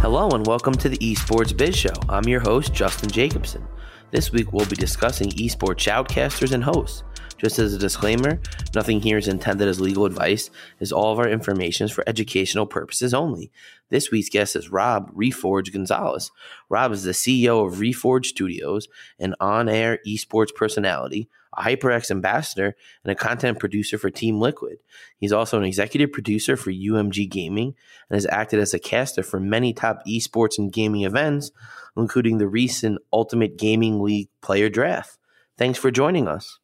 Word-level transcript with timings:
Hello 0.00 0.30
and 0.30 0.46
welcome 0.46 0.72
to 0.72 0.88
the 0.88 0.96
Esports 0.96 1.54
Biz 1.54 1.76
Show. 1.76 1.92
I'm 2.08 2.24
your 2.24 2.40
host, 2.40 2.72
Justin 2.72 3.10
Jacobson. 3.10 3.68
This 4.10 4.32
week 4.32 4.50
we'll 4.50 4.64
be 4.64 4.74
discussing 4.74 5.28
esports 5.32 5.76
shoutcasters 5.76 6.52
and 6.52 6.64
hosts. 6.64 7.02
Just 7.36 7.58
as 7.58 7.74
a 7.74 7.78
disclaimer, 7.78 8.40
nothing 8.74 9.02
here 9.02 9.18
is 9.18 9.28
intended 9.28 9.68
as 9.68 9.78
legal 9.78 10.06
advice, 10.06 10.48
as 10.80 10.90
all 10.90 11.12
of 11.12 11.18
our 11.18 11.28
information 11.28 11.84
is 11.84 11.92
for 11.92 12.02
educational 12.06 12.64
purposes 12.64 13.12
only. 13.12 13.52
This 13.90 14.10
week's 14.10 14.30
guest 14.30 14.56
is 14.56 14.70
Rob 14.70 15.14
Reforge 15.14 15.70
Gonzalez. 15.70 16.32
Rob 16.70 16.92
is 16.92 17.04
the 17.04 17.10
CEO 17.10 17.66
of 17.66 17.74
Reforge 17.74 18.24
Studios, 18.24 18.88
an 19.18 19.34
on 19.38 19.68
air 19.68 19.98
esports 20.06 20.54
personality, 20.54 21.28
a 21.56 21.62
HyperX 21.62 22.10
ambassador, 22.10 22.76
and 23.04 23.12
a 23.12 23.14
content 23.14 23.58
producer 23.58 23.98
for 23.98 24.10
Team 24.10 24.40
Liquid. 24.40 24.78
He's 25.18 25.32
also 25.32 25.58
an 25.58 25.64
executive 25.64 26.12
producer 26.12 26.56
for 26.56 26.70
UMG 26.70 27.28
Gaming 27.28 27.74
and 28.08 28.16
has 28.16 28.26
acted 28.26 28.60
as 28.60 28.74
a 28.74 28.78
caster 28.78 29.22
for 29.22 29.40
many 29.40 29.72
top 29.72 30.02
esports 30.06 30.58
and 30.58 30.72
gaming 30.72 31.02
events, 31.02 31.50
including 31.96 32.38
the 32.38 32.48
recent 32.48 32.98
Ultimate 33.12 33.58
Gaming 33.58 34.00
League 34.00 34.28
player 34.42 34.68
draft. 34.68 35.18
Thanks 35.58 35.78
for 35.78 35.90
joining 35.90 36.28
us. 36.28 36.58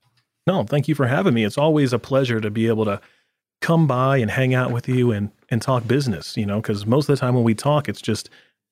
No, 0.46 0.62
thank 0.62 0.86
you 0.88 0.94
for 0.94 1.06
having 1.06 1.34
me. 1.34 1.44
It's 1.44 1.58
always 1.58 1.92
a 1.92 1.98
pleasure 1.98 2.40
to 2.40 2.50
be 2.50 2.68
able 2.68 2.84
to 2.84 3.00
come 3.60 3.86
by 3.86 4.18
and 4.18 4.30
hang 4.30 4.54
out 4.54 4.70
with 4.70 4.88
you 4.88 5.10
and 5.12 5.30
and 5.48 5.62
talk 5.62 5.86
business, 5.86 6.36
you 6.36 6.44
know, 6.44 6.60
cuz 6.60 6.86
most 6.86 7.08
of 7.08 7.16
the 7.16 7.20
time 7.20 7.34
when 7.34 7.44
we 7.44 7.54
talk 7.54 7.88
it's 7.88 8.02
just 8.02 8.28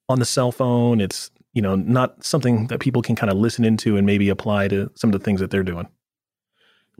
on 0.08 0.18
the 0.18 0.24
cell 0.24 0.52
phone, 0.52 1.00
it's, 1.00 1.30
you 1.52 1.62
know, 1.62 1.76
not 1.76 2.22
something 2.22 2.66
that 2.66 2.80
people 2.80 3.00
can 3.00 3.16
kind 3.16 3.30
of 3.30 3.38
listen 3.38 3.64
into 3.64 3.96
and 3.96 4.06
maybe 4.06 4.28
apply 4.28 4.68
to 4.68 4.90
some 4.94 5.08
of 5.08 5.18
the 5.18 5.24
things 5.24 5.40
that 5.40 5.50
they're 5.50 5.62
doing. 5.62 5.88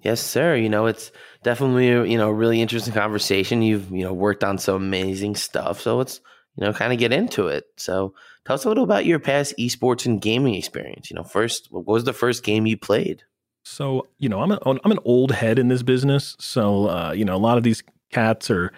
Yes, 0.03 0.21
sir. 0.21 0.57
You 0.57 0.69
know, 0.69 0.87
it's 0.87 1.13
definitely 1.43 1.89
you 2.11 2.19
know 2.19 2.29
a 2.29 2.35
really 2.35 2.61
interesting 2.61 2.95
conversation. 2.95 3.63
You've 3.63 3.91
you 3.91 4.05
know 4.05 4.13
worked 4.13 4.45
on 4.45 4.59
some 4.59 4.77
amazing 4.77 5.37
stuff, 5.37 5.81
so 5.81 5.97
let's 5.97 6.21
you 6.57 6.65
know 6.65 6.73
kind 6.73 6.93
of 6.93 6.99
get 6.99 7.13
into 7.13 7.49
it. 7.49 7.65
So, 7.77 8.15
tell 8.47 8.55
us 8.55 8.65
a 8.65 8.69
little 8.69 8.85
about 8.85 9.07
your 9.07 9.19
past 9.19 9.55
esports 9.59 10.07
and 10.07 10.21
gaming 10.21 10.55
experience. 10.55 11.11
You 11.11 11.17
know, 11.17 11.25
first, 11.25 11.69
what 11.71 11.87
was 11.87 12.05
the 12.05 12.13
first 12.13 12.43
game 12.43 12.67
you 12.67 12.77
played? 12.77 13.23
So, 13.65 14.07
you 14.19 14.29
know, 14.29 14.43
I'm 14.43 14.53
a, 14.53 14.59
I'm 14.63 14.93
an 14.93 14.99
old 15.05 15.33
head 15.33 15.59
in 15.59 15.69
this 15.69 15.83
business. 15.83 16.37
So, 16.39 16.87
uh, 16.89 17.13
you 17.13 17.25
know, 17.25 17.35
a 17.35 17.39
lot 17.39 17.57
of 17.57 17.65
these 17.65 17.83
cats 18.13 18.51
are, 18.51 18.73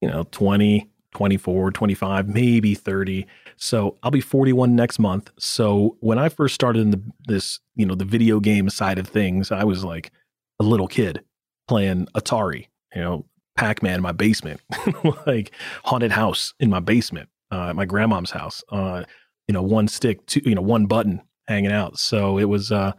you 0.00 0.08
know, 0.08 0.24
20, 0.30 0.90
24, 1.12 1.70
25, 1.70 2.28
maybe 2.28 2.74
30. 2.74 3.26
So 3.56 3.96
I'll 4.02 4.10
be 4.10 4.20
41 4.20 4.76
next 4.76 4.98
month. 4.98 5.30
So 5.38 5.96
when 6.00 6.18
I 6.18 6.28
first 6.28 6.54
started 6.54 6.82
in 6.82 6.90
the, 6.90 7.00
this, 7.26 7.60
you 7.74 7.86
know, 7.86 7.94
the 7.94 8.04
video 8.04 8.38
game 8.40 8.68
side 8.68 8.98
of 8.98 9.08
things, 9.08 9.50
I 9.50 9.64
was 9.64 9.82
like 9.84 10.12
a 10.60 10.64
little 10.64 10.88
kid 10.88 11.22
playing 11.68 12.06
Atari, 12.14 12.68
you 12.94 13.00
know, 13.00 13.26
Pac-Man 13.56 13.94
in 13.94 14.02
my 14.02 14.12
basement, 14.12 14.60
like 15.26 15.52
haunted 15.84 16.12
house 16.12 16.54
in 16.60 16.70
my 16.70 16.80
basement, 16.80 17.28
uh, 17.50 17.70
at 17.70 17.76
my 17.76 17.86
grandmom's 17.86 18.30
house, 18.30 18.62
uh, 18.70 19.04
you 19.48 19.52
know, 19.52 19.62
one 19.62 19.88
stick, 19.88 20.24
two, 20.26 20.42
you 20.44 20.54
know, 20.54 20.62
one 20.62 20.86
button 20.86 21.22
hanging 21.48 21.72
out. 21.72 21.98
So 21.98 22.38
it 22.38 22.44
was, 22.44 22.70
uh, 22.70 22.92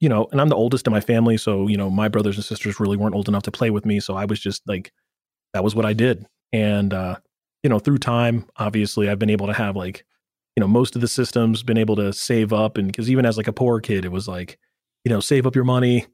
you 0.00 0.08
know, 0.08 0.26
and 0.32 0.40
I'm 0.40 0.48
the 0.48 0.56
oldest 0.56 0.86
in 0.86 0.92
my 0.92 1.00
family, 1.00 1.36
so 1.36 1.68
you 1.68 1.76
know, 1.76 1.90
my 1.90 2.08
brothers 2.08 2.36
and 2.36 2.44
sisters 2.44 2.80
really 2.80 2.96
weren't 2.96 3.14
old 3.14 3.28
enough 3.28 3.42
to 3.44 3.50
play 3.50 3.70
with 3.70 3.84
me, 3.84 4.00
so 4.00 4.14
I 4.14 4.24
was 4.24 4.40
just 4.40 4.62
like, 4.66 4.92
that 5.52 5.62
was 5.62 5.74
what 5.74 5.84
I 5.84 5.92
did, 5.92 6.26
and 6.52 6.94
uh, 6.94 7.16
you 7.62 7.68
know, 7.68 7.78
through 7.78 7.98
time, 7.98 8.46
obviously, 8.56 9.10
I've 9.10 9.18
been 9.18 9.30
able 9.30 9.46
to 9.46 9.52
have 9.52 9.76
like, 9.76 10.04
you 10.56 10.62
know, 10.62 10.68
most 10.68 10.94
of 10.94 11.02
the 11.02 11.08
systems, 11.08 11.62
been 11.62 11.76
able 11.76 11.96
to 11.96 12.12
save 12.14 12.52
up, 12.52 12.78
and 12.78 12.86
because 12.86 13.10
even 13.10 13.26
as 13.26 13.36
like 13.36 13.48
a 13.48 13.52
poor 13.52 13.80
kid, 13.80 14.06
it 14.06 14.12
was 14.12 14.26
like, 14.26 14.58
you 15.04 15.10
know, 15.10 15.20
save 15.20 15.46
up 15.46 15.54
your 15.54 15.64
money, 15.64 16.06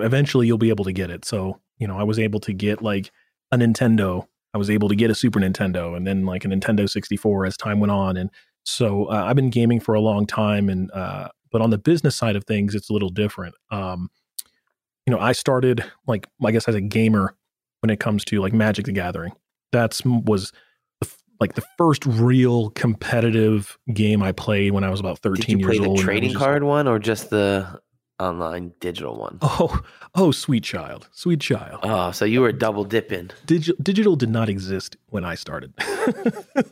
eventually 0.00 0.46
you'll 0.46 0.58
be 0.58 0.70
able 0.70 0.84
to 0.84 0.92
get 0.92 1.10
it. 1.10 1.24
So 1.24 1.60
you 1.78 1.86
know, 1.86 1.98
I 1.98 2.04
was 2.04 2.18
able 2.18 2.40
to 2.40 2.52
get 2.52 2.82
like 2.82 3.10
a 3.50 3.56
Nintendo, 3.56 4.26
I 4.54 4.58
was 4.58 4.70
able 4.70 4.88
to 4.88 4.94
get 4.94 5.10
a 5.10 5.14
Super 5.14 5.40
Nintendo, 5.40 5.96
and 5.96 6.06
then 6.06 6.24
like 6.24 6.44
a 6.44 6.48
Nintendo 6.48 6.88
64 6.88 7.46
as 7.46 7.56
time 7.56 7.80
went 7.80 7.90
on, 7.90 8.16
and 8.16 8.30
so 8.64 9.06
uh, 9.06 9.24
I've 9.26 9.36
been 9.36 9.50
gaming 9.50 9.80
for 9.80 9.94
a 9.94 10.00
long 10.00 10.26
time, 10.26 10.68
and 10.68 10.90
uh, 10.92 11.28
but 11.50 11.60
on 11.60 11.70
the 11.70 11.78
business 11.78 12.16
side 12.16 12.36
of 12.36 12.44
things, 12.44 12.74
it's 12.74 12.88
a 12.88 12.92
little 12.92 13.10
different. 13.10 13.54
Um, 13.70 14.08
you 15.06 15.12
know, 15.12 15.18
I 15.18 15.32
started 15.32 15.84
like 16.06 16.28
I 16.44 16.52
guess 16.52 16.68
as 16.68 16.74
a 16.74 16.80
gamer 16.80 17.34
when 17.80 17.90
it 17.90 18.00
comes 18.00 18.24
to 18.26 18.40
like 18.40 18.52
Magic 18.52 18.86
the 18.86 18.92
Gathering. 18.92 19.32
That's 19.72 20.04
was 20.04 20.52
the, 21.00 21.12
like 21.40 21.54
the 21.54 21.64
first 21.76 22.06
real 22.06 22.70
competitive 22.70 23.78
game 23.92 24.22
I 24.22 24.32
played 24.32 24.72
when 24.72 24.84
I 24.84 24.90
was 24.90 25.00
about 25.00 25.18
13 25.18 25.58
years 25.58 25.80
old. 25.80 25.98
the 25.98 26.02
trading 26.02 26.34
card 26.34 26.62
one 26.62 26.86
or 26.86 26.98
just 26.98 27.30
the 27.30 27.80
online 28.22 28.72
digital 28.80 29.18
one? 29.18 29.38
Oh, 29.42 29.80
oh, 30.14 30.30
sweet 30.30 30.64
child, 30.64 31.08
sweet 31.12 31.40
child. 31.40 31.80
Oh, 31.82 32.10
so 32.12 32.24
you 32.24 32.40
were 32.40 32.52
double 32.52 32.84
dipping. 32.84 33.30
Digital, 33.46 33.82
digital 33.82 34.16
did 34.16 34.30
not 34.30 34.48
exist 34.48 34.96
when 35.08 35.24
I 35.24 35.34
started. 35.34 35.72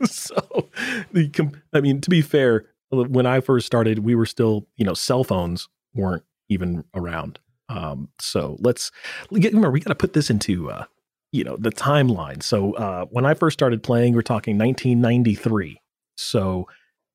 so, 0.04 0.68
the, 1.12 1.52
I 1.72 1.80
mean, 1.80 2.00
to 2.00 2.10
be 2.10 2.22
fair, 2.22 2.66
when 2.90 3.26
I 3.26 3.40
first 3.40 3.66
started, 3.66 4.00
we 4.00 4.14
were 4.14 4.26
still, 4.26 4.66
you 4.76 4.84
know, 4.84 4.94
cell 4.94 5.24
phones 5.24 5.68
weren't 5.94 6.24
even 6.48 6.84
around. 6.94 7.38
Um, 7.68 8.08
so 8.18 8.56
let's 8.60 8.90
remember, 9.30 9.70
we 9.70 9.80
got 9.80 9.90
to 9.90 9.94
put 9.94 10.12
this 10.12 10.28
into, 10.28 10.70
uh, 10.70 10.84
you 11.32 11.44
know, 11.44 11.56
the 11.56 11.70
timeline. 11.70 12.42
So 12.42 12.74
uh, 12.74 13.06
when 13.10 13.24
I 13.24 13.34
first 13.34 13.54
started 13.54 13.82
playing, 13.82 14.14
we're 14.14 14.22
talking 14.22 14.58
1993. 14.58 15.80
So 16.16 16.66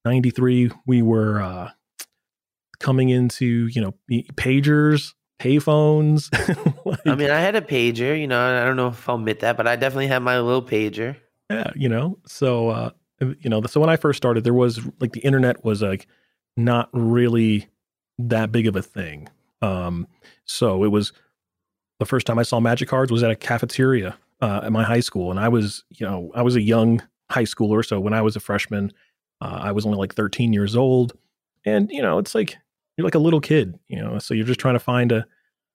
93, 0.05 0.71
we 0.85 1.01
were 1.01 1.41
uh, 1.41 1.71
coming 2.79 3.09
into, 3.09 3.67
you 3.67 3.81
know, 3.81 3.93
pagers, 4.33 5.13
payphones. 5.39 6.29
like, 6.85 6.99
I 7.05 7.15
mean, 7.15 7.29
I 7.29 7.39
had 7.39 7.55
a 7.55 7.61
pager, 7.61 8.19
you 8.19 8.27
know, 8.27 8.39
I 8.39 8.63
don't 8.63 8.75
know 8.75 8.89
if 8.89 9.07
I'll 9.07 9.15
admit 9.15 9.41
that, 9.41 9.57
but 9.57 9.67
I 9.67 9.75
definitely 9.75 10.07
had 10.07 10.19
my 10.19 10.39
little 10.39 10.63
pager. 10.63 11.17
Yeah, 11.49 11.71
you 11.75 11.89
know, 11.89 12.17
so 12.25 12.69
uh, 12.69 12.89
you 13.19 13.49
know, 13.49 13.61
so 13.63 13.79
when 13.79 13.89
I 13.89 13.97
first 13.97 14.17
started, 14.17 14.43
there 14.43 14.53
was 14.53 14.79
like 14.99 15.13
the 15.13 15.19
internet 15.21 15.63
was 15.63 15.81
like 15.81 16.07
not 16.57 16.89
really 16.91 17.67
that 18.17 18.51
big 18.51 18.67
of 18.67 18.75
a 18.75 18.81
thing. 18.81 19.27
Um, 19.61 20.07
so 20.45 20.83
it 20.83 20.87
was 20.89 21.13
the 21.99 22.05
first 22.05 22.27
time 22.27 22.39
I 22.39 22.43
saw 22.43 22.59
magic 22.59 22.89
cards 22.89 23.11
was 23.11 23.23
at 23.23 23.31
a 23.31 23.35
cafeteria 23.35 24.17
uh, 24.41 24.61
at 24.63 24.71
my 24.71 24.83
high 24.83 24.99
school, 24.99 25.31
and 25.31 25.39
I 25.39 25.49
was, 25.49 25.83
you 25.89 26.05
know, 26.05 26.31
I 26.35 26.41
was 26.41 26.55
a 26.55 26.61
young 26.61 27.01
high 27.29 27.43
schooler. 27.43 27.85
So 27.85 27.99
when 27.99 28.13
I 28.13 28.21
was 28.21 28.35
a 28.35 28.39
freshman, 28.39 28.91
uh, 29.41 29.59
I 29.61 29.71
was 29.71 29.85
only 29.85 29.97
like 29.97 30.13
13 30.13 30.53
years 30.53 30.75
old, 30.75 31.13
and 31.65 31.89
you 31.91 32.01
know, 32.01 32.17
it's 32.17 32.35
like 32.35 32.57
you're 32.97 33.05
like 33.05 33.15
a 33.15 33.19
little 33.19 33.41
kid, 33.41 33.77
you 33.87 34.01
know. 34.01 34.19
So 34.19 34.33
you're 34.33 34.45
just 34.45 34.59
trying 34.59 34.75
to 34.75 34.79
find 34.79 35.11
a 35.11 35.25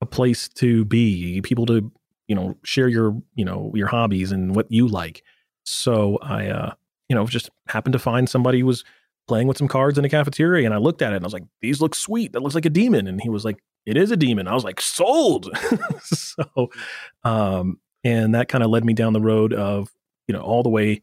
a 0.01 0.07
place 0.07 0.49
to 0.49 0.85
be, 0.85 1.41
people 1.43 1.67
to 1.67 1.93
you 2.27 2.35
know 2.35 2.57
share 2.65 2.89
your 2.89 3.21
you 3.35 3.45
know 3.45 3.73
your 3.75 3.89
hobbies 3.89 4.33
and 4.33 4.55
what 4.55 4.71
you 4.71 4.87
like. 4.87 5.23
So 5.65 6.19
I, 6.23 6.47
uh, 6.47 6.75
you 7.09 7.17
know, 7.17 7.27
just 7.27 7.51
happened 7.69 7.93
to 7.93 7.99
find 7.99 8.29
somebody 8.29 8.61
who 8.61 8.67
was 8.67 8.85
playing 9.29 9.47
with 9.47 9.59
some 9.59 9.69
cards 9.69 9.99
in 9.99 10.05
a 10.05 10.09
cafeteria, 10.09 10.65
and 10.65 10.75
I 10.75 10.79
looked 10.79 11.03
at 11.03 11.13
it 11.13 11.17
and 11.17 11.25
I 11.25 11.27
was 11.27 11.33
like, 11.33 11.45
"These 11.61 11.81
look 11.81 11.95
sweet. 11.95 12.33
That 12.33 12.41
looks 12.41 12.55
like 12.55 12.67
a 12.67 12.71
demon." 12.71 13.07
And 13.07 13.21
he 13.21 13.29
was 13.29 13.45
like, 13.45 13.63
"It 13.87 13.97
is 13.97 14.11
a 14.11 14.17
demon." 14.17 14.49
I 14.49 14.55
was 14.55 14.65
like, 14.65 14.81
"Sold." 14.81 15.49
so, 16.03 16.71
um, 17.25 17.79
and 18.05 18.35
that 18.35 18.49
kind 18.49 18.65
of 18.65 18.71
led 18.71 18.85
me 18.85 18.95
down 18.95 19.13
the 19.13 19.21
road 19.21 19.53
of 19.53 19.91
you 20.27 20.33
know 20.33 20.41
all 20.41 20.63
the 20.63 20.71
way 20.71 21.03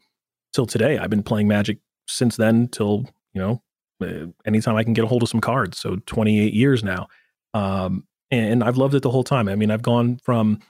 till 0.52 0.66
today. 0.66 0.98
I've 0.98 1.10
been 1.10 1.22
playing 1.22 1.48
Magic 1.48 1.78
since 2.06 2.36
then 2.36 2.68
till 2.68 3.04
you 3.32 3.40
know 3.40 3.62
uh, 4.00 4.26
anytime 4.46 4.76
I 4.76 4.84
can 4.84 4.92
get 4.92 5.04
a 5.04 5.08
hold 5.08 5.22
of 5.22 5.28
some 5.28 5.40
cards. 5.40 5.78
So 5.78 5.96
28 6.06 6.52
years 6.52 6.84
now, 6.84 7.08
um, 7.54 8.04
and 8.30 8.62
I've 8.62 8.76
loved 8.76 8.94
it 8.94 9.02
the 9.02 9.10
whole 9.10 9.24
time. 9.24 9.48
I 9.48 9.54
mean, 9.54 9.70
I've 9.70 9.82
gone 9.82 10.18
from 10.22 10.60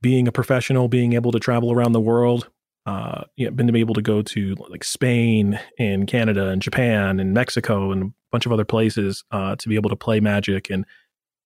being 0.00 0.28
a 0.28 0.32
professional, 0.32 0.88
being 0.88 1.12
able 1.12 1.32
to 1.32 1.38
travel 1.38 1.72
around 1.72 1.92
the 1.92 2.00
world, 2.00 2.48
uh, 2.86 3.24
you 3.36 3.44
know, 3.44 3.50
been 3.50 3.74
able 3.74 3.94
to 3.94 4.02
go 4.02 4.22
to 4.22 4.54
like 4.70 4.84
Spain 4.84 5.60
and 5.78 6.06
Canada 6.06 6.48
and 6.48 6.62
Japan 6.62 7.20
and 7.20 7.34
Mexico 7.34 7.92
and 7.92 8.04
a 8.04 8.12
bunch 8.32 8.46
of 8.46 8.52
other 8.52 8.64
places 8.64 9.24
uh, 9.30 9.56
to 9.56 9.68
be 9.68 9.74
able 9.74 9.90
to 9.90 9.96
play 9.96 10.20
Magic, 10.20 10.70
and 10.70 10.86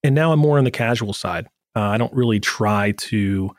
and 0.05 0.15
now 0.15 0.33
I'm 0.33 0.39
more 0.39 0.59
on 0.59 0.65
the 0.65 0.71
casual 0.71 1.13
side. 1.13 1.47
Uh, 1.75 1.81
I 1.81 1.99
don't 1.99 2.13
really 2.13 2.39
try 2.39 2.93
to 2.93 3.51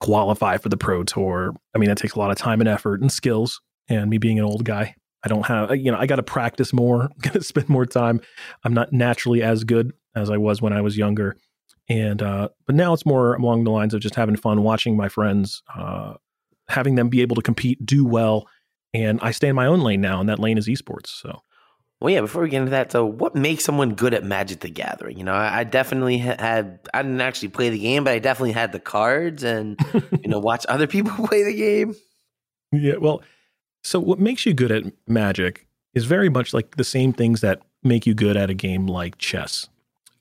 qualify 0.00 0.56
for 0.56 0.68
the 0.68 0.76
pro 0.76 1.04
tour. 1.04 1.54
I 1.74 1.78
mean, 1.78 1.88
that 1.88 1.98
takes 1.98 2.14
a 2.14 2.18
lot 2.18 2.30
of 2.30 2.36
time 2.36 2.60
and 2.60 2.68
effort 2.68 3.00
and 3.00 3.12
skills. 3.12 3.60
And 3.88 4.08
me 4.08 4.18
being 4.18 4.38
an 4.38 4.44
old 4.44 4.64
guy, 4.64 4.94
I 5.22 5.28
don't 5.28 5.46
have, 5.46 5.76
you 5.76 5.92
know, 5.92 5.98
I 5.98 6.06
got 6.06 6.16
to 6.16 6.22
practice 6.22 6.72
more, 6.72 7.10
got 7.20 7.34
to 7.34 7.42
spend 7.42 7.68
more 7.68 7.86
time. 7.86 8.20
I'm 8.64 8.74
not 8.74 8.92
naturally 8.92 9.42
as 9.42 9.64
good 9.64 9.92
as 10.14 10.30
I 10.30 10.38
was 10.38 10.62
when 10.62 10.72
I 10.72 10.80
was 10.80 10.96
younger. 10.96 11.36
And, 11.88 12.22
uh, 12.22 12.48
but 12.66 12.76
now 12.76 12.92
it's 12.92 13.04
more 13.04 13.34
along 13.34 13.64
the 13.64 13.70
lines 13.70 13.94
of 13.94 14.00
just 14.00 14.14
having 14.14 14.36
fun, 14.36 14.62
watching 14.62 14.96
my 14.96 15.08
friends, 15.08 15.62
uh, 15.74 16.14
having 16.68 16.94
them 16.94 17.08
be 17.08 17.20
able 17.20 17.36
to 17.36 17.42
compete, 17.42 17.84
do 17.84 18.04
well. 18.04 18.48
And 18.94 19.18
I 19.22 19.32
stay 19.32 19.48
in 19.48 19.56
my 19.56 19.66
own 19.66 19.80
lane 19.80 20.00
now, 20.00 20.20
and 20.20 20.28
that 20.28 20.38
lane 20.38 20.58
is 20.58 20.68
esports. 20.68 21.08
So, 21.08 21.42
well, 22.00 22.12
yeah. 22.12 22.20
Before 22.22 22.42
we 22.42 22.48
get 22.48 22.58
into 22.58 22.70
that, 22.70 22.90
so 22.90 23.04
what 23.04 23.34
makes 23.36 23.64
someone 23.64 23.94
good 23.94 24.14
at 24.14 24.24
Magic 24.24 24.60
the 24.60 24.70
Gathering? 24.70 25.18
You 25.18 25.24
know, 25.24 25.34
I, 25.34 25.60
I 25.60 25.64
definitely 25.64 26.18
had. 26.18 26.80
I 26.92 27.02
didn't 27.02 27.20
actually 27.20 27.48
play 27.48 27.68
the 27.68 27.78
game, 27.78 28.04
but 28.04 28.14
I 28.14 28.18
definitely 28.18 28.52
had 28.52 28.72
the 28.72 28.80
cards 28.80 29.44
and 29.44 29.78
you 29.94 30.28
know 30.28 30.40
watch 30.40 30.66
other 30.68 30.86
people 30.86 31.12
play 31.28 31.44
the 31.44 31.54
game. 31.54 31.94
Yeah. 32.72 32.96
Well, 32.96 33.22
so 33.82 34.00
what 34.00 34.18
makes 34.18 34.46
you 34.46 34.54
good 34.54 34.70
at 34.70 34.84
Magic 35.08 35.66
is 35.94 36.04
very 36.04 36.28
much 36.28 36.54
like 36.54 36.76
the 36.76 36.84
same 36.84 37.12
things 37.12 37.40
that 37.40 37.62
make 37.82 38.06
you 38.06 38.14
good 38.14 38.36
at 38.36 38.50
a 38.50 38.54
game 38.54 38.86
like 38.86 39.18
chess. 39.18 39.68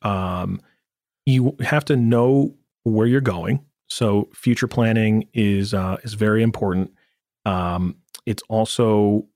Um, 0.01 0.61
you 1.25 1.55
have 1.61 1.85
to 1.85 1.95
know 1.95 2.55
where 2.83 3.05
you're 3.05 3.21
going. 3.21 3.63
So 3.87 4.29
future 4.33 4.67
planning 4.67 5.27
is 5.33 5.73
uh, 5.73 5.97
is 6.03 6.13
very 6.13 6.41
important. 6.41 6.91
Um, 7.45 7.95
it's 8.25 8.43
also 8.49 9.27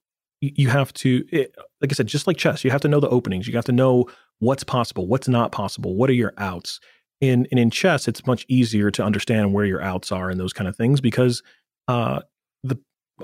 you 0.41 0.69
have 0.69 0.91
to 0.93 1.25
it, 1.31 1.55
like 1.81 1.91
i 1.91 1.93
said 1.93 2.07
just 2.07 2.27
like 2.27 2.35
chess 2.35 2.65
you 2.65 2.71
have 2.71 2.81
to 2.81 2.89
know 2.89 2.99
the 2.99 3.07
openings 3.09 3.47
you 3.47 3.53
have 3.53 3.63
to 3.63 3.71
know 3.71 4.05
what's 4.39 4.63
possible 4.63 5.07
what's 5.07 5.29
not 5.29 5.53
possible 5.53 5.95
what 5.95 6.09
are 6.09 6.13
your 6.13 6.33
outs 6.37 6.81
and, 7.21 7.47
and 7.49 7.59
in 7.59 7.69
chess 7.69 8.09
it's 8.09 8.27
much 8.27 8.45
easier 8.49 8.91
to 8.91 9.03
understand 9.03 9.53
where 9.53 9.65
your 9.65 9.81
outs 9.81 10.11
are 10.11 10.29
and 10.29 10.39
those 10.39 10.51
kind 10.51 10.67
of 10.67 10.75
things 10.75 10.99
because 10.99 11.41
uh, 11.87 12.19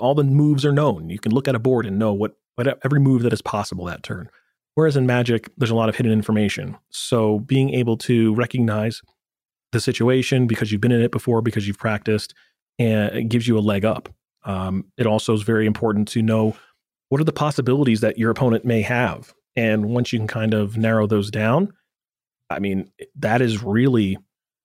all 0.00 0.14
the 0.14 0.24
moves 0.24 0.64
are 0.64 0.72
known. 0.72 1.10
You 1.10 1.18
can 1.18 1.32
look 1.32 1.48
at 1.48 1.54
a 1.54 1.60
board 1.60 1.86
and 1.86 1.98
know 1.98 2.12
what, 2.12 2.36
what 2.56 2.78
every 2.84 3.00
move 3.00 3.22
that 3.22 3.32
is 3.32 3.42
possible 3.42 3.84
that 3.86 4.02
turn. 4.02 4.28
Whereas 4.74 4.96
in 4.96 5.06
magic 5.06 5.50
there's 5.56 5.70
a 5.70 5.74
lot 5.74 5.88
of 5.88 5.96
hidden 5.96 6.12
information. 6.12 6.76
So 6.90 7.40
being 7.40 7.70
able 7.70 7.96
to 7.98 8.34
recognize 8.34 9.02
the 9.72 9.80
situation 9.80 10.46
because 10.46 10.72
you've 10.72 10.80
been 10.80 10.92
in 10.92 11.02
it 11.02 11.12
before 11.12 11.42
because 11.42 11.66
you've 11.66 11.78
practiced 11.78 12.34
and 12.78 13.14
it 13.14 13.28
gives 13.28 13.46
you 13.46 13.58
a 13.58 13.60
leg 13.60 13.84
up. 13.84 14.08
Um, 14.44 14.86
it 14.96 15.06
also 15.06 15.34
is 15.34 15.42
very 15.42 15.66
important 15.66 16.08
to 16.08 16.22
know 16.22 16.56
what 17.08 17.20
are 17.20 17.24
the 17.24 17.32
possibilities 17.32 18.00
that 18.00 18.18
your 18.18 18.30
opponent 18.30 18.64
may 18.64 18.82
have? 18.82 19.34
And 19.56 19.86
once 19.86 20.12
you 20.12 20.18
can 20.18 20.28
kind 20.28 20.54
of 20.54 20.76
narrow 20.76 21.06
those 21.06 21.30
down, 21.30 21.72
I 22.48 22.58
mean, 22.58 22.90
that 23.16 23.42
is 23.42 23.62
really 23.62 24.18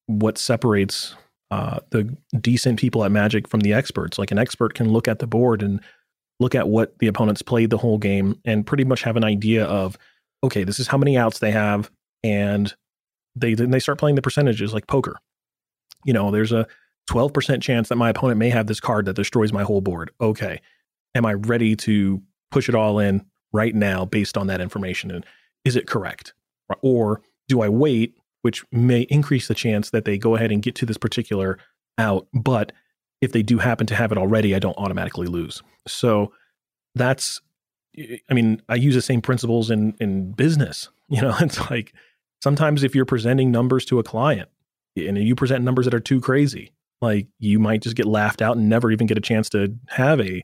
what 0.07 0.37
separates 0.37 1.15
uh, 1.51 1.79
the 1.91 2.15
decent 2.39 2.79
people 2.79 3.03
at 3.03 3.11
Magic 3.11 3.47
from 3.47 3.61
the 3.61 3.73
experts. 3.73 4.17
Like 4.17 4.31
an 4.31 4.39
expert 4.39 4.73
can 4.73 4.91
look 4.91 5.07
at 5.07 5.19
the 5.19 5.27
board 5.27 5.61
and 5.61 5.81
look 6.39 6.55
at 6.55 6.67
what 6.67 6.97
the 6.99 7.07
opponents 7.07 7.41
played 7.41 7.69
the 7.69 7.77
whole 7.77 7.97
game 7.97 8.39
and 8.45 8.65
pretty 8.65 8.83
much 8.83 9.03
have 9.03 9.15
an 9.15 9.23
idea 9.23 9.65
of, 9.65 9.97
okay, 10.43 10.63
this 10.63 10.79
is 10.79 10.87
how 10.87 10.97
many 10.97 11.17
outs 11.17 11.39
they 11.39 11.51
have, 11.51 11.91
and 12.23 12.75
they 13.35 13.53
then 13.53 13.71
they 13.71 13.79
start 13.79 13.99
playing 13.99 14.15
the 14.15 14.21
percentages 14.21 14.73
like 14.73 14.87
poker. 14.87 15.17
You 16.03 16.13
know, 16.13 16.31
there's 16.31 16.51
a 16.51 16.67
12% 17.09 17.61
chance 17.61 17.89
that 17.89 17.95
my 17.95 18.09
opponent 18.09 18.39
may 18.39 18.49
have 18.49 18.67
this 18.67 18.79
card 18.79 19.05
that 19.05 19.15
destroys 19.15 19.53
my 19.53 19.63
whole 19.63 19.81
board. 19.81 20.11
Okay. 20.19 20.61
Am 21.13 21.25
I 21.25 21.33
ready 21.33 21.75
to 21.77 22.21
push 22.51 22.67
it 22.67 22.75
all 22.75 22.99
in 22.99 23.25
right 23.53 23.75
now 23.75 24.05
based 24.05 24.37
on 24.37 24.47
that 24.47 24.61
information? 24.61 25.11
And 25.11 25.25
is 25.63 25.75
it 25.75 25.87
correct? 25.87 26.33
Or 26.81 27.21
do 27.47 27.61
I 27.61 27.69
wait, 27.69 28.15
which 28.45 28.63
may 28.71 29.01
increase 29.09 29.47
the 29.47 29.55
chance 29.55 29.89
that 29.89 30.05
they 30.05 30.19
go 30.19 30.35
ahead 30.35 30.51
and 30.51 30.61
get 30.61 30.75
to 30.75 30.85
this 30.85 30.99
particular 30.99 31.57
out, 31.97 32.27
but 32.31 32.71
if 33.19 33.31
they 33.31 33.41
do 33.41 33.57
happen 33.57 33.87
to 33.87 33.95
have 33.95 34.11
it 34.11 34.19
already, 34.19 34.53
I 34.53 34.59
don't 34.59 34.77
automatically 34.77 35.25
lose. 35.25 35.63
So 35.87 36.31
that's, 36.93 37.41
I 37.97 38.33
mean, 38.35 38.61
I 38.69 38.75
use 38.75 38.93
the 38.93 39.01
same 39.01 39.19
principles 39.19 39.71
in 39.71 39.95
in 39.99 40.31
business. 40.33 40.89
You 41.09 41.21
know, 41.21 41.35
it's 41.39 41.59
like 41.69 41.93
sometimes 42.43 42.83
if 42.83 42.93
you're 42.93 43.05
presenting 43.05 43.51
numbers 43.51 43.85
to 43.85 43.99
a 43.99 44.03
client 44.03 44.49
and 44.95 45.17
you 45.17 45.35
present 45.35 45.63
numbers 45.63 45.85
that 45.85 45.93
are 45.93 45.99
too 45.99 46.19
crazy, 46.19 46.71
like 47.01 47.27
you 47.39 47.57
might 47.59 47.81
just 47.81 47.95
get 47.95 48.07
laughed 48.07 48.41
out 48.41 48.57
and 48.57 48.69
never 48.69 48.91
even 48.91 49.05
get 49.05 49.17
a 49.17 49.21
chance 49.21 49.49
to 49.49 49.75
have 49.87 50.19
a 50.19 50.43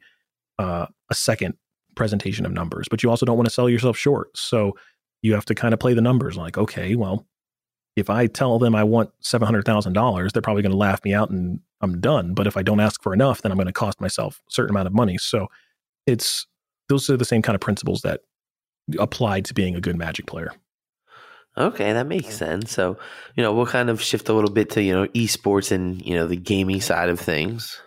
uh, 0.57 0.87
a 1.09 1.15
second 1.15 1.55
presentation 1.95 2.47
of 2.47 2.51
numbers, 2.51 2.87
but 2.89 3.03
you 3.03 3.11
also 3.11 3.27
don't 3.27 3.37
want 3.37 3.47
to 3.47 3.53
sell 3.53 3.69
yourself 3.69 3.95
short. 3.97 4.35
So 4.35 4.75
you 5.21 5.33
have 5.33 5.45
to 5.45 5.55
kind 5.55 5.73
of 5.73 5.79
play 5.79 5.93
the 5.93 6.01
numbers 6.01 6.37
like, 6.37 6.57
okay, 6.57 6.95
well, 6.95 7.27
if 7.95 8.09
I 8.09 8.27
tell 8.27 8.59
them 8.59 8.75
I 8.75 8.83
want 8.83 9.11
$700,000, 9.23 10.31
they're 10.31 10.41
probably 10.41 10.63
going 10.63 10.71
to 10.71 10.77
laugh 10.77 11.03
me 11.03 11.13
out 11.13 11.29
and 11.29 11.59
I'm 11.81 11.99
done. 11.99 12.33
But 12.33 12.47
if 12.47 12.55
I 12.55 12.63
don't 12.63 12.79
ask 12.79 13.01
for 13.01 13.13
enough, 13.13 13.41
then 13.41 13.51
I'm 13.51 13.57
going 13.57 13.67
to 13.67 13.73
cost 13.73 13.99
myself 13.99 14.41
a 14.47 14.51
certain 14.51 14.71
amount 14.71 14.87
of 14.87 14.93
money. 14.93 15.17
So 15.17 15.47
it's 16.05 16.47
those 16.89 17.09
are 17.09 17.17
the 17.17 17.25
same 17.25 17.41
kind 17.41 17.55
of 17.55 17.61
principles 17.61 18.01
that 18.01 18.21
apply 18.99 19.41
to 19.41 19.53
being 19.53 19.75
a 19.75 19.81
good 19.81 19.97
magic 19.97 20.25
player. 20.25 20.51
Okay, 21.57 21.91
that 21.91 22.07
makes 22.07 22.35
sense. 22.35 22.71
So, 22.71 22.97
you 23.35 23.43
know, 23.43 23.53
we'll 23.53 23.65
kind 23.65 23.89
of 23.89 24.01
shift 24.01 24.29
a 24.29 24.33
little 24.33 24.51
bit 24.51 24.69
to, 24.71 24.81
you 24.81 24.93
know, 24.93 25.07
esports 25.07 25.71
and, 25.71 26.01
you 26.05 26.15
know, 26.15 26.27
the 26.27 26.37
gaming 26.37 26.79
side 26.79 27.09
of 27.09 27.19
things. 27.19 27.81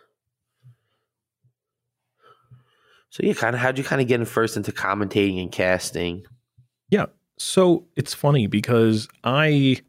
So 3.09 3.23
yeah, 3.23 3.33
kind 3.33 3.55
of 3.55 3.63
how'd 3.63 3.79
you 3.79 3.85
kind 3.85 4.03
of 4.03 4.09
get 4.09 4.21
in 4.21 4.27
first 4.27 4.57
into 4.57 4.73
commentating 4.73 5.41
and 5.41 5.51
casting? 5.51 6.25
Yeah. 6.91 7.07
So 7.39 7.87
it's 7.97 8.13
funny 8.13 8.49
because 8.49 9.09
I 9.23 9.81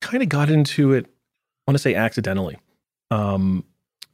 kind 0.00 0.22
of 0.22 0.28
got 0.28 0.50
into 0.50 0.92
it, 0.92 1.06
I 1.06 1.70
want 1.70 1.76
to 1.76 1.82
say 1.82 1.94
accidentally. 1.94 2.58
Um, 3.10 3.64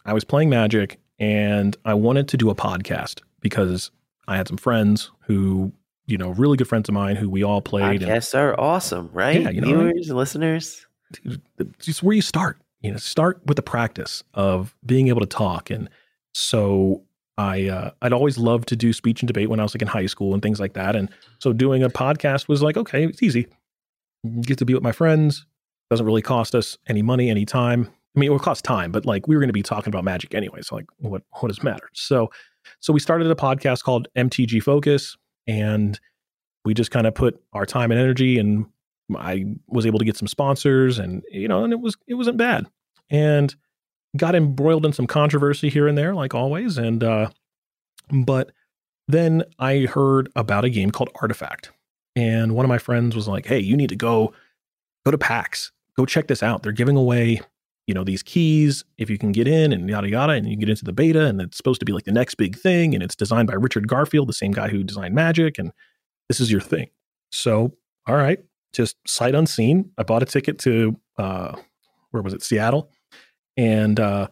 I 0.04 0.12
was 0.12 0.24
playing 0.24 0.50
Magic 0.50 0.98
and 1.18 1.76
I 1.84 1.94
wanted 1.94 2.28
to 2.28 2.36
do 2.36 2.50
a 2.50 2.54
podcast 2.54 3.22
because 3.40 3.90
I 4.28 4.36
had 4.36 4.48
some 4.48 4.56
friends 4.56 5.10
who, 5.26 5.72
you 6.06 6.18
know, 6.18 6.30
really 6.30 6.56
good 6.56 6.68
friends 6.68 6.88
of 6.88 6.94
mine 6.94 7.16
who 7.16 7.28
we 7.28 7.42
all 7.42 7.60
played. 7.60 8.02
Podcasts 8.02 8.34
and, 8.34 8.42
are 8.42 8.60
awesome, 8.60 9.10
right? 9.12 9.40
Yeah, 9.40 9.50
you 9.50 9.60
know, 9.60 9.68
Viewers 9.68 10.08
and 10.08 10.18
listeners. 10.18 10.86
Just 11.78 12.02
where 12.02 12.14
you 12.14 12.22
start. 12.22 12.58
You 12.80 12.92
know, 12.92 12.98
start 12.98 13.40
with 13.46 13.56
the 13.56 13.62
practice 13.62 14.22
of 14.34 14.76
being 14.84 15.08
able 15.08 15.20
to 15.20 15.26
talk. 15.26 15.70
And 15.70 15.88
so 16.34 17.02
I 17.38 17.68
uh, 17.68 17.90
I'd 18.02 18.12
always 18.12 18.38
loved 18.38 18.68
to 18.68 18.76
do 18.76 18.92
speech 18.92 19.22
and 19.22 19.26
debate 19.26 19.48
when 19.48 19.60
I 19.60 19.62
was 19.62 19.74
like 19.74 19.82
in 19.82 19.88
high 19.88 20.06
school 20.06 20.34
and 20.34 20.42
things 20.42 20.60
like 20.60 20.74
that. 20.74 20.94
And 20.94 21.08
so 21.38 21.52
doing 21.52 21.82
a 21.82 21.88
podcast 21.88 22.48
was 22.48 22.62
like, 22.62 22.76
okay, 22.76 23.04
it's 23.04 23.22
easy. 23.22 23.46
Get 24.42 24.58
to 24.58 24.64
be 24.64 24.74
with 24.74 24.82
my 24.82 24.92
friends. 24.92 25.46
Doesn't 25.90 26.06
really 26.06 26.22
cost 26.22 26.54
us 26.54 26.76
any 26.88 27.02
money, 27.02 27.30
any 27.30 27.44
time. 27.44 27.90
I 28.16 28.20
mean, 28.20 28.30
it 28.30 28.32
would 28.32 28.42
cost 28.42 28.64
time, 28.64 28.92
but 28.92 29.04
like 29.04 29.28
we 29.28 29.36
were 29.36 29.40
going 29.40 29.48
to 29.48 29.52
be 29.54 29.62
talking 29.62 29.90
about 29.90 30.04
magic 30.04 30.34
anyway. 30.34 30.62
So 30.62 30.74
like, 30.76 30.86
what 30.98 31.22
what 31.40 31.48
does 31.48 31.62
matter? 31.62 31.88
So 31.92 32.30
so 32.80 32.92
we 32.92 33.00
started 33.00 33.30
a 33.30 33.34
podcast 33.34 33.82
called 33.82 34.08
MTG 34.16 34.62
Focus, 34.62 35.16
and 35.46 35.98
we 36.64 36.74
just 36.74 36.90
kind 36.90 37.06
of 37.06 37.14
put 37.14 37.40
our 37.52 37.66
time 37.66 37.90
and 37.90 38.00
energy, 38.00 38.38
and 38.38 38.66
I 39.16 39.44
was 39.68 39.86
able 39.86 39.98
to 39.98 40.04
get 40.04 40.16
some 40.16 40.28
sponsors, 40.28 40.98
and 40.98 41.22
you 41.30 41.48
know, 41.48 41.64
and 41.64 41.72
it 41.72 41.80
was 41.80 41.96
it 42.06 42.14
wasn't 42.14 42.38
bad. 42.38 42.66
And 43.08 43.54
got 44.16 44.34
embroiled 44.34 44.86
in 44.86 44.92
some 44.92 45.06
controversy 45.06 45.68
here 45.68 45.86
and 45.86 45.96
there, 45.96 46.14
like 46.14 46.34
always. 46.34 46.78
And 46.78 47.04
uh, 47.04 47.30
but 48.10 48.50
then 49.08 49.44
I 49.58 49.80
heard 49.80 50.30
about 50.34 50.64
a 50.64 50.70
game 50.70 50.90
called 50.90 51.10
Artifact, 51.20 51.70
and 52.16 52.54
one 52.54 52.64
of 52.64 52.68
my 52.68 52.78
friends 52.78 53.14
was 53.14 53.28
like, 53.28 53.46
"Hey, 53.46 53.60
you 53.60 53.76
need 53.76 53.90
to 53.90 53.96
go 53.96 54.32
go 55.04 55.10
to 55.12 55.18
PAX. 55.18 55.70
Go 55.96 56.06
check 56.06 56.28
this 56.28 56.42
out. 56.42 56.62
They're 56.62 56.72
giving 56.72 56.96
away, 56.96 57.40
you 57.86 57.94
know, 57.94 58.04
these 58.04 58.22
keys 58.22 58.84
if 58.98 59.08
you 59.08 59.18
can 59.18 59.32
get 59.32 59.48
in 59.48 59.72
and 59.72 59.88
yada 59.88 60.08
yada, 60.08 60.32
and 60.34 60.48
you 60.48 60.56
get 60.56 60.68
into 60.68 60.84
the 60.84 60.92
beta, 60.92 61.26
and 61.26 61.40
it's 61.40 61.56
supposed 61.56 61.80
to 61.80 61.86
be 61.86 61.92
like 61.92 62.04
the 62.04 62.12
next 62.12 62.34
big 62.34 62.56
thing, 62.56 62.94
and 62.94 63.02
it's 63.02 63.16
designed 63.16 63.48
by 63.48 63.54
Richard 63.54 63.88
Garfield, 63.88 64.28
the 64.28 64.34
same 64.34 64.52
guy 64.52 64.68
who 64.68 64.82
designed 64.82 65.14
Magic, 65.14 65.58
and 65.58 65.72
this 66.28 66.40
is 66.40 66.50
your 66.50 66.60
thing." 66.60 66.88
So, 67.30 67.72
all 68.06 68.16
right, 68.16 68.38
just 68.72 68.96
sight 69.06 69.34
unseen, 69.34 69.90
I 69.98 70.02
bought 70.02 70.22
a 70.22 70.26
ticket 70.26 70.58
to 70.60 70.96
uh, 71.18 71.56
where 72.10 72.22
was 72.22 72.34
it, 72.34 72.42
Seattle, 72.42 72.90
and 73.56 73.98
uh, 73.98 74.28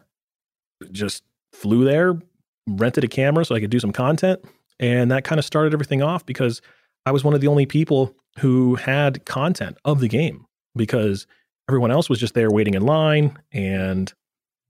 just 0.91 1.23
flew 1.53 1.83
there, 1.83 2.19
rented 2.67 3.03
a 3.03 3.07
camera 3.07 3.45
so 3.45 3.55
I 3.55 3.59
could 3.59 3.69
do 3.69 3.79
some 3.79 3.91
content, 3.91 4.39
and 4.79 5.11
that 5.11 5.23
kind 5.23 5.39
of 5.39 5.45
started 5.45 5.73
everything 5.73 6.01
off 6.01 6.25
because 6.25 6.61
I 7.05 7.11
was 7.11 7.23
one 7.23 7.33
of 7.33 7.41
the 7.41 7.47
only 7.47 7.65
people 7.65 8.15
who 8.39 8.75
had 8.75 9.25
content 9.25 9.77
of 9.85 9.99
the 9.99 10.07
game 10.07 10.45
because 10.75 11.25
everyone 11.69 11.91
else 11.91 12.09
was 12.09 12.19
just 12.19 12.33
there 12.33 12.51
waiting 12.51 12.73
in 12.73 12.85
line 12.85 13.37
and 13.51 14.13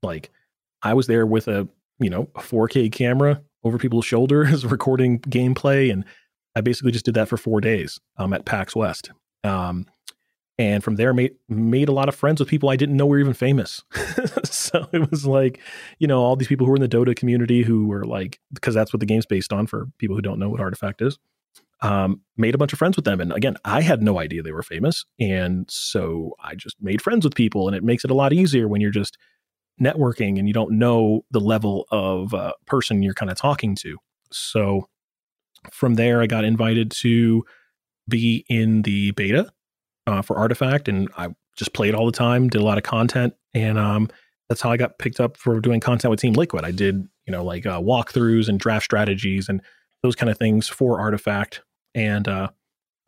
like 0.02 0.30
I 0.82 0.94
was 0.94 1.06
there 1.06 1.26
with 1.26 1.48
a, 1.48 1.68
you 1.98 2.10
know, 2.10 2.28
a 2.34 2.40
4K 2.40 2.92
camera 2.92 3.42
over 3.64 3.78
people's 3.78 4.04
shoulders 4.04 4.64
recording 4.70 5.20
gameplay 5.20 5.92
and 5.92 6.04
I 6.54 6.60
basically 6.60 6.92
just 6.92 7.04
did 7.04 7.14
that 7.14 7.28
for 7.28 7.36
4 7.36 7.60
days 7.60 8.00
um, 8.16 8.32
at 8.32 8.44
PAX 8.44 8.74
West. 8.74 9.10
Um, 9.44 9.86
and 10.58 10.82
from 10.82 10.96
there 10.96 11.12
made 11.12 11.34
made 11.50 11.88
a 11.88 11.92
lot 11.92 12.08
of 12.08 12.14
friends 12.14 12.40
with 12.40 12.48
people 12.48 12.70
I 12.70 12.76
didn't 12.76 12.96
know 12.96 13.04
were 13.04 13.18
even 13.18 13.34
famous. 13.34 13.84
so 14.44 14.88
it 14.92 15.10
was 15.10 15.26
like, 15.26 15.60
you 15.98 16.06
know, 16.06 16.20
all 16.22 16.34
these 16.34 16.48
people 16.48 16.64
who 16.64 16.70
were 16.70 16.76
in 16.76 16.82
the 16.82 16.88
Dota 16.88 17.14
community 17.14 17.62
who 17.62 17.86
were 17.86 18.04
like 18.04 18.40
because 18.54 18.74
that's 18.74 18.92
what 18.92 19.00
the 19.00 19.06
game's 19.06 19.26
based 19.26 19.52
on 19.52 19.66
for 19.66 19.88
people 19.98 20.16
who 20.16 20.22
don't 20.22 20.38
know 20.38 20.48
what 20.48 20.60
Artifact 20.60 21.02
is 21.02 21.18
um, 21.82 22.20
made 22.36 22.54
a 22.54 22.58
bunch 22.58 22.72
of 22.72 22.78
friends 22.78 22.96
with 22.96 23.04
them. 23.04 23.20
And 23.20 23.32
again, 23.32 23.56
I 23.64 23.82
had 23.82 24.02
no 24.02 24.18
idea 24.18 24.42
they 24.42 24.52
were 24.52 24.62
famous. 24.62 25.04
And 25.20 25.70
so 25.70 26.34
I 26.42 26.54
just 26.54 26.76
made 26.80 27.02
friends 27.02 27.24
with 27.24 27.34
people. 27.34 27.66
And 27.66 27.76
it 27.76 27.84
makes 27.84 28.04
it 28.04 28.10
a 28.10 28.14
lot 28.14 28.32
easier 28.32 28.68
when 28.68 28.80
you're 28.80 28.90
just 28.90 29.18
networking 29.80 30.38
and 30.38 30.48
you 30.48 30.54
don't 30.54 30.78
know 30.78 31.24
the 31.30 31.40
level 31.40 31.86
of 31.90 32.32
uh, 32.32 32.52
person 32.66 33.02
you're 33.02 33.14
kind 33.14 33.30
of 33.30 33.36
talking 33.36 33.74
to. 33.76 33.98
So 34.32 34.88
from 35.70 35.94
there, 35.94 36.22
I 36.22 36.26
got 36.26 36.44
invited 36.44 36.90
to 36.92 37.44
be 38.08 38.44
in 38.48 38.82
the 38.82 39.10
beta 39.12 39.50
uh, 40.06 40.22
for 40.22 40.36
Artifact. 40.36 40.88
And 40.88 41.08
I 41.18 41.28
just 41.56 41.72
played 41.72 41.94
all 41.94 42.06
the 42.06 42.12
time, 42.12 42.48
did 42.48 42.60
a 42.60 42.64
lot 42.64 42.78
of 42.78 42.84
content. 42.84 43.34
And 43.52 43.78
um, 43.78 44.08
that's 44.48 44.60
how 44.60 44.70
I 44.70 44.76
got 44.76 44.98
picked 44.98 45.20
up 45.20 45.36
for 45.36 45.60
doing 45.60 45.80
content 45.80 46.10
with 46.10 46.20
Team 46.20 46.34
Liquid. 46.34 46.64
I 46.64 46.70
did, 46.70 47.06
you 47.26 47.32
know, 47.32 47.44
like 47.44 47.66
uh, 47.66 47.80
walkthroughs 47.80 48.48
and 48.48 48.58
draft 48.58 48.84
strategies 48.84 49.48
and 49.48 49.60
those 50.02 50.14
kind 50.14 50.30
of 50.30 50.38
things 50.38 50.68
for 50.68 51.00
Artifact 51.00 51.62
and 51.96 52.28
uh, 52.28 52.50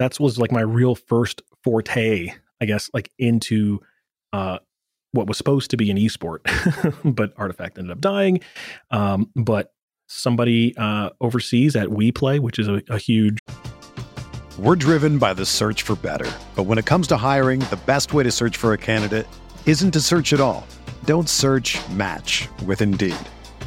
that 0.01 0.19
was 0.19 0.39
like 0.39 0.51
my 0.51 0.63
real 0.63 0.97
first 0.97 1.43
forte, 1.63 2.33
I 2.61 2.65
guess, 2.65 2.91
like 2.93 3.13
into 3.19 3.81
uh, 4.33 4.59
what 5.13 5.29
was 5.29 5.37
supposed 5.37 5.71
to 5.71 5.77
be 5.77 5.91
an 5.91 5.99
esport, 5.99 6.41
but 7.15 7.33
Artifact 7.37 7.79
ended 7.79 7.93
up 7.93 8.01
dying. 8.01 8.41
Um, 8.91 9.31
but 9.37 9.73
somebody 10.09 10.75
uh, 10.77 11.11
overseas 11.21 11.77
at 11.77 11.89
WePlay, 11.89 12.41
which 12.41 12.59
is 12.59 12.67
a, 12.67 12.83
a 12.89 12.99
huge. 12.99 13.39
We're 14.59 14.77
driven 14.77 15.19
by 15.19 15.35
the 15.35 15.47
search 15.47 15.83
for 15.83 15.95
better, 15.95 16.31
but 16.57 16.65
when 16.65 16.79
it 16.79 16.87
comes 16.87 17.07
to 17.09 17.17
hiring, 17.17 17.61
the 17.61 17.79
best 17.87 18.13
way 18.13 18.25
to 18.25 18.31
search 18.33 18.57
for 18.57 18.73
a 18.73 18.79
candidate 18.79 19.29
isn't 19.67 19.93
to 19.93 20.01
search 20.01 20.33
at 20.33 20.41
all. 20.41 20.67
Don't 21.05 21.29
search. 21.29 21.79
Match 21.91 22.49
with 22.65 22.81
Indeed. 22.81 23.17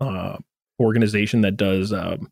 uh, 0.00 0.36
organization 0.80 1.40
that 1.42 1.56
does 1.56 1.92
um, 1.92 2.30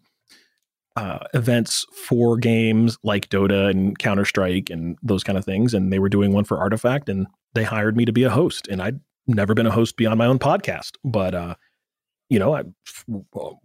uh, 0.97 1.19
events 1.35 1.87
for 2.07 2.37
games 2.37 2.99
like 3.03 3.29
Dota 3.29 3.71
and 3.71 3.99
Counter 3.99 4.25
Strike 4.25 4.71
and 4.71 4.97
those 5.03 5.25
kind 5.25 5.39
of 5.39 5.45
things. 5.45 5.75
And 5.75 5.93
they 5.93 5.99
were 5.99 6.09
doing 6.09 6.33
one 6.33 6.45
for 6.45 6.59
Artifact, 6.59 7.09
and 7.09 7.27
they 7.55 7.65
hired 7.65 7.97
me 7.97 8.05
to 8.05 8.13
be 8.13 8.25
a 8.25 8.31
host. 8.31 8.69
And 8.69 8.81
I'd 8.81 9.01
never 9.27 9.55
been 9.55 9.67
a 9.67 9.73
host 9.73 9.97
beyond 9.97 10.19
my 10.19 10.27
own 10.27 10.39
podcast, 10.39 10.93
but 11.05 11.35
uh, 11.35 11.55
you 12.31 12.39
know, 12.39 12.55
I, 12.55 12.63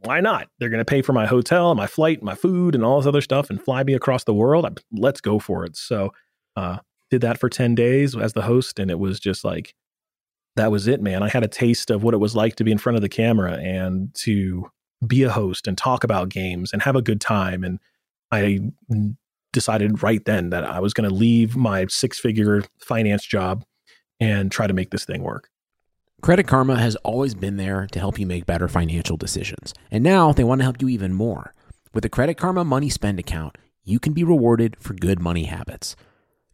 why 0.03 0.19
not? 0.19 0.49
They're 0.59 0.69
going 0.69 0.79
to 0.79 0.85
pay 0.85 1.01
for 1.01 1.13
my 1.13 1.25
hotel, 1.25 1.73
my 1.75 1.87
flight, 1.87 2.21
my 2.21 2.35
food, 2.35 2.75
and 2.75 2.83
all 2.83 2.99
this 2.99 3.07
other 3.07 3.21
stuff, 3.21 3.49
and 3.49 3.61
fly 3.61 3.83
me 3.83 3.93
across 3.93 4.25
the 4.25 4.33
world. 4.33 4.65
I, 4.65 4.69
let's 4.91 5.21
go 5.21 5.39
for 5.39 5.65
it. 5.65 5.77
So, 5.77 6.11
uh, 6.55 6.79
did 7.09 7.21
that 7.21 7.39
for 7.39 7.49
ten 7.49 7.73
days 7.73 8.15
as 8.15 8.33
the 8.33 8.43
host, 8.43 8.77
and 8.79 8.91
it 8.91 8.99
was 8.99 9.19
just 9.19 9.43
like 9.43 9.73
that 10.59 10.71
was 10.71 10.87
it, 10.87 11.01
man. 11.01 11.23
I 11.23 11.29
had 11.29 11.43
a 11.43 11.47
taste 11.47 11.89
of 11.89 12.03
what 12.03 12.13
it 12.13 12.17
was 12.17 12.35
like 12.35 12.55
to 12.57 12.63
be 12.63 12.71
in 12.71 12.77
front 12.77 12.97
of 12.97 13.01
the 13.01 13.09
camera 13.09 13.53
and 13.53 14.13
to 14.15 14.69
be 15.07 15.23
a 15.23 15.29
host 15.29 15.67
and 15.67 15.77
talk 15.77 16.03
about 16.03 16.29
games 16.29 16.73
and 16.73 16.81
have 16.81 16.95
a 16.95 17.01
good 17.01 17.21
time. 17.21 17.63
And 17.63 17.79
I 18.31 18.59
decided 19.53 20.03
right 20.03 20.23
then 20.25 20.49
that 20.49 20.65
I 20.65 20.79
was 20.79 20.93
going 20.93 21.09
to 21.09 21.15
leave 21.15 21.55
my 21.55 21.87
six 21.87 22.19
figure 22.19 22.63
finance 22.79 23.25
job 23.25 23.63
and 24.19 24.51
try 24.51 24.67
to 24.67 24.73
make 24.73 24.91
this 24.91 25.05
thing 25.05 25.23
work. 25.23 25.49
Credit 26.21 26.45
Karma 26.45 26.75
has 26.75 26.97
always 26.97 27.33
been 27.33 27.55
there 27.55 27.87
to 27.93 27.99
help 27.99 28.19
you 28.19 28.25
make 28.25 28.45
better 28.45 28.67
financial 28.67 29.15
decisions. 29.15 29.73
And 29.89 30.03
now 30.03 30.33
they 30.33 30.43
want 30.43 30.59
to 30.59 30.65
help 30.65 30.81
you 30.81 30.89
even 30.89 31.13
more. 31.13 31.53
With 31.93 32.03
the 32.03 32.09
Credit 32.09 32.35
Karma 32.35 32.65
Money 32.65 32.89
Spend 32.89 33.17
account, 33.17 33.57
you 33.85 33.99
can 33.99 34.11
be 34.11 34.25
rewarded 34.25 34.75
for 34.81 34.93
good 34.93 35.21
money 35.21 35.45
habits. 35.45 35.95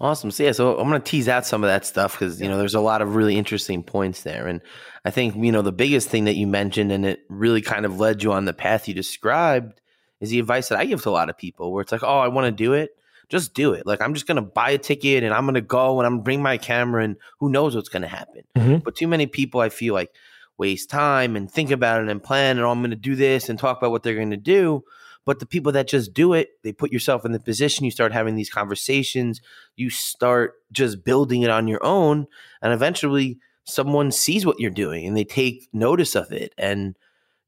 Awesome. 0.00 0.30
So 0.30 0.42
yeah, 0.42 0.52
so 0.52 0.78
I'm 0.78 0.88
going 0.88 1.00
to 1.00 1.10
tease 1.10 1.28
out 1.28 1.46
some 1.46 1.62
of 1.62 1.68
that 1.68 1.86
stuff 1.86 2.12
because 2.18 2.40
you 2.40 2.48
know 2.48 2.58
there's 2.58 2.74
a 2.74 2.80
lot 2.80 3.00
of 3.00 3.14
really 3.14 3.36
interesting 3.36 3.82
points 3.82 4.22
there, 4.22 4.48
and 4.48 4.60
I 5.04 5.10
think 5.10 5.36
you 5.36 5.52
know 5.52 5.62
the 5.62 5.72
biggest 5.72 6.08
thing 6.08 6.24
that 6.24 6.34
you 6.34 6.46
mentioned, 6.46 6.90
and 6.90 7.06
it 7.06 7.20
really 7.28 7.62
kind 7.62 7.86
of 7.86 7.98
led 8.00 8.22
you 8.22 8.32
on 8.32 8.44
the 8.44 8.52
path 8.52 8.88
you 8.88 8.94
described, 8.94 9.80
is 10.20 10.30
the 10.30 10.40
advice 10.40 10.68
that 10.68 10.78
I 10.78 10.84
give 10.84 11.02
to 11.02 11.10
a 11.10 11.12
lot 11.12 11.30
of 11.30 11.38
people, 11.38 11.72
where 11.72 11.80
it's 11.80 11.92
like, 11.92 12.02
oh, 12.02 12.18
I 12.18 12.28
want 12.28 12.46
to 12.46 12.50
do 12.50 12.72
it, 12.72 12.90
just 13.28 13.54
do 13.54 13.72
it. 13.72 13.86
Like 13.86 14.02
I'm 14.02 14.14
just 14.14 14.26
gonna 14.26 14.42
buy 14.42 14.70
a 14.70 14.78
ticket 14.78 15.22
and 15.22 15.32
I'm 15.32 15.46
gonna 15.46 15.60
go 15.60 16.00
and 16.00 16.06
I'm 16.06 16.20
bring 16.20 16.42
my 16.42 16.58
camera 16.58 17.04
and 17.04 17.16
who 17.38 17.48
knows 17.48 17.76
what's 17.76 17.88
gonna 17.88 18.08
happen. 18.08 18.42
Mhm. 18.56 18.82
But 18.82 18.96
too 18.96 19.06
many 19.06 19.26
people 19.26 19.60
I 19.60 19.68
feel 19.68 19.94
like 19.94 20.10
waste 20.58 20.90
time 20.90 21.36
and 21.36 21.50
think 21.50 21.70
about 21.70 22.02
it 22.02 22.08
and 22.08 22.22
plan 22.22 22.56
and 22.56 22.66
oh, 22.66 22.70
I'm 22.70 22.82
gonna 22.82 22.96
do 22.96 23.14
this 23.14 23.48
and 23.48 23.58
talk 23.58 23.78
about 23.78 23.92
what 23.92 24.02
they're 24.02 24.18
gonna 24.18 24.36
do. 24.36 24.84
But 25.24 25.38
the 25.38 25.46
people 25.46 25.72
that 25.72 25.88
just 25.88 26.12
do 26.12 26.34
it, 26.34 26.50
they 26.62 26.72
put 26.72 26.92
yourself 26.92 27.24
in 27.24 27.32
the 27.32 27.40
position, 27.40 27.84
you 27.84 27.90
start 27.90 28.12
having 28.12 28.34
these 28.34 28.50
conversations, 28.50 29.40
you 29.76 29.90
start 29.90 30.54
just 30.70 31.04
building 31.04 31.42
it 31.42 31.50
on 31.50 31.68
your 31.68 31.84
own, 31.84 32.26
and 32.60 32.72
eventually 32.72 33.38
someone 33.64 34.12
sees 34.12 34.44
what 34.44 34.60
you're 34.60 34.70
doing 34.70 35.06
and 35.06 35.16
they 35.16 35.24
take 35.24 35.68
notice 35.72 36.14
of 36.14 36.30
it. 36.32 36.52
And 36.58 36.96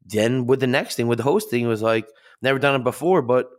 then 0.05 0.47
with 0.47 0.61
the 0.61 0.67
next 0.67 0.97
thing, 0.97 1.09
with 1.09 1.19
the 1.19 1.25
hosting, 1.25 1.65
it 1.65 1.69
was 1.69 1.83
like, 1.83 2.09
never 2.41 2.59
done 2.59 2.81
it 2.81 2.85
before, 2.85 3.23
but 3.23 3.51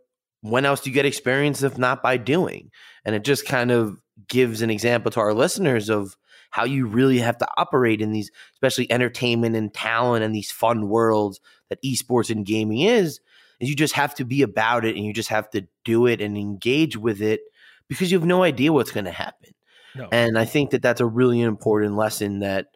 when 0.41 0.65
else 0.65 0.81
do 0.81 0.89
you 0.89 0.93
get 0.93 1.05
experience 1.05 1.61
if 1.63 1.77
not 1.77 2.01
by 2.01 2.17
doing? 2.17 2.71
And 3.05 3.15
it 3.15 3.23
just 3.23 3.45
kind 3.45 3.71
of 3.71 4.01
gives 4.27 4.61
an 4.61 4.69
example 4.69 5.11
to 5.11 5.19
our 5.19 5.33
listeners 5.33 5.89
of 5.89 6.17
how 6.49 6.63
you 6.63 6.87
really 6.87 7.19
have 7.19 7.37
to 7.37 7.47
operate 7.57 8.01
in 8.01 8.11
these, 8.11 8.31
especially 8.53 8.91
entertainment 8.91 9.55
and 9.55 9.73
talent 9.73 10.23
and 10.23 10.33
these 10.33 10.51
fun 10.51 10.87
worlds 10.87 11.39
that 11.69 11.81
esports 11.83 12.29
and 12.29 12.45
gaming 12.45 12.81
is. 12.81 13.19
Is 13.59 13.69
you 13.69 13.75
just 13.75 13.95
have 13.95 14.13
to 14.15 14.25
be 14.25 14.41
about 14.41 14.85
it 14.85 14.95
and 14.95 15.05
you 15.05 15.13
just 15.13 15.29
have 15.29 15.49
to 15.51 15.67
do 15.83 16.05
it 16.05 16.21
and 16.21 16.37
engage 16.37 16.95
with 16.95 17.21
it 17.21 17.41
because 17.87 18.11
you 18.11 18.19
have 18.19 18.27
no 18.27 18.43
idea 18.43 18.73
what's 18.73 18.91
going 18.91 19.05
to 19.05 19.11
happen. 19.11 19.51
No. 19.95 20.07
And 20.11 20.37
I 20.37 20.45
think 20.45 20.71
that 20.71 20.81
that's 20.81 21.01
a 21.01 21.05
really 21.05 21.41
important 21.41 21.95
lesson 21.95 22.39
that 22.39 22.67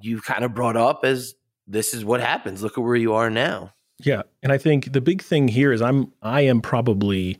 you've 0.00 0.24
kind 0.24 0.44
of 0.44 0.54
brought 0.54 0.76
up 0.76 1.00
as 1.04 1.34
this 1.66 1.94
is 1.94 2.04
what 2.04 2.20
happens. 2.20 2.62
Look 2.62 2.76
at 2.76 2.84
where 2.84 2.96
you 2.96 3.14
are 3.14 3.30
now. 3.30 3.72
Yeah, 3.98 4.22
and 4.42 4.52
I 4.52 4.58
think 4.58 4.92
the 4.92 5.00
big 5.00 5.22
thing 5.22 5.48
here 5.48 5.72
is 5.72 5.80
I'm 5.80 6.12
I 6.20 6.42
am 6.42 6.60
probably 6.60 7.38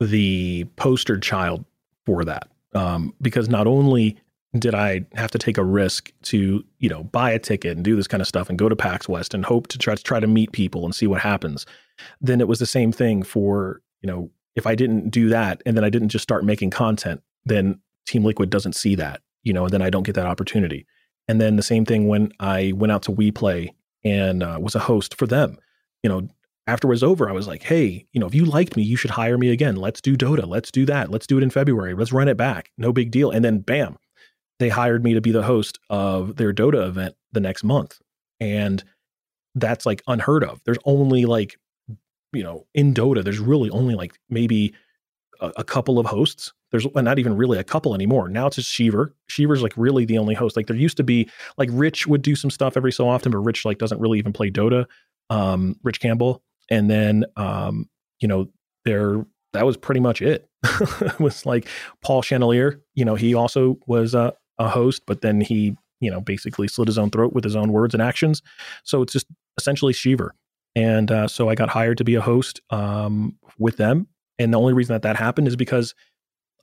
the 0.00 0.64
poster 0.76 1.18
child 1.18 1.64
for 2.06 2.24
that 2.24 2.48
um, 2.74 3.14
because 3.20 3.48
not 3.48 3.66
only 3.66 4.16
did 4.58 4.74
I 4.74 5.06
have 5.14 5.30
to 5.30 5.38
take 5.38 5.56
a 5.58 5.64
risk 5.64 6.12
to 6.24 6.64
you 6.78 6.88
know 6.88 7.04
buy 7.04 7.30
a 7.30 7.38
ticket 7.38 7.76
and 7.76 7.84
do 7.84 7.96
this 7.96 8.08
kind 8.08 8.20
of 8.20 8.26
stuff 8.26 8.48
and 8.48 8.58
go 8.58 8.68
to 8.68 8.76
PAX 8.76 9.08
West 9.08 9.34
and 9.34 9.44
hope 9.44 9.68
to 9.68 9.78
try 9.78 9.94
to 9.94 10.02
try 10.02 10.20
to 10.20 10.26
meet 10.26 10.52
people 10.52 10.84
and 10.84 10.94
see 10.94 11.06
what 11.06 11.22
happens, 11.22 11.66
then 12.20 12.40
it 12.40 12.48
was 12.48 12.58
the 12.58 12.66
same 12.66 12.92
thing 12.92 13.22
for 13.22 13.80
you 14.02 14.06
know 14.06 14.30
if 14.54 14.66
I 14.66 14.74
didn't 14.74 15.10
do 15.10 15.28
that 15.30 15.62
and 15.64 15.76
then 15.76 15.84
I 15.84 15.90
didn't 15.90 16.10
just 16.10 16.22
start 16.22 16.44
making 16.44 16.70
content, 16.70 17.22
then 17.44 17.80
Team 18.06 18.24
Liquid 18.24 18.50
doesn't 18.50 18.74
see 18.74 18.94
that 18.96 19.22
you 19.42 19.52
know 19.52 19.64
and 19.64 19.72
then 19.72 19.82
I 19.82 19.90
don't 19.90 20.04
get 20.04 20.14
that 20.14 20.26
opportunity. 20.26 20.86
And 21.28 21.40
then 21.40 21.56
the 21.56 21.62
same 21.62 21.84
thing 21.84 22.08
when 22.08 22.32
I 22.40 22.72
went 22.74 22.92
out 22.92 23.02
to 23.04 23.12
WePlay 23.12 23.70
and 24.04 24.42
uh, 24.42 24.58
was 24.60 24.74
a 24.74 24.80
host 24.80 25.16
for 25.16 25.26
them 25.26 25.58
you 26.02 26.08
know, 26.08 26.28
after 26.66 26.86
it 26.86 26.90
was 26.90 27.02
over, 27.02 27.28
I 27.28 27.32
was 27.32 27.48
like, 27.48 27.62
hey, 27.62 28.06
you 28.12 28.20
know, 28.20 28.26
if 28.26 28.34
you 28.34 28.44
liked 28.44 28.76
me, 28.76 28.82
you 28.82 28.96
should 28.96 29.10
hire 29.10 29.38
me 29.38 29.50
again. 29.50 29.76
Let's 29.76 30.00
do 30.00 30.16
Dota. 30.16 30.46
Let's 30.46 30.70
do 30.70 30.86
that. 30.86 31.10
Let's 31.10 31.26
do 31.26 31.38
it 31.38 31.42
in 31.42 31.50
February. 31.50 31.94
Let's 31.94 32.12
run 32.12 32.28
it 32.28 32.36
back. 32.36 32.70
No 32.78 32.92
big 32.92 33.10
deal. 33.10 33.30
And 33.30 33.44
then 33.44 33.58
bam, 33.58 33.98
they 34.62 34.68
hired 34.68 35.04
me 35.04 35.14
to 35.14 35.20
be 35.20 35.32
the 35.32 35.42
host 35.42 35.78
of 35.90 36.36
their 36.36 36.52
Dota 36.52 36.86
event 36.86 37.14
the 37.32 37.40
next 37.40 37.64
month. 37.64 37.98
And 38.40 38.82
that's 39.54 39.86
like 39.86 40.02
unheard 40.06 40.44
of. 40.44 40.60
There's 40.64 40.78
only 40.84 41.24
like, 41.24 41.56
you 42.32 42.42
know, 42.42 42.66
in 42.74 42.94
Dota, 42.94 43.22
there's 43.22 43.38
really 43.38 43.70
only 43.70 43.94
like 43.94 44.18
maybe 44.30 44.74
a, 45.40 45.52
a 45.58 45.64
couple 45.64 45.98
of 45.98 46.06
hosts. 46.06 46.52
There's 46.70 46.86
not 46.94 47.18
even 47.18 47.36
really 47.36 47.58
a 47.58 47.64
couple 47.64 47.94
anymore. 47.94 48.30
Now 48.30 48.46
it's 48.46 48.56
just 48.56 48.72
Sheever. 48.72 49.12
Sheever's 49.28 49.62
like 49.62 49.74
really 49.76 50.06
the 50.06 50.16
only 50.16 50.34
host. 50.34 50.56
Like 50.56 50.66
there 50.66 50.76
used 50.76 50.96
to 50.96 51.04
be 51.04 51.28
like 51.58 51.68
Rich 51.72 52.06
would 52.06 52.22
do 52.22 52.34
some 52.34 52.50
stuff 52.50 52.76
every 52.76 52.92
so 52.92 53.06
often, 53.08 53.30
but 53.30 53.38
Rich 53.38 53.66
like 53.66 53.78
doesn't 53.78 54.00
really 54.00 54.18
even 54.18 54.32
play 54.32 54.50
Dota 54.50 54.86
um, 55.32 55.76
Rich 55.82 56.00
Campbell, 56.00 56.42
and 56.70 56.90
then 56.90 57.24
um, 57.36 57.88
you 58.20 58.28
know 58.28 58.48
there 58.84 59.24
that 59.52 59.66
was 59.66 59.76
pretty 59.76 60.00
much 60.00 60.22
it. 60.22 60.48
it 60.64 61.20
was 61.20 61.44
like 61.46 61.68
Paul 62.02 62.22
Chaloner. 62.22 62.80
You 62.94 63.04
know, 63.04 63.14
he 63.14 63.34
also 63.34 63.78
was 63.86 64.14
a, 64.14 64.32
a 64.62 64.68
host, 64.68 65.02
but 65.06 65.20
then 65.20 65.40
he 65.40 65.76
you 66.00 66.10
know 66.10 66.20
basically 66.20 66.68
slit 66.68 66.88
his 66.88 66.98
own 66.98 67.10
throat 67.10 67.32
with 67.32 67.44
his 67.44 67.56
own 67.56 67.72
words 67.72 67.94
and 67.94 68.02
actions. 68.02 68.42
So 68.84 69.02
it's 69.02 69.12
just 69.12 69.26
essentially 69.58 69.92
Sheever. 69.92 70.30
And 70.74 71.10
uh, 71.10 71.28
so 71.28 71.48
I 71.48 71.54
got 71.54 71.68
hired 71.68 71.98
to 71.98 72.04
be 72.04 72.14
a 72.14 72.20
host 72.20 72.60
um, 72.70 73.36
with 73.58 73.76
them. 73.76 74.06
And 74.38 74.54
the 74.54 74.58
only 74.58 74.72
reason 74.72 74.94
that 74.94 75.02
that 75.02 75.16
happened 75.16 75.46
is 75.46 75.56
because 75.56 75.94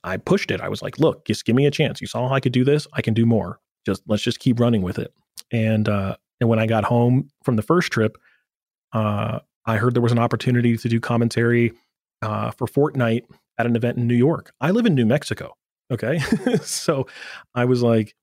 I 0.02 0.16
pushed 0.16 0.50
it. 0.50 0.60
I 0.60 0.68
was 0.68 0.82
like, 0.82 0.98
look, 0.98 1.24
just 1.26 1.44
give 1.44 1.54
me 1.54 1.66
a 1.66 1.70
chance. 1.70 2.00
You 2.00 2.06
saw 2.06 2.28
how 2.28 2.34
I 2.34 2.40
could 2.40 2.52
do 2.52 2.64
this. 2.64 2.88
I 2.94 3.02
can 3.02 3.14
do 3.14 3.24
more. 3.24 3.60
Just 3.86 4.02
let's 4.06 4.22
just 4.22 4.40
keep 4.40 4.58
running 4.58 4.82
with 4.82 4.98
it. 4.98 5.14
And 5.52 5.88
uh, 5.88 6.16
and 6.40 6.48
when 6.48 6.58
I 6.58 6.66
got 6.66 6.84
home 6.84 7.30
from 7.44 7.56
the 7.56 7.62
first 7.62 7.92
trip, 7.92 8.16
uh, 8.92 9.40
I 9.66 9.76
heard 9.76 9.94
there 9.94 10.02
was 10.02 10.12
an 10.12 10.18
opportunity 10.18 10.76
to 10.76 10.88
do 10.88 11.00
commentary 11.00 11.72
uh, 12.22 12.50
for 12.50 12.66
Fortnite 12.66 13.24
at 13.58 13.66
an 13.66 13.76
event 13.76 13.98
in 13.98 14.06
New 14.06 14.14
York. 14.14 14.52
I 14.60 14.70
live 14.70 14.86
in 14.86 14.94
New 14.94 15.06
Mexico. 15.06 15.54
Okay. 15.90 16.18
so 16.62 17.06
I 17.54 17.64
was 17.64 17.82
like, 17.82 18.14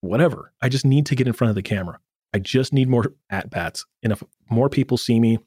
whatever. 0.00 0.52
I 0.60 0.68
just 0.68 0.84
need 0.84 1.06
to 1.06 1.14
get 1.14 1.26
in 1.26 1.32
front 1.32 1.50
of 1.50 1.54
the 1.54 1.62
camera. 1.62 1.98
I 2.32 2.38
just 2.38 2.72
need 2.72 2.88
more 2.88 3.12
at 3.28 3.50
bats. 3.50 3.84
And 4.02 4.12
if 4.12 4.22
more 4.50 4.68
people 4.68 4.96
see 4.96 5.18
me, 5.18 5.38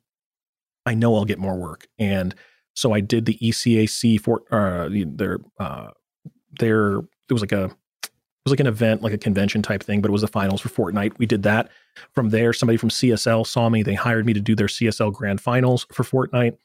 I 0.85 0.95
know 0.95 1.15
I'll 1.15 1.25
get 1.25 1.39
more 1.39 1.55
work. 1.55 1.87
And 1.97 2.35
so 2.75 2.93
I 2.93 2.99
did 2.99 3.25
the 3.25 3.37
ECAC 3.37 4.19
for 4.19 4.43
uh, 4.51 4.89
their 4.91 5.39
uh, 5.59 5.89
their 6.59 6.97
it 6.97 7.31
was 7.31 7.41
like 7.41 7.51
a 7.51 7.65
it 7.65 8.49
was 8.49 8.51
like 8.51 8.59
an 8.59 8.67
event, 8.67 9.01
like 9.01 9.13
a 9.13 9.17
convention 9.17 9.61
type 9.61 9.81
thing, 9.81 10.01
but 10.01 10.09
it 10.09 10.11
was 10.11 10.21
the 10.21 10.27
finals 10.27 10.59
for 10.59 10.67
Fortnite. 10.67 11.17
We 11.17 11.25
did 11.25 11.43
that. 11.43 11.69
From 12.11 12.29
there, 12.29 12.51
somebody 12.51 12.75
from 12.75 12.89
CSL 12.89 13.47
saw 13.47 13.69
me. 13.69 13.83
They 13.83 13.93
hired 13.93 14.25
me 14.25 14.33
to 14.33 14.41
do 14.41 14.53
their 14.53 14.67
CSL 14.67 15.13
Grand 15.13 15.39
Finals 15.39 15.85
for 15.93 16.03
Fortnite. 16.03 16.57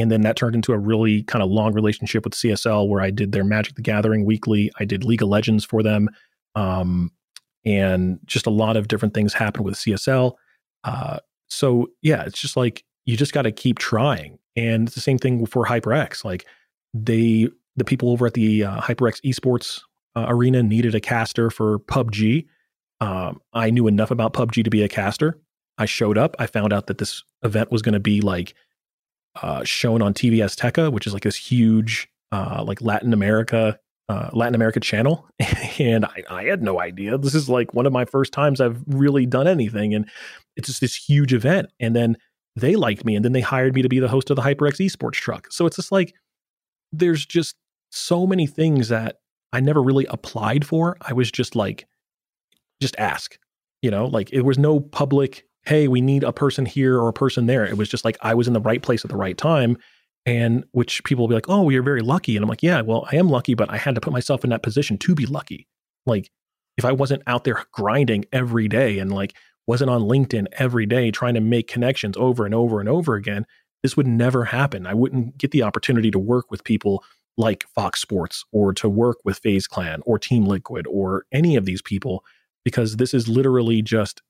And 0.00 0.10
then 0.10 0.22
that 0.22 0.36
turned 0.36 0.54
into 0.54 0.72
a 0.72 0.78
really 0.78 1.22
kind 1.24 1.42
of 1.42 1.50
long 1.50 1.74
relationship 1.74 2.24
with 2.24 2.32
CSL 2.32 2.88
where 2.88 3.02
I 3.02 3.10
did 3.10 3.32
their 3.32 3.44
Magic 3.44 3.74
the 3.74 3.82
Gathering 3.82 4.24
weekly. 4.24 4.72
I 4.80 4.84
did 4.84 5.04
League 5.04 5.22
of 5.22 5.28
Legends 5.28 5.64
for 5.64 5.82
them. 5.82 6.08
Um, 6.54 7.12
and 7.66 8.18
just 8.24 8.46
a 8.46 8.50
lot 8.50 8.78
of 8.78 8.88
different 8.88 9.12
things 9.12 9.34
happened 9.34 9.66
with 9.66 9.74
CSL. 9.74 10.32
Uh, 10.84 11.18
so, 11.48 11.90
yeah, 12.00 12.22
it's 12.24 12.40
just 12.40 12.56
like 12.56 12.82
you 13.04 13.16
just 13.16 13.34
got 13.34 13.42
to 13.42 13.52
keep 13.52 13.78
trying. 13.78 14.38
And 14.56 14.88
it's 14.88 14.94
the 14.94 15.02
same 15.02 15.18
thing 15.18 15.44
for 15.44 15.66
HyperX. 15.66 16.24
Like 16.24 16.46
they, 16.94 17.50
the 17.76 17.84
people 17.84 18.10
over 18.10 18.26
at 18.26 18.34
the 18.34 18.64
uh, 18.64 18.80
HyperX 18.80 19.20
Esports 19.22 19.82
uh, 20.16 20.24
arena 20.28 20.62
needed 20.62 20.94
a 20.94 21.00
caster 21.00 21.50
for 21.50 21.80
PUBG. 21.80 22.46
Um, 23.02 23.40
I 23.52 23.68
knew 23.68 23.86
enough 23.86 24.10
about 24.10 24.32
PUBG 24.32 24.64
to 24.64 24.70
be 24.70 24.82
a 24.82 24.88
caster. 24.88 25.38
I 25.76 25.84
showed 25.84 26.16
up. 26.16 26.36
I 26.38 26.46
found 26.46 26.72
out 26.72 26.86
that 26.86 26.98
this 26.98 27.22
event 27.42 27.70
was 27.70 27.82
going 27.82 27.94
to 27.94 28.00
be 28.00 28.20
like 28.22 28.54
uh, 29.42 29.64
shown 29.64 30.02
on 30.02 30.14
TV 30.14 30.36
Azteca, 30.36 30.92
which 30.92 31.06
is 31.06 31.12
like 31.12 31.22
this 31.22 31.36
huge, 31.36 32.08
uh, 32.32 32.64
like 32.66 32.80
Latin 32.82 33.12
America, 33.12 33.78
uh, 34.08 34.30
Latin 34.32 34.54
America 34.54 34.80
channel, 34.80 35.28
and 35.78 36.04
I, 36.04 36.24
I, 36.28 36.44
had 36.44 36.62
no 36.62 36.80
idea. 36.80 37.16
This 37.16 37.34
is 37.34 37.48
like 37.48 37.72
one 37.74 37.86
of 37.86 37.92
my 37.92 38.04
first 38.04 38.32
times 38.32 38.60
I've 38.60 38.82
really 38.88 39.24
done 39.24 39.46
anything, 39.46 39.94
and 39.94 40.08
it's 40.56 40.66
just 40.66 40.80
this 40.80 40.96
huge 40.96 41.32
event. 41.32 41.68
And 41.78 41.94
then 41.94 42.16
they 42.56 42.74
liked 42.74 43.04
me, 43.04 43.14
and 43.14 43.24
then 43.24 43.32
they 43.32 43.40
hired 43.40 43.74
me 43.74 43.82
to 43.82 43.88
be 43.88 44.00
the 44.00 44.08
host 44.08 44.30
of 44.30 44.36
the 44.36 44.42
HyperX 44.42 44.84
Esports 44.84 45.12
truck. 45.12 45.52
So 45.52 45.64
it's 45.64 45.76
just 45.76 45.92
like 45.92 46.14
there's 46.92 47.24
just 47.24 47.54
so 47.90 48.26
many 48.26 48.46
things 48.46 48.88
that 48.88 49.16
I 49.52 49.60
never 49.60 49.82
really 49.82 50.06
applied 50.06 50.66
for. 50.66 50.96
I 51.00 51.12
was 51.12 51.30
just 51.30 51.54
like, 51.54 51.86
just 52.82 52.96
ask, 52.98 53.38
you 53.82 53.90
know, 53.90 54.06
like 54.06 54.32
it 54.32 54.42
was 54.42 54.58
no 54.58 54.80
public, 54.80 55.46
hey, 55.64 55.88
we 55.88 56.00
need 56.00 56.24
a 56.24 56.32
person 56.32 56.66
here 56.66 56.98
or 56.98 57.08
a 57.08 57.12
person 57.12 57.46
there. 57.46 57.64
It 57.64 57.76
was 57.76 57.88
just 57.88 58.04
like 58.04 58.16
I 58.22 58.34
was 58.34 58.46
in 58.46 58.54
the 58.54 58.60
right 58.60 58.82
place 58.82 59.04
at 59.04 59.10
the 59.10 59.16
right 59.16 59.36
time. 59.36 59.76
And 60.26 60.64
which 60.72 61.02
people 61.04 61.22
will 61.22 61.28
be 61.28 61.34
like, 61.34 61.48
oh, 61.48 61.70
you're 61.70 61.82
very 61.82 62.02
lucky. 62.02 62.36
And 62.36 62.44
I'm 62.44 62.48
like, 62.48 62.62
yeah, 62.62 62.82
well, 62.82 63.08
I 63.10 63.16
am 63.16 63.30
lucky, 63.30 63.54
but 63.54 63.70
I 63.70 63.78
had 63.78 63.94
to 63.94 64.02
put 64.02 64.12
myself 64.12 64.44
in 64.44 64.50
that 64.50 64.62
position 64.62 64.98
to 64.98 65.14
be 65.14 65.24
lucky. 65.24 65.66
Like 66.04 66.30
if 66.76 66.84
I 66.84 66.92
wasn't 66.92 67.22
out 67.26 67.44
there 67.44 67.64
grinding 67.72 68.26
every 68.32 68.68
day 68.68 68.98
and 68.98 69.12
like 69.12 69.34
wasn't 69.66 69.90
on 69.90 70.02
LinkedIn 70.02 70.46
every 70.52 70.84
day 70.84 71.10
trying 71.10 71.34
to 71.34 71.40
make 71.40 71.68
connections 71.68 72.16
over 72.18 72.44
and 72.44 72.54
over 72.54 72.80
and 72.80 72.88
over 72.88 73.14
again, 73.14 73.46
this 73.82 73.96
would 73.96 74.06
never 74.06 74.44
happen. 74.44 74.86
I 74.86 74.94
wouldn't 74.94 75.38
get 75.38 75.52
the 75.52 75.62
opportunity 75.62 76.10
to 76.10 76.18
work 76.18 76.50
with 76.50 76.64
people 76.64 77.02
like 77.36 77.64
Fox 77.74 78.00
Sports 78.00 78.44
or 78.52 78.72
to 78.74 78.88
work 78.88 79.18
with 79.24 79.38
FaZe 79.38 79.66
Clan 79.66 80.02
or 80.04 80.18
Team 80.18 80.44
Liquid 80.44 80.86
or 80.86 81.24
any 81.32 81.56
of 81.56 81.64
these 81.64 81.80
people 81.80 82.24
because 82.64 82.96
this 82.96 83.14
is 83.14 83.28
literally 83.28 83.80
just 83.80 84.20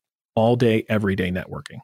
all 0.41 0.57
day, 0.57 0.87
everyday 0.89 1.31
networking. 1.31 1.81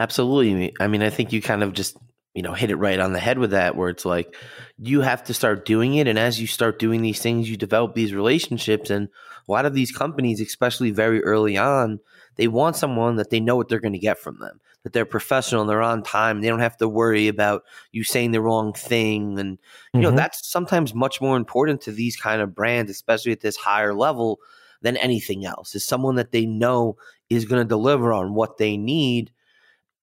Absolutely. 0.00 0.74
I 0.80 0.88
mean, 0.88 1.02
I 1.02 1.10
think 1.10 1.30
you 1.30 1.42
kind 1.42 1.62
of 1.62 1.74
just, 1.74 1.98
you 2.34 2.40
know, 2.40 2.54
hit 2.54 2.70
it 2.70 2.76
right 2.76 2.98
on 2.98 3.12
the 3.12 3.20
head 3.20 3.38
with 3.38 3.50
that, 3.50 3.76
where 3.76 3.90
it's 3.90 4.06
like 4.06 4.34
you 4.78 5.02
have 5.02 5.22
to 5.24 5.34
start 5.34 5.66
doing 5.66 5.94
it. 5.96 6.08
And 6.08 6.18
as 6.18 6.40
you 6.40 6.46
start 6.46 6.78
doing 6.78 7.02
these 7.02 7.20
things, 7.20 7.50
you 7.50 7.58
develop 7.58 7.94
these 7.94 8.14
relationships. 8.14 8.88
And 8.88 9.10
a 9.46 9.52
lot 9.52 9.66
of 9.66 9.74
these 9.74 9.92
companies, 9.92 10.40
especially 10.40 10.90
very 10.90 11.22
early 11.22 11.58
on, 11.58 12.00
they 12.36 12.48
want 12.48 12.76
someone 12.76 13.16
that 13.16 13.28
they 13.28 13.40
know 13.40 13.56
what 13.56 13.68
they're 13.68 13.78
going 13.78 13.92
to 13.92 13.98
get 13.98 14.18
from 14.18 14.38
them, 14.40 14.58
that 14.82 14.94
they're 14.94 15.04
professional 15.04 15.60
and 15.60 15.68
they're 15.68 15.82
on 15.82 16.02
time. 16.02 16.40
They 16.40 16.48
don't 16.48 16.60
have 16.60 16.78
to 16.78 16.88
worry 16.88 17.28
about 17.28 17.62
you 17.92 18.04
saying 18.04 18.30
the 18.30 18.40
wrong 18.40 18.72
thing. 18.72 19.38
And, 19.38 19.58
you 19.92 20.00
mm-hmm. 20.00 20.00
know, 20.00 20.10
that's 20.12 20.48
sometimes 20.50 20.94
much 20.94 21.20
more 21.20 21.36
important 21.36 21.82
to 21.82 21.92
these 21.92 22.16
kind 22.16 22.40
of 22.40 22.54
brands, 22.54 22.90
especially 22.90 23.32
at 23.32 23.42
this 23.42 23.56
higher 23.56 23.92
level 23.92 24.38
than 24.82 24.96
anything 24.98 25.44
else, 25.44 25.74
is 25.74 25.84
someone 25.84 26.16
that 26.16 26.32
they 26.32 26.46
know 26.46 26.96
is 27.30 27.44
going 27.44 27.62
to 27.62 27.68
deliver 27.68 28.12
on 28.12 28.34
what 28.34 28.58
they 28.58 28.76
need 28.76 29.32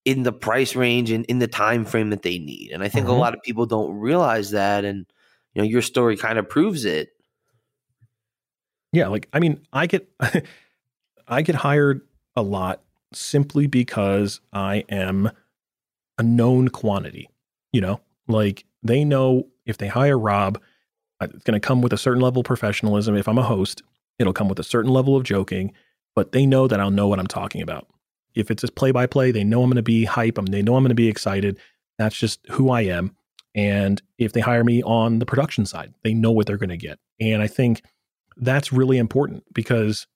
in 0.06 0.24
the 0.24 0.32
price 0.32 0.76
range 0.76 1.12
and 1.12 1.26
in 1.26 1.40
the 1.40 1.48
time 1.48 1.86
frame 1.86 2.10
that 2.10 2.24
they 2.24 2.40
need. 2.40 2.72
And 2.72 2.84
I 2.84 2.90
think 2.90 3.06
mm-hmm. 3.06 3.16
a 3.16 3.20
lot 3.20 3.34
of 3.34 3.42
people 3.44 3.66
don't 3.66 3.94
realize 3.94 4.52
that 4.52 4.86
and 4.86 5.06
you 5.54 5.62
know 5.62 5.68
your 5.68 5.82
story 5.82 6.18
kind 6.18 6.40
of 6.40 6.50
proves 6.50 6.86
it. 6.86 7.10
Yeah, 8.92 9.08
like 9.08 9.28
I 9.34 9.40
mean, 9.40 9.62
I 9.72 9.86
get 9.86 10.10
I 11.28 11.42
get 11.42 11.56
hired 11.56 12.02
a 12.36 12.42
lot 12.42 12.82
simply 13.14 13.68
because 13.68 14.40
I 14.54 14.84
am 14.90 15.32
a 16.18 16.24
known 16.24 16.70
quantity, 16.70 17.30
you 17.72 17.82
know? 17.82 18.02
Like 18.28 18.66
they 18.84 19.04
know 19.04 19.48
if 19.66 19.78
they 19.78 19.88
hire 19.88 20.18
Rob, 20.18 20.60
uh, 21.22 21.28
it's 21.34 21.44
going 21.44 21.60
to 21.60 21.66
come 21.66 21.82
with 21.82 21.94
a 21.94 21.98
certain 21.98 22.22
level 22.22 22.42
of 22.42 22.46
professionalism. 22.46 23.16
If 23.16 23.28
I'm 23.28 23.38
a 23.38 23.44
host, 23.44 23.82
it'll 24.20 24.34
come 24.34 24.48
with 24.48 24.60
a 24.60 24.64
certain 24.64 24.92
level 24.92 25.16
of 25.16 25.24
joking, 25.24 25.74
but 26.16 26.32
they 26.32 26.46
know 26.46 26.68
that 26.68 26.80
I'll 26.80 26.92
know 26.92 27.08
what 27.08 27.20
I'm 27.20 27.28
talking 27.28 27.62
about. 27.62 27.88
If 28.36 28.52
it's 28.52 28.64
a 28.64 28.72
play 28.72 28.92
by 28.92 29.08
play, 29.08 29.32
they 29.32 29.44
know 29.44 29.64
I'm 29.64 29.70
going 29.70 29.78
to 29.78 29.82
be 29.84 30.06
hype. 30.06 30.38
Um, 30.38 30.46
they 30.46 30.62
know 30.62 30.76
I'm 30.76 30.84
going 30.84 30.90
to 30.90 30.96
be 30.96 31.08
excited. 31.08 31.58
That's 31.98 32.18
just 32.18 32.46
who 32.52 32.70
I 32.70 32.82
am. 32.82 33.16
And 33.56 34.02
if 34.18 34.34
they 34.34 34.42
hire 34.42 34.64
me 34.64 34.84
on 34.84 35.20
the 35.20 35.26
production 35.26 35.66
side, 35.66 35.94
they 36.04 36.14
know 36.14 36.32
what 36.32 36.46
they're 36.46 36.58
going 36.58 36.70
to 36.70 36.78
get. 36.78 37.00
And 37.20 37.42
I 37.42 37.48
think 37.48 37.82
that's 38.38 38.72
really 38.72 38.98
important 38.98 39.44
because 39.54 40.08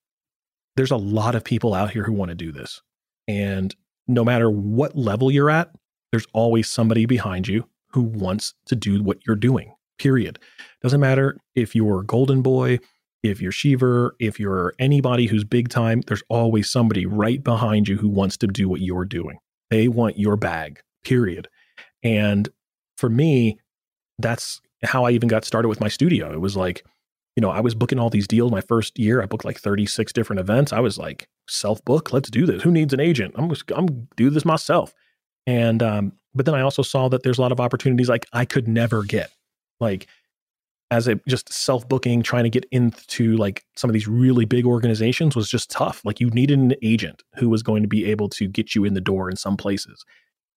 there's 0.76 0.92
a 0.92 0.98
lot 0.98 1.36
of 1.36 1.44
people 1.44 1.74
out 1.74 1.92
here 1.92 2.04
who 2.04 2.14
want 2.14 2.30
to 2.30 2.36
do 2.36 2.52
this. 2.52 2.82
And 3.28 3.76
no 4.08 4.24
matter 4.24 4.50
what 4.50 4.96
level 4.96 5.32
you're 5.32 5.50
at, 5.50 5.72
there's 6.12 6.28
always 6.34 6.70
somebody 6.70 7.06
behind 7.06 7.48
you 7.48 7.68
who 7.92 8.02
wants 8.02 8.54
to 8.68 8.76
do 8.76 9.02
what 9.02 9.26
you're 9.26 9.36
doing, 9.36 9.74
period. 9.98 10.40
Doesn't 10.82 11.00
matter 11.00 11.38
if 11.56 11.76
you're 11.76 12.02
a 12.02 12.06
Golden 12.06 12.42
Boy, 12.42 12.80
if 13.24 13.42
you're 13.42 13.52
Sheever, 13.52 14.12
if 14.20 14.40
you're 14.40 14.74
anybody 14.80 15.28
who's 15.28 15.46
big 15.46 15.70
time, 15.70 16.02
there's 16.08 16.24
always 16.30 16.70
somebody 16.70 17.06
right 17.06 17.42
behind 17.42 17.88
you 17.88 17.98
who 17.98 18.10
wants 18.10 18.38
to 18.38 18.48
do 18.48 18.68
what 18.68 18.82
you're 18.82 19.06
doing. 19.06 19.40
They 19.70 19.88
want 19.88 20.20
your 20.20 20.36
bag, 20.36 20.82
period. 21.04 21.48
And 22.04 22.50
for 22.98 23.10
me, 23.10 23.60
that's 24.20 24.62
how 24.84 25.06
I 25.06 25.12
even 25.12 25.30
got 25.30 25.46
started 25.46 25.70
with 25.70 25.80
my 25.80 25.88
studio. 25.88 26.34
It 26.34 26.42
was 26.42 26.58
like, 26.58 26.86
you 27.36 27.42
know, 27.42 27.50
I 27.50 27.62
was 27.62 27.74
booking 27.74 27.98
all 27.98 28.10
these 28.10 28.28
deals 28.28 28.52
my 28.52 28.62
first 28.62 29.00
year. 29.00 29.22
I 29.22 29.26
booked 29.26 29.46
like 29.46 29.60
36 29.60 30.12
different 30.14 30.42
events. 30.42 30.74
I 30.74 30.82
was 30.82 30.98
like, 30.98 31.28
self 31.48 31.84
book, 31.86 32.12
let's 32.12 32.30
do 32.30 32.46
this. 32.46 32.62
Who 32.62 32.72
needs 32.72 32.94
an 32.94 33.00
agent? 33.00 33.34
I'm 33.38 33.50
just, 33.50 33.72
I'm 33.76 34.08
do 34.18 34.30
this 34.30 34.46
myself. 34.46 34.94
And 35.48 35.82
um, 35.82 36.14
but 36.36 36.46
then 36.46 36.56
I 36.56 36.62
also 36.62 36.82
saw 36.82 37.10
that 37.10 37.24
there's 37.24 37.38
a 37.38 37.42
lot 37.42 37.52
of 37.52 37.60
opportunities 37.60 38.10
like 38.10 38.26
I 38.34 38.46
could 38.46 38.68
never 38.68 39.04
get. 39.04 39.32
Like 39.80 40.08
as 40.94 41.08
a 41.08 41.16
just 41.28 41.52
self 41.52 41.90
booking, 41.90 42.22
trying 42.22 42.44
to 42.44 42.50
get 42.50 42.66
into 42.72 43.36
like 43.38 43.66
some 43.76 43.90
of 43.90 43.94
these 43.94 44.08
really 44.08 44.46
big 44.46 44.66
organizations 44.66 45.36
was 45.36 45.50
just 45.50 45.72
tough. 45.72 46.02
Like 46.06 46.20
you 46.20 46.30
needed 46.30 46.60
an 46.60 46.76
agent 46.84 47.24
who 47.36 47.50
was 47.50 47.64
going 47.64 47.82
to 47.82 47.90
be 47.90 48.06
able 48.06 48.30
to 48.30 48.48
get 48.48 48.76
you 48.76 48.86
in 48.86 48.94
the 48.94 49.02
door 49.02 49.30
in 49.30 49.36
some 49.36 49.58
places. 49.58 50.06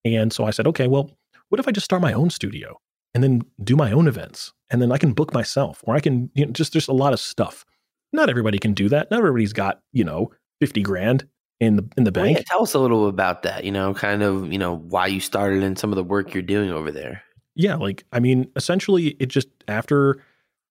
And 0.04 0.32
so 0.32 0.44
I 0.44 0.50
said, 0.50 0.66
okay, 0.66 0.88
well, 0.88 1.10
what 1.48 1.58
if 1.58 1.66
I 1.66 1.72
just 1.72 1.86
start 1.86 2.02
my 2.02 2.12
own 2.12 2.28
studio 2.28 2.78
and 3.14 3.24
then 3.24 3.42
do 3.64 3.76
my 3.76 3.92
own 3.92 4.06
events? 4.06 4.52
And 4.68 4.82
then 4.82 4.92
I 4.92 4.98
can 4.98 5.14
book 5.14 5.32
myself 5.32 5.82
or 5.84 5.96
I 5.96 6.00
can, 6.00 6.30
you 6.34 6.44
know, 6.44 6.52
just 6.52 6.72
there's 6.72 6.88
a 6.88 6.92
lot 6.92 7.14
of 7.14 7.20
stuff. 7.20 7.64
Not 8.12 8.28
everybody 8.28 8.58
can 8.58 8.74
do 8.74 8.90
that. 8.90 9.10
Not 9.10 9.18
everybody's 9.18 9.54
got, 9.54 9.80
you 9.92 10.04
know, 10.04 10.32
50 10.60 10.82
grand 10.82 11.26
in 11.60 11.76
the 11.76 11.88
in 11.96 12.04
the 12.04 12.12
bank. 12.12 12.26
Well, 12.26 12.36
yeah, 12.36 12.42
tell 12.46 12.62
us 12.62 12.74
a 12.74 12.78
little 12.78 13.08
about 13.08 13.42
that, 13.44 13.64
you 13.64 13.72
know, 13.72 13.94
kind 13.94 14.22
of, 14.22 14.52
you 14.52 14.58
know, 14.58 14.76
why 14.76 15.06
you 15.06 15.20
started 15.20 15.62
and 15.62 15.78
some 15.78 15.92
of 15.92 15.96
the 15.96 16.04
work 16.04 16.34
you're 16.34 16.42
doing 16.42 16.70
over 16.70 16.92
there 16.92 17.22
yeah, 17.56 17.74
like 17.74 18.04
I 18.12 18.20
mean, 18.20 18.50
essentially, 18.54 19.16
it 19.18 19.26
just 19.26 19.48
after 19.66 20.22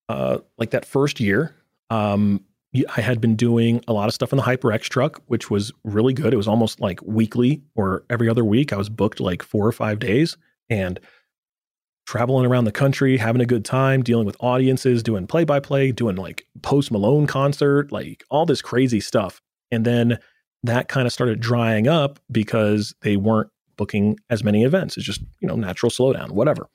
uh, 0.08 0.38
like 0.58 0.70
that 0.70 0.86
first 0.86 1.20
year, 1.20 1.56
um, 1.90 2.46
I 2.96 3.02
had 3.02 3.20
been 3.20 3.36
doing 3.36 3.84
a 3.88 3.94
lot 3.94 4.08
of 4.08 4.14
stuff 4.14 4.32
in 4.32 4.38
the 4.38 4.44
HyperX 4.44 4.84
truck, 4.84 5.22
which 5.28 5.50
was 5.50 5.72
really 5.84 6.14
good. 6.14 6.34
It 6.34 6.38
was 6.38 6.48
almost 6.48 6.80
like 6.80 7.02
weekly 7.04 7.62
or 7.76 8.04
every 8.10 8.30
other 8.30 8.46
week. 8.46 8.72
I 8.72 8.78
was 8.78 8.90
booked 8.90 9.20
like 9.20 9.42
four 9.42 9.66
or 9.66 9.72
five 9.72 10.00
days 10.00 10.38
and 10.70 11.00
traveling 12.06 12.46
around 12.46 12.66
the 12.66 12.72
country, 12.72 13.18
having 13.18 13.42
a 13.42 13.46
good 13.46 13.66
time, 13.66 14.04
dealing 14.04 14.26
with 14.26 14.38
audiences, 14.40 15.02
doing 15.02 15.26
play 15.26 15.44
by 15.44 15.60
play, 15.60 15.92
doing 15.92 16.16
like 16.16 16.46
Post 16.62 16.92
Malone 16.92 17.26
concert, 17.26 17.92
like 17.92 18.24
all 18.30 18.46
this 18.46 18.62
crazy 18.62 19.00
stuff. 19.00 19.42
And 19.72 19.86
then 19.86 20.20
that 20.64 20.88
kind 20.88 21.08
of 21.08 21.14
started 21.14 21.40
drying 21.40 21.88
up 21.88 22.20
because 22.32 22.94
they 23.02 23.18
weren't 23.18 23.50
booking 23.78 24.18
as 24.30 24.44
many 24.44 24.64
events. 24.64 24.98
It's 24.98 25.06
just, 25.06 25.22
you 25.40 25.48
know, 25.48 25.56
natural 25.56 25.90
slowdown, 25.92 26.32
whatever. 26.32 26.70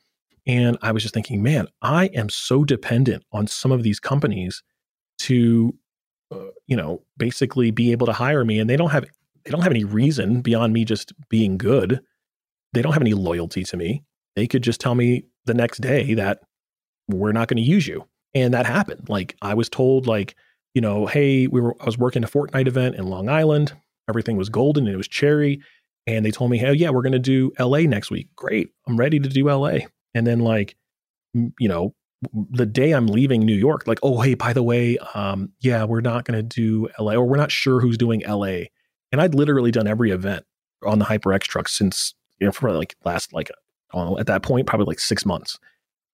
And 0.46 0.78
I 0.82 0.92
was 0.92 1.02
just 1.02 1.14
thinking, 1.14 1.42
man, 1.42 1.68
I 1.82 2.06
am 2.06 2.28
so 2.28 2.64
dependent 2.64 3.24
on 3.32 3.46
some 3.46 3.72
of 3.72 3.82
these 3.82 4.00
companies 4.00 4.62
to, 5.20 5.74
uh, 6.32 6.46
you 6.66 6.76
know, 6.76 7.02
basically 7.16 7.70
be 7.70 7.92
able 7.92 8.06
to 8.06 8.12
hire 8.12 8.44
me. 8.44 8.58
And 8.58 8.68
they 8.68 8.76
don't 8.76 8.90
have, 8.90 9.04
they 9.44 9.50
don't 9.50 9.62
have 9.62 9.72
any 9.72 9.84
reason 9.84 10.40
beyond 10.40 10.72
me 10.72 10.84
just 10.84 11.12
being 11.28 11.58
good. 11.58 12.00
They 12.72 12.82
don't 12.82 12.92
have 12.92 13.02
any 13.02 13.14
loyalty 13.14 13.64
to 13.64 13.76
me. 13.76 14.04
They 14.36 14.46
could 14.46 14.62
just 14.62 14.80
tell 14.80 14.94
me 14.94 15.24
the 15.44 15.54
next 15.54 15.80
day 15.80 16.14
that 16.14 16.40
we're 17.08 17.32
not 17.32 17.48
going 17.48 17.56
to 17.56 17.62
use 17.62 17.86
you. 17.86 18.06
And 18.34 18.54
that 18.54 18.66
happened. 18.66 19.08
Like 19.08 19.36
I 19.42 19.54
was 19.54 19.68
told, 19.68 20.06
like, 20.06 20.36
you 20.74 20.80
know, 20.80 21.06
hey, 21.06 21.48
we 21.48 21.60
were, 21.60 21.74
I 21.80 21.84
was 21.84 21.98
working 21.98 22.22
a 22.22 22.28
Fortnite 22.28 22.68
event 22.68 22.94
in 22.94 23.08
Long 23.08 23.28
Island. 23.28 23.72
Everything 24.08 24.36
was 24.36 24.48
golden 24.48 24.86
and 24.86 24.94
it 24.94 24.96
was 24.96 25.08
cherry 25.08 25.60
and 26.06 26.24
they 26.24 26.30
told 26.30 26.50
me, 26.50 26.58
"Hey, 26.58 26.72
yeah, 26.74 26.90
we're 26.90 27.02
going 27.02 27.12
to 27.12 27.18
do 27.18 27.52
LA 27.58 27.80
next 27.80 28.10
week." 28.10 28.28
Great, 28.36 28.70
I'm 28.86 28.96
ready 28.96 29.18
to 29.18 29.28
do 29.28 29.48
LA. 29.48 29.78
And 30.14 30.26
then 30.26 30.40
like, 30.40 30.76
you 31.34 31.68
know, 31.68 31.94
the 32.32 32.66
day 32.66 32.92
I'm 32.92 33.06
leaving 33.06 33.40
New 33.40 33.54
York, 33.54 33.86
like, 33.86 34.00
oh 34.02 34.20
hey, 34.20 34.34
by 34.34 34.52
the 34.52 34.62
way, 34.62 34.98
um, 35.14 35.50
yeah, 35.60 35.84
we're 35.84 36.00
not 36.00 36.24
going 36.24 36.36
to 36.36 36.42
do 36.42 36.88
LA, 36.98 37.14
or 37.14 37.24
we're 37.24 37.36
not 37.36 37.52
sure 37.52 37.80
who's 37.80 37.98
doing 37.98 38.22
LA. 38.26 38.64
And 39.12 39.20
I'd 39.20 39.34
literally 39.34 39.70
done 39.70 39.86
every 39.86 40.10
event 40.10 40.44
on 40.84 40.98
the 40.98 41.04
HyperX 41.04 41.42
truck 41.42 41.68
since 41.68 42.14
you 42.38 42.46
know 42.46 42.52
for 42.52 42.72
like 42.72 42.96
last 43.04 43.32
like 43.32 43.50
know, 43.94 44.18
at 44.18 44.26
that 44.26 44.42
point 44.42 44.66
probably 44.66 44.86
like 44.86 45.00
six 45.00 45.24
months. 45.26 45.58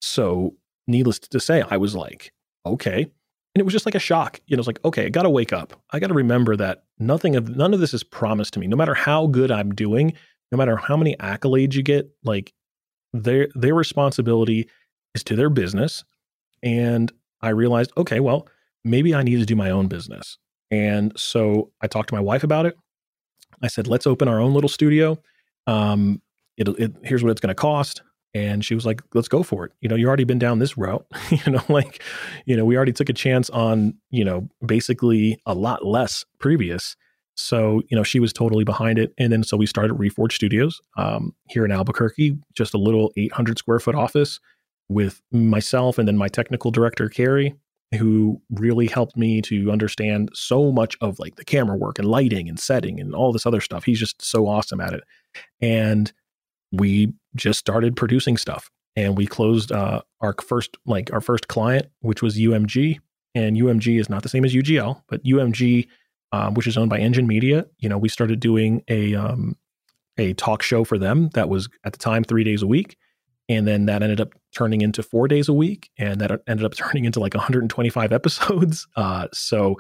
So 0.01 0.55
needless 0.87 1.19
to 1.19 1.41
say, 1.41 1.65
I 1.71 1.77
was 1.77 1.95
like, 1.95 2.33
okay, 2.65 3.07
and 3.57 3.63
it 3.63 3.65
was 3.65 3.73
just 3.73 3.87
like 3.87 3.95
a 3.95 3.99
shock. 3.99 4.39
You 4.49 4.55
know, 4.55 4.61
it's 4.61 4.67
like, 4.67 4.85
okay, 4.85 5.07
I 5.07 5.09
got 5.09 5.23
to 5.23 5.31
wake 5.31 5.51
up. 5.51 5.81
I 5.91 5.99
got 5.99 6.09
to 6.09 6.15
remember 6.15 6.57
that 6.57 6.85
nothing 6.99 7.37
of 7.37 7.57
none 7.57 7.73
of 7.73 7.81
this 7.81 7.95
is 7.95 8.05
promised 8.05 8.53
to 8.53 8.61
me. 8.61 8.67
No 8.67 8.77
matter 8.77 8.93
how 8.93 9.29
good 9.29 9.51
I'm 9.51 9.75
doing, 9.75 10.13
no 10.53 10.59
matter 10.59 10.77
how 10.77 10.95
many 10.95 11.17
accolades 11.17 11.73
you 11.73 11.83
get, 11.83 12.11
like 12.23 12.53
their 13.15 13.49
their 13.55 13.75
responsibility 13.75 14.69
is 15.15 15.25
to 15.25 15.37
their 15.37 15.49
business. 15.49 16.05
And 16.63 17.11
I 17.41 17.49
realized, 17.49 17.93
okay, 17.97 18.21
well, 18.21 18.47
maybe 18.85 19.15
I 19.15 19.23
need 19.23 19.39
to 19.39 19.47
do 19.47 19.57
my 19.57 19.71
own 19.71 19.87
business. 19.87 20.37
And 20.71 21.19
so 21.19 21.73
I 21.81 21.87
talked 21.87 22.11
to 22.11 22.15
my 22.15 22.21
wife 22.21 22.45
about 22.45 22.67
it. 22.67 22.77
I 23.63 23.69
said, 23.69 23.87
let's 23.87 24.07
open 24.07 24.29
our 24.29 24.39
own 24.39 24.53
little 24.53 24.69
studio. 24.69 25.17
Um, 25.67 26.21
it, 26.59 26.69
it, 26.69 26.93
here's 27.05 27.23
what 27.23 27.31
it's 27.31 27.41
going 27.41 27.49
to 27.49 27.55
cost. 27.55 28.03
And 28.37 28.63
she 28.65 28.75
was 28.75 28.85
like, 28.85 29.01
let's 29.15 29.29
go 29.29 29.43
for 29.43 29.65
it. 29.65 29.73
You 29.81 29.89
know, 29.89 29.95
you've 29.95 30.09
already 30.09 30.25
been 30.25 30.39
down 30.39 30.59
this 30.59 30.77
route. 30.77 31.07
you 31.31 31.53
know, 31.53 31.63
like, 31.69 32.03
you 32.45 32.55
know, 32.55 32.65
we 32.65 32.77
already 32.77 32.93
took 32.93 33.09
a 33.09 33.15
chance 33.15 33.49
on, 33.51 33.95
you 34.11 34.25
know, 34.25 34.49
basically 34.65 35.41
a 35.47 35.55
lot 35.55 35.87
less 35.87 36.25
previous. 36.39 36.97
So, 37.35 37.83
you 37.89 37.97
know, 37.97 38.03
she 38.03 38.21
was 38.21 38.33
totally 38.33 38.65
behind 38.65 38.99
it. 38.99 39.15
And 39.17 39.33
then 39.33 39.43
so 39.43 39.57
we 39.57 39.67
started 39.67 39.97
Reforge 39.97 40.33
Studios 40.33 40.81
um, 40.97 41.35
here 41.49 41.65
in 41.65 41.73
Albuquerque, 41.73 42.37
just 42.55 42.75
a 42.75 42.79
little 42.79 43.11
800 43.17 43.59
square 43.59 43.81
foot 43.81 43.95
office 43.95 44.39
with 44.89 45.23
myself 45.33 45.99
and 45.99 46.07
then 46.07 46.17
my 46.17 46.29
technical 46.29 46.71
director, 46.71 47.09
Carrie, 47.09 47.55
who 47.99 48.41
really 48.51 48.87
helped 48.87 49.17
me 49.17 49.41
to 49.43 49.71
understand 49.71 50.31
so 50.35 50.73
much 50.73 50.97
of 51.01 51.19
like 51.19 51.37
the 51.37 51.45
camera 51.45 51.77
work 51.77 51.99
and 51.99 52.09
lighting 52.09 52.49
and 52.49 52.61
setting 52.61 53.01
and 53.01 53.15
all 53.15 53.33
this 53.33 53.47
other 53.47 53.61
stuff. 53.61 53.85
He's 53.85 54.01
just 54.01 54.23
so 54.23 54.47
awesome 54.47 54.81
at 54.81 54.93
it. 54.93 55.05
And 55.61 56.13
we 56.73 57.13
just 57.35 57.59
started 57.59 57.97
producing 57.97 58.37
stuff. 58.37 58.71
And 58.95 59.17
we 59.17 59.27
closed 59.27 59.73
uh, 59.73 60.03
our 60.21 60.35
first 60.43 60.77
like 60.87 61.13
our 61.13 61.21
first 61.21 61.49
client 61.49 61.87
which 62.01 62.23
was 62.23 62.39
umg 62.39 62.99
and 63.35 63.57
umg 63.59 64.01
is 64.01 64.09
not 64.09 64.23
the 64.23 64.31
same 64.31 64.43
as 64.43 64.55
ugl 64.55 65.03
but 65.07 65.23
umg 65.23 65.87
um, 66.33 66.55
which 66.55 66.67
is 66.67 66.79
owned 66.79 66.89
by 66.89 66.99
engine 66.99 67.27
media 67.27 67.67
you 67.79 67.91
know 67.91 67.99
we 67.99 68.09
started 68.09 68.41
doing 68.41 68.83
a 68.89 69.15
um, 69.15 69.55
a 70.19 70.35
talk 70.35 70.63
show 70.63 70.85
for 70.85 70.99
them 70.99 71.31
that 71.35 71.49
was 71.49 71.69
at 71.85 71.93
the 71.93 71.99
time 71.99 72.25
three 72.25 72.45
days 72.45 72.63
a 72.63 72.67
week. 72.67 72.97
And 73.49 73.67
then 73.67 73.87
that 73.87 74.03
ended 74.03 74.21
up 74.21 74.35
turning 74.53 74.81
into 74.81 75.03
four 75.03 75.29
days 75.29 75.49
a 75.49 75.53
week. 75.53 75.91
And 75.99 76.21
that 76.21 76.41
ended 76.47 76.65
up 76.65 76.75
turning 76.77 77.05
into 77.05 77.21
like 77.21 77.35
125 77.35 78.13
episodes. 78.13 78.87
Uh, 78.97 79.29
so 79.33 79.77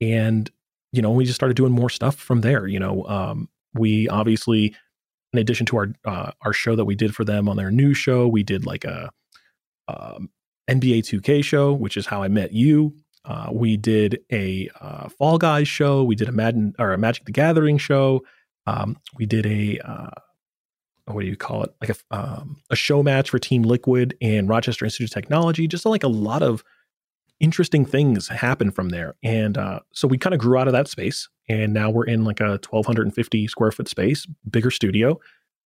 and 0.00 0.50
you 0.92 1.00
know 1.00 1.10
we 1.10 1.24
just 1.24 1.36
started 1.36 1.56
doing 1.56 1.72
more 1.72 1.88
stuff 1.88 2.16
from 2.16 2.40
there 2.40 2.66
you 2.66 2.78
know 2.78 3.04
um, 3.04 3.48
we 3.74 4.08
obviously 4.08 4.74
in 5.32 5.38
addition 5.38 5.66
to 5.66 5.76
our 5.76 5.88
uh, 6.04 6.32
our 6.42 6.52
show 6.52 6.76
that 6.76 6.84
we 6.84 6.94
did 6.94 7.14
for 7.14 7.24
them 7.24 7.48
on 7.48 7.56
their 7.56 7.70
new 7.70 7.94
show, 7.94 8.26
we 8.26 8.42
did 8.42 8.66
like 8.66 8.84
a 8.84 9.10
um, 9.88 10.30
NBA 10.68 11.00
2K 11.00 11.42
show, 11.44 11.72
which 11.72 11.96
is 11.96 12.06
how 12.06 12.22
I 12.22 12.28
met 12.28 12.52
you. 12.52 12.94
Uh, 13.24 13.48
we 13.52 13.76
did 13.76 14.20
a 14.32 14.70
uh, 14.80 15.08
Fall 15.10 15.38
Guys 15.38 15.68
show. 15.68 16.02
We 16.02 16.14
did 16.14 16.28
a 16.28 16.32
Madden 16.32 16.74
or 16.78 16.92
a 16.92 16.98
Magic 16.98 17.24
the 17.26 17.32
Gathering 17.32 17.78
show. 17.78 18.24
Um, 18.66 18.96
we 19.16 19.26
did 19.26 19.46
a 19.46 19.78
uh, 19.80 20.10
what 21.06 21.22
do 21.22 21.26
you 21.26 21.36
call 21.36 21.64
it? 21.64 21.74
Like 21.80 21.90
a 21.90 22.16
um, 22.16 22.62
a 22.70 22.76
show 22.76 23.02
match 23.02 23.30
for 23.30 23.38
Team 23.38 23.62
Liquid 23.62 24.16
and 24.20 24.48
Rochester 24.48 24.84
Institute 24.84 25.10
of 25.10 25.14
Technology. 25.14 25.68
Just 25.68 25.86
like 25.86 26.04
a 26.04 26.08
lot 26.08 26.42
of 26.42 26.64
interesting 27.40 27.84
things 27.84 28.28
happen 28.28 28.70
from 28.70 28.90
there. 28.90 29.16
And 29.22 29.58
uh, 29.58 29.80
so 29.92 30.06
we 30.06 30.18
kind 30.18 30.34
of 30.34 30.40
grew 30.40 30.58
out 30.58 30.68
of 30.68 30.72
that 30.72 30.88
space, 30.88 31.28
and 31.48 31.72
now 31.72 31.90
we're 31.90 32.04
in 32.04 32.24
like 32.24 32.40
a 32.40 32.60
1,250 32.68 33.48
square 33.48 33.72
foot 33.72 33.88
space, 33.88 34.26
bigger 34.48 34.70
studio. 34.70 35.18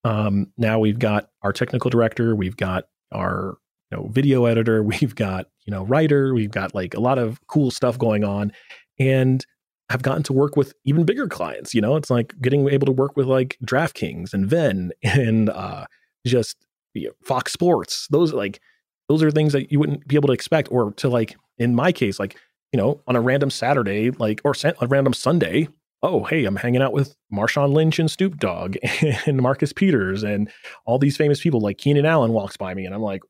Um, 0.04 0.52
now 0.56 0.78
we've 0.78 0.98
got 0.98 1.30
our 1.42 1.52
technical 1.52 1.90
director, 1.90 2.34
we've 2.37 2.56
got 2.56 2.84
our 3.12 3.58
you 3.90 3.98
know 3.98 4.08
video 4.08 4.44
editor, 4.46 4.82
we've 4.82 5.14
got 5.14 5.46
you 5.66 5.70
know 5.70 5.84
writer, 5.84 6.34
we've 6.34 6.50
got 6.50 6.74
like 6.74 6.94
a 6.94 7.00
lot 7.00 7.18
of 7.18 7.40
cool 7.48 7.70
stuff 7.70 7.98
going 7.98 8.24
on, 8.24 8.52
and 8.98 9.44
I've 9.90 10.02
gotten 10.02 10.22
to 10.24 10.32
work 10.32 10.56
with 10.56 10.74
even 10.84 11.04
bigger 11.04 11.28
clients. 11.28 11.74
You 11.74 11.80
know, 11.80 11.96
it's 11.96 12.10
like 12.10 12.34
getting 12.40 12.68
able 12.68 12.87
to 12.87 12.92
work 12.92 13.16
with 13.16 13.26
like 13.26 13.58
DraftKings 13.64 14.32
and 14.32 14.46
Venn 14.46 14.92
and 15.02 15.50
uh, 15.50 15.87
just 16.26 16.56
you 16.94 17.08
know, 17.08 17.14
Fox 17.22 17.52
Sports. 17.52 18.06
Those 18.10 18.32
like 18.32 18.60
those 19.08 19.22
are 19.22 19.30
things 19.30 19.52
that 19.52 19.70
you 19.70 19.78
wouldn't 19.78 20.06
be 20.06 20.16
able 20.16 20.28
to 20.28 20.32
expect, 20.32 20.68
or 20.70 20.92
to 20.92 21.08
like 21.08 21.37
in 21.58 21.74
my 21.74 21.92
case, 21.92 22.18
like 22.18 22.36
you 22.72 22.78
know, 22.78 23.00
on 23.06 23.14
a 23.14 23.20
random 23.20 23.50
Saturday, 23.50 24.10
like 24.10 24.40
or 24.44 24.54
a 24.62 24.86
random 24.86 25.14
Sunday. 25.14 25.68
Oh, 26.02 26.24
hey, 26.24 26.44
I'm 26.44 26.56
hanging 26.56 26.82
out 26.82 26.92
with 26.92 27.16
Marshawn 27.32 27.72
Lynch 27.72 27.98
and 27.98 28.10
Snoop 28.10 28.36
Dogg 28.36 28.76
and 29.26 29.40
Marcus 29.40 29.72
Peters 29.72 30.22
and 30.22 30.50
all 30.84 30.98
these 30.98 31.16
famous 31.16 31.40
people. 31.40 31.60
Like 31.60 31.78
Keenan 31.78 32.04
Allen 32.04 32.32
walks 32.32 32.56
by 32.56 32.74
me, 32.74 32.84
and 32.84 32.94
I'm 32.94 33.00
like, 33.00 33.22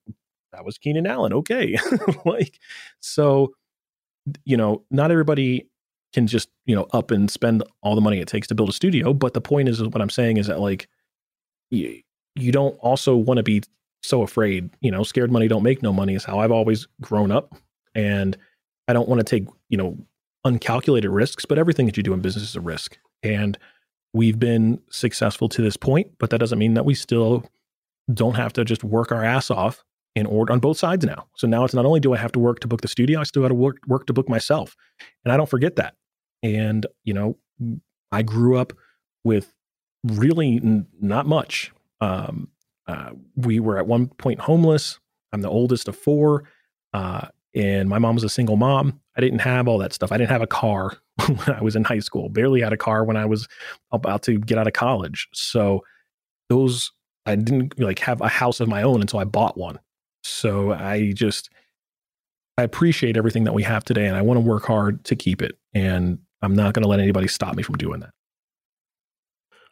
that 0.53 0.65
was 0.65 0.79
Keenan 0.79 1.07
Allen. 1.07 1.33
Okay, 1.33 1.79
like 2.25 2.59
so, 3.01 3.53
you 4.45 4.57
know, 4.57 4.83
not 4.91 5.11
everybody 5.11 5.69
can 6.15 6.27
just 6.27 6.49
you 6.65 6.75
know 6.75 6.87
up 6.93 7.11
and 7.11 7.31
spend 7.31 7.63
all 7.83 7.95
the 7.95 8.01
money 8.01 8.21
it 8.21 8.29
takes 8.29 8.49
to 8.49 8.55
build 8.55 8.71
a 8.71 8.73
studio. 8.73 9.13
But 9.13 9.35
the 9.35 9.41
point 9.41 9.69
is, 9.69 9.83
what 9.83 10.01
I'm 10.01 10.11
saying 10.11 10.39
is 10.39 10.47
that 10.47 10.61
like 10.61 10.89
you, 11.71 12.01
you 12.35 12.51
don't 12.51 12.77
also 12.81 13.15
want 13.17 13.39
to 13.39 13.43
be 13.43 13.63
so 14.03 14.23
afraid. 14.23 14.71
You 14.81 14.91
know, 14.91 15.03
scared 15.03 15.31
money 15.31 15.49
don't 15.49 15.63
make 15.63 15.83
no 15.83 15.93
money 15.93 16.15
is 16.15 16.25
how 16.25 16.39
I've 16.39 16.53
always 16.53 16.87
grown 17.01 17.31
up, 17.31 17.55
and 17.95 18.37
I 18.89 18.93
don't 18.93 19.09
want 19.09 19.21
to 19.21 19.25
take 19.25 19.49
you 19.69 19.79
know 19.79 19.99
uncalculated 20.45 21.11
risks. 21.11 21.45
But 21.45 21.59
everything 21.59 21.87
that 21.87 21.97
you 21.97 22.03
do 22.03 22.13
in 22.13 22.21
business 22.21 22.45
is 22.45 22.57
a 22.57 22.61
risk, 22.61 22.99
and 23.23 23.59
we've 24.13 24.39
been 24.39 24.81
successful 24.91 25.49
to 25.51 25.63
this 25.63 25.77
point. 25.77 26.13
But 26.19 26.31
that 26.31 26.39
doesn't 26.39 26.59
mean 26.59 26.75
that 26.75 26.85
we 26.85 26.95
still 26.95 27.45
don't 28.13 28.35
have 28.35 28.53
to 28.55 28.65
just 28.65 28.85
work 28.85 29.13
our 29.13 29.25
ass 29.25 29.51
off 29.51 29.83
in 30.15 30.27
order 30.27 30.53
on 30.53 30.61
both 30.61 30.79
sides 30.79 31.05
now. 31.05 31.27
So 31.37 31.47
now 31.47 31.65
it's 31.65 31.75
not 31.75 31.87
only 31.87 32.01
do 32.01 32.15
I 32.15 32.19
have 32.19 32.33
to 32.33 32.39
work 32.39 32.61
to 32.61 32.69
book 32.69 32.83
the 32.83 32.89
studio, 32.89 33.21
I 33.21 33.25
still 33.25 33.43
got 33.43 33.49
to 33.49 33.55
work 33.55 33.79
work 33.87 34.07
to 34.07 34.13
book 34.13 34.29
myself, 34.29 34.77
and 35.25 35.33
I 35.33 35.37
don't 35.37 35.49
forget 35.49 35.77
that. 35.77 35.95
And, 36.43 36.87
you 37.05 37.15
know, 37.15 37.39
I 38.13 38.23
grew 38.23 38.59
up 38.59 38.75
with 39.25 39.55
really 40.05 40.57
n- 40.57 40.87
not 41.01 41.27
much. 41.27 41.73
Um, 42.03 42.49
uh, 42.87 43.11
we 43.35 43.61
were 43.61 43.79
at 43.79 43.87
one 43.87 44.09
point 44.09 44.41
homeless. 44.41 45.01
I'm 45.33 45.41
the 45.41 45.49
oldest 45.49 45.89
of 45.89 45.97
four. 45.97 46.45
Uh, 46.93 47.29
and 47.55 47.89
my 47.89 47.99
mom 47.99 48.15
was 48.17 48.25
a 48.25 48.29
single 48.29 48.57
mom. 48.57 49.01
I 49.17 49.21
didn't 49.21 49.41
have 49.41 49.69
all 49.69 49.79
that 49.79 49.93
stuff. 49.93 50.11
I 50.11 50.17
didn't 50.17 50.31
have 50.31 50.43
a 50.43 50.47
car 50.47 50.97
when 51.27 51.57
I 51.57 51.63
was 51.63 51.77
in 51.77 51.85
high 51.85 52.01
school, 52.01 52.29
barely 52.29 52.61
had 52.61 52.73
a 52.73 52.77
car 52.77 53.05
when 53.05 53.17
I 53.17 53.27
was 53.27 53.49
about 53.93 54.23
to 54.25 54.39
get 54.39 54.59
out 54.59 54.67
of 54.67 54.73
college. 54.73 55.29
So 55.33 55.85
those, 56.49 56.91
I 57.27 57.37
didn't 57.37 57.79
like 57.79 58.01
have 58.01 58.21
a 58.21 58.29
house 58.29 58.61
of 58.61 58.69
my 58.69 58.83
own 58.83 59.01
until 59.01 59.21
I 59.21 59.25
bought 59.25 59.57
one. 59.57 59.79
So 60.25 60.73
I 60.73 61.13
just, 61.13 61.51
I 62.59 62.63
appreciate 62.63 63.17
everything 63.17 63.45
that 63.45 63.55
we 63.55 63.63
have 63.63 63.85
today 63.85 64.07
and 64.07 64.17
I 64.17 64.23
want 64.23 64.39
to 64.39 64.41
work 64.41 64.65
hard 64.65 65.05
to 65.05 65.17
keep 65.17 65.43
it. 65.43 65.57
And 65.73 66.19
I'm 66.43 66.55
not 66.55 66.75
going 66.75 66.83
to 66.83 66.89
let 66.89 67.01
anybody 67.01 67.29
stop 67.29 67.55
me 67.55 67.63
from 67.63 67.77
doing 67.77 68.01
that. 68.01 68.11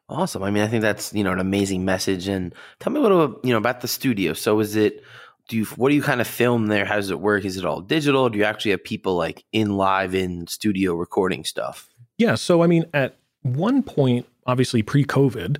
Awesome. 0.08 0.42
I 0.42 0.50
mean, 0.50 0.62
I 0.62 0.66
think 0.66 0.82
that's 0.82 1.14
you 1.14 1.24
know 1.24 1.32
an 1.32 1.38
amazing 1.38 1.84
message. 1.86 2.28
And 2.28 2.54
tell 2.80 2.92
me 2.92 2.98
a 2.98 3.02
little, 3.02 3.40
you 3.42 3.50
know, 3.50 3.56
about 3.56 3.80
the 3.80 3.88
studio. 3.88 4.34
So, 4.34 4.60
is 4.60 4.76
it? 4.76 5.02
Do 5.48 5.56
you? 5.56 5.64
What 5.64 5.88
do 5.90 5.94
you 5.94 6.02
kind 6.02 6.20
of 6.20 6.26
film 6.26 6.68
there? 6.68 6.84
How 6.84 6.96
does 6.96 7.10
it 7.10 7.20
work? 7.20 7.44
Is 7.44 7.56
it 7.56 7.64
all 7.64 7.80
digital? 7.80 8.28
Do 8.28 8.38
you 8.38 8.44
actually 8.44 8.70
have 8.72 8.84
people 8.84 9.16
like 9.16 9.44
in 9.52 9.76
live 9.76 10.14
in 10.14 10.46
studio 10.46 10.94
recording 10.94 11.44
stuff? 11.44 11.88
Yeah. 12.18 12.36
So, 12.36 12.62
I 12.62 12.66
mean, 12.66 12.84
at 12.94 13.16
one 13.42 13.82
point, 13.82 14.26
obviously 14.46 14.82
pre-COVID, 14.82 15.58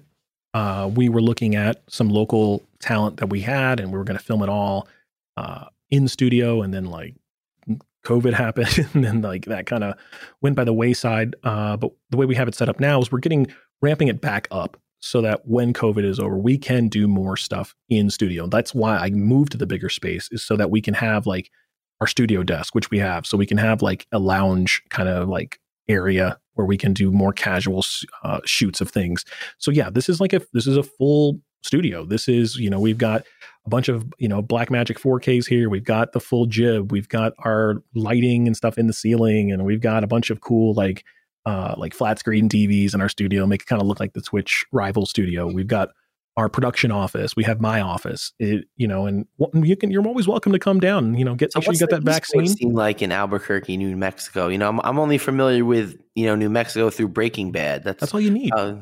uh, 0.55 0.90
we 0.95 1.09
were 1.09 1.23
looking 1.23 1.57
at 1.57 1.83
some 1.88 2.09
local 2.09 2.62
talent 2.79 3.16
that 3.18 3.27
we 3.27 3.40
had, 3.40 3.81
and 3.81 3.90
we 3.90 3.99
were 3.99 4.05
going 4.05 4.18
to 4.18 4.25
film 4.25 4.42
it 4.42 4.49
all 4.49 4.87
uh, 5.37 5.66
in 5.90 6.09
studio, 6.09 6.62
and 6.62 6.73
then 6.73 6.87
like 6.87 7.14
COVID 8.05 8.33
happened 8.35 8.88
and 8.95 9.05
then 9.05 9.23
like 9.23 9.47
that 9.47 9.66
kind 9.66 9.85
of 9.85 9.97
went 10.40 10.57
by 10.57 10.64
the 10.64 10.73
wayside. 10.73 11.35
Uh, 11.42 11.77
but 11.77 11.92
the 12.11 12.16
way 12.16 12.27
we 12.27 12.35
have 12.35 12.49
it 12.49 12.55
set 12.55 12.68
up 12.68 12.81
now 12.81 13.01
is 13.01 13.11
we're 13.11 13.18
getting 13.18 13.47
ramping 13.81 14.09
it 14.09 14.21
back 14.21 14.49
up 14.51 14.77
so 15.03 15.21
that 15.21 15.41
when 15.45 15.73
COVID 15.73 16.05
is 16.05 16.21
over, 16.21 16.38
we 16.38 16.57
can 16.57 16.88
do 16.88 17.09
more 17.09 17.37
stuff 17.37 17.75
in 17.88 18.09
studio. 18.09 18.47
That's 18.47 18.73
why 18.73 18.97
I 18.97 19.11
moved 19.11 19.51
to 19.53 19.59
the 19.59 19.67
bigger 19.67 19.88
space 19.88 20.29
is 20.31 20.45
so 20.45 20.57
that 20.57 20.71
we 20.71 20.81
can 20.81 20.95
have 20.95 21.27
like 21.27 21.51
our 22.01 22.07
studio 22.07 22.45
desk, 22.45 22.75
which 22.75 22.91
we 22.91 23.01
have, 23.01 23.27
so 23.27 23.37
we 23.37 23.47
can 23.47 23.59
have 23.59 23.83
like 23.83 24.07
a 24.12 24.21
lounge 24.21 24.81
kind 24.91 25.09
of 25.09 25.29
like 25.29 25.59
area 25.88 26.38
where 26.55 26.67
we 26.67 26.79
can 26.79 26.93
do 26.93 27.11
more 27.11 27.33
casual 27.33 27.85
uh, 28.23 28.41
shoots 28.45 28.81
of 28.81 28.91
things. 28.91 29.25
So 29.59 29.73
yeah, 29.73 29.91
this 29.91 30.09
is 30.09 30.21
like 30.21 30.33
a 30.33 30.41
this 30.53 30.69
is 30.69 30.77
a 30.77 30.85
full 30.85 31.41
studio. 31.65 32.07
This 32.07 32.29
is 32.29 32.55
you 32.57 32.71
know 32.71 32.79
we've 32.79 32.99
got 32.99 33.25
a 33.67 33.71
bunch 33.71 33.88
of 33.88 34.07
you 34.19 34.29
know 34.29 34.41
Blackmagic 34.41 35.01
4Ks 35.01 35.49
here. 35.49 35.69
We've 35.69 35.83
got 35.83 36.12
the 36.12 36.21
full 36.21 36.47
jib. 36.47 36.93
We've 36.93 37.09
got 37.09 37.33
our 37.38 37.83
lighting 37.97 38.47
and 38.47 38.57
stuff 38.57 38.79
in 38.79 38.87
the 38.87 38.93
ceiling, 38.93 39.51
and 39.51 39.65
we've 39.65 39.81
got 39.81 40.05
a 40.05 40.09
bunch 40.09 40.31
of 40.31 40.41
cool 40.41 40.75
like 40.75 41.05
uh, 41.46 41.74
like 41.76 41.94
flat 41.94 42.18
screen 42.18 42.48
TVs 42.48 42.94
in 42.94 43.00
our 43.00 43.09
studio, 43.09 43.46
make 43.46 43.62
it 43.62 43.66
kind 43.66 43.81
of 43.83 43.88
look 43.88 44.00
like 44.00 44.12
the 44.12 44.22
Twitch 44.22 44.64
rival 44.72 45.07
studio. 45.07 45.46
We've 45.46 45.66
got 45.66 45.90
our 46.37 46.48
production 46.48 46.90
office. 46.90 47.37
We 47.37 47.44
have 47.44 47.61
my 47.61 47.81
office. 47.81 48.33
It, 48.38 48.64
you 48.76 48.88
know, 48.88 49.07
and 49.07 49.26
you 49.55 49.76
can. 49.76 49.90
You're 49.90 50.07
always 50.07 50.26
welcome 50.26 50.52
to 50.52 50.59
come 50.59 50.81
down. 50.81 51.05
And, 51.05 51.18
you 51.18 51.24
know, 51.24 51.35
get 51.35 51.50
make 51.55 51.64
sure 51.64 51.72
you 51.72 51.78
get 51.78 51.90
that 51.90 52.02
vaccine. 52.02 52.46
Scene 52.46 52.72
like 52.72 53.02
in 53.02 53.12
Albuquerque, 53.12 53.76
New 53.76 53.96
Mexico. 53.96 54.48
You 54.48 54.59
know, 54.59 54.68
I'm, 54.68 54.81
I'm 54.81 54.98
only 54.98 55.18
familiar 55.18 55.64
with 55.64 56.00
you 56.14 56.26
know 56.26 56.35
New 56.35 56.48
Mexico 56.48 56.90
through 56.90 57.09
Breaking 57.09 57.52
Bad. 57.52 57.85
That's 57.85 58.00
that's 58.00 58.14
all 58.14 58.20
you 58.20 58.31
need, 58.31 58.52
uh, 58.55 58.76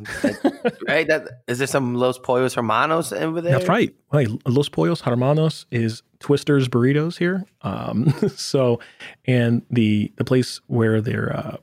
right? 0.87 1.07
That 1.09 1.29
is 1.49 1.59
there 1.59 1.67
some 1.67 1.95
Los 1.95 2.19
Pollos 2.19 2.55
Hermanos 2.55 3.13
over 3.13 3.41
there? 3.41 3.53
That's 3.53 3.69
right. 3.69 3.95
Hey, 4.13 4.27
Los 4.47 4.69
Pollos 4.69 5.01
Hermanos 5.01 5.67
is 5.71 6.03
Twister's 6.21 6.69
Burritos 6.69 7.19
here. 7.19 7.45
Um, 7.63 8.15
so, 8.37 8.81
and 9.25 9.63
the 9.71 10.13
the 10.17 10.25
place 10.25 10.61
where 10.69 11.01
they're 11.01 11.37
uh, 11.37 11.57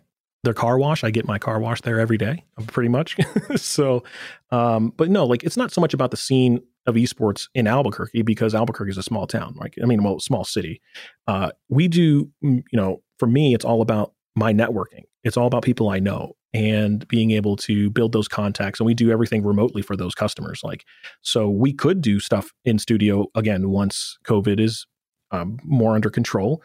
their 0.44 0.54
car 0.54 0.78
wash. 0.78 1.04
I 1.04 1.12
get 1.12 1.26
my 1.26 1.40
car 1.40 1.60
wash 1.60 1.82
there 1.82 2.00
every 2.00 2.18
day, 2.18 2.46
pretty 2.68 2.90
much. 2.90 3.18
so, 3.56 4.04
um, 4.52 4.94
but 4.96 5.10
no, 5.10 5.26
like 5.26 5.44
it's 5.44 5.58
not 5.58 5.72
so 5.72 5.82
much 5.82 5.94
about 5.94 6.12
the 6.12 6.18
scene 6.18 6.62
of 6.86 6.96
esports 6.96 7.50
in 7.54 7.68
Albuquerque 7.68 8.22
because 8.22 8.56
Albuquerque 8.56 8.92
is 8.92 8.98
a 8.98 9.04
small 9.04 9.28
town, 9.28 9.56
right? 9.60 9.74
I 9.82 9.86
mean, 9.86 10.04
well, 10.04 10.20
small 10.20 10.46
city. 10.46 10.82
Uh, 11.28 11.52
we 11.70 11.88
do, 11.88 12.32
mm, 12.44 12.64
you 12.72 12.78
know, 12.78 13.02
for 13.20 13.28
me, 13.28 13.54
it's 13.54 13.66
all 13.66 13.82
about 13.82 14.14
my 14.36 14.54
networking. 14.54 15.04
It's 15.24 15.36
all 15.36 15.48
about 15.48 15.64
people 15.64 15.90
I 15.90 16.00
know 16.00 16.34
and 16.54 17.06
being 17.08 17.32
able 17.32 17.58
to 17.58 17.90
build 17.90 18.14
those 18.14 18.28
contacts. 18.28 18.80
And 18.80 18.88
we 18.88 18.94
do 18.94 19.12
everything 19.12 19.44
remotely 19.44 19.82
for 19.82 19.98
those 19.98 20.16
customers. 20.16 20.62
Like, 20.64 20.86
so 21.22 21.50
we 21.50 21.74
could 21.74 22.02
do 22.02 22.20
stuff 22.20 22.54
in 22.64 22.80
studio 22.80 23.28
again 23.36 23.70
once 23.70 24.18
COVID 24.26 24.60
is 24.60 24.86
um, 25.32 25.60
more 25.64 25.94
under 25.94 26.10
control. 26.10 26.62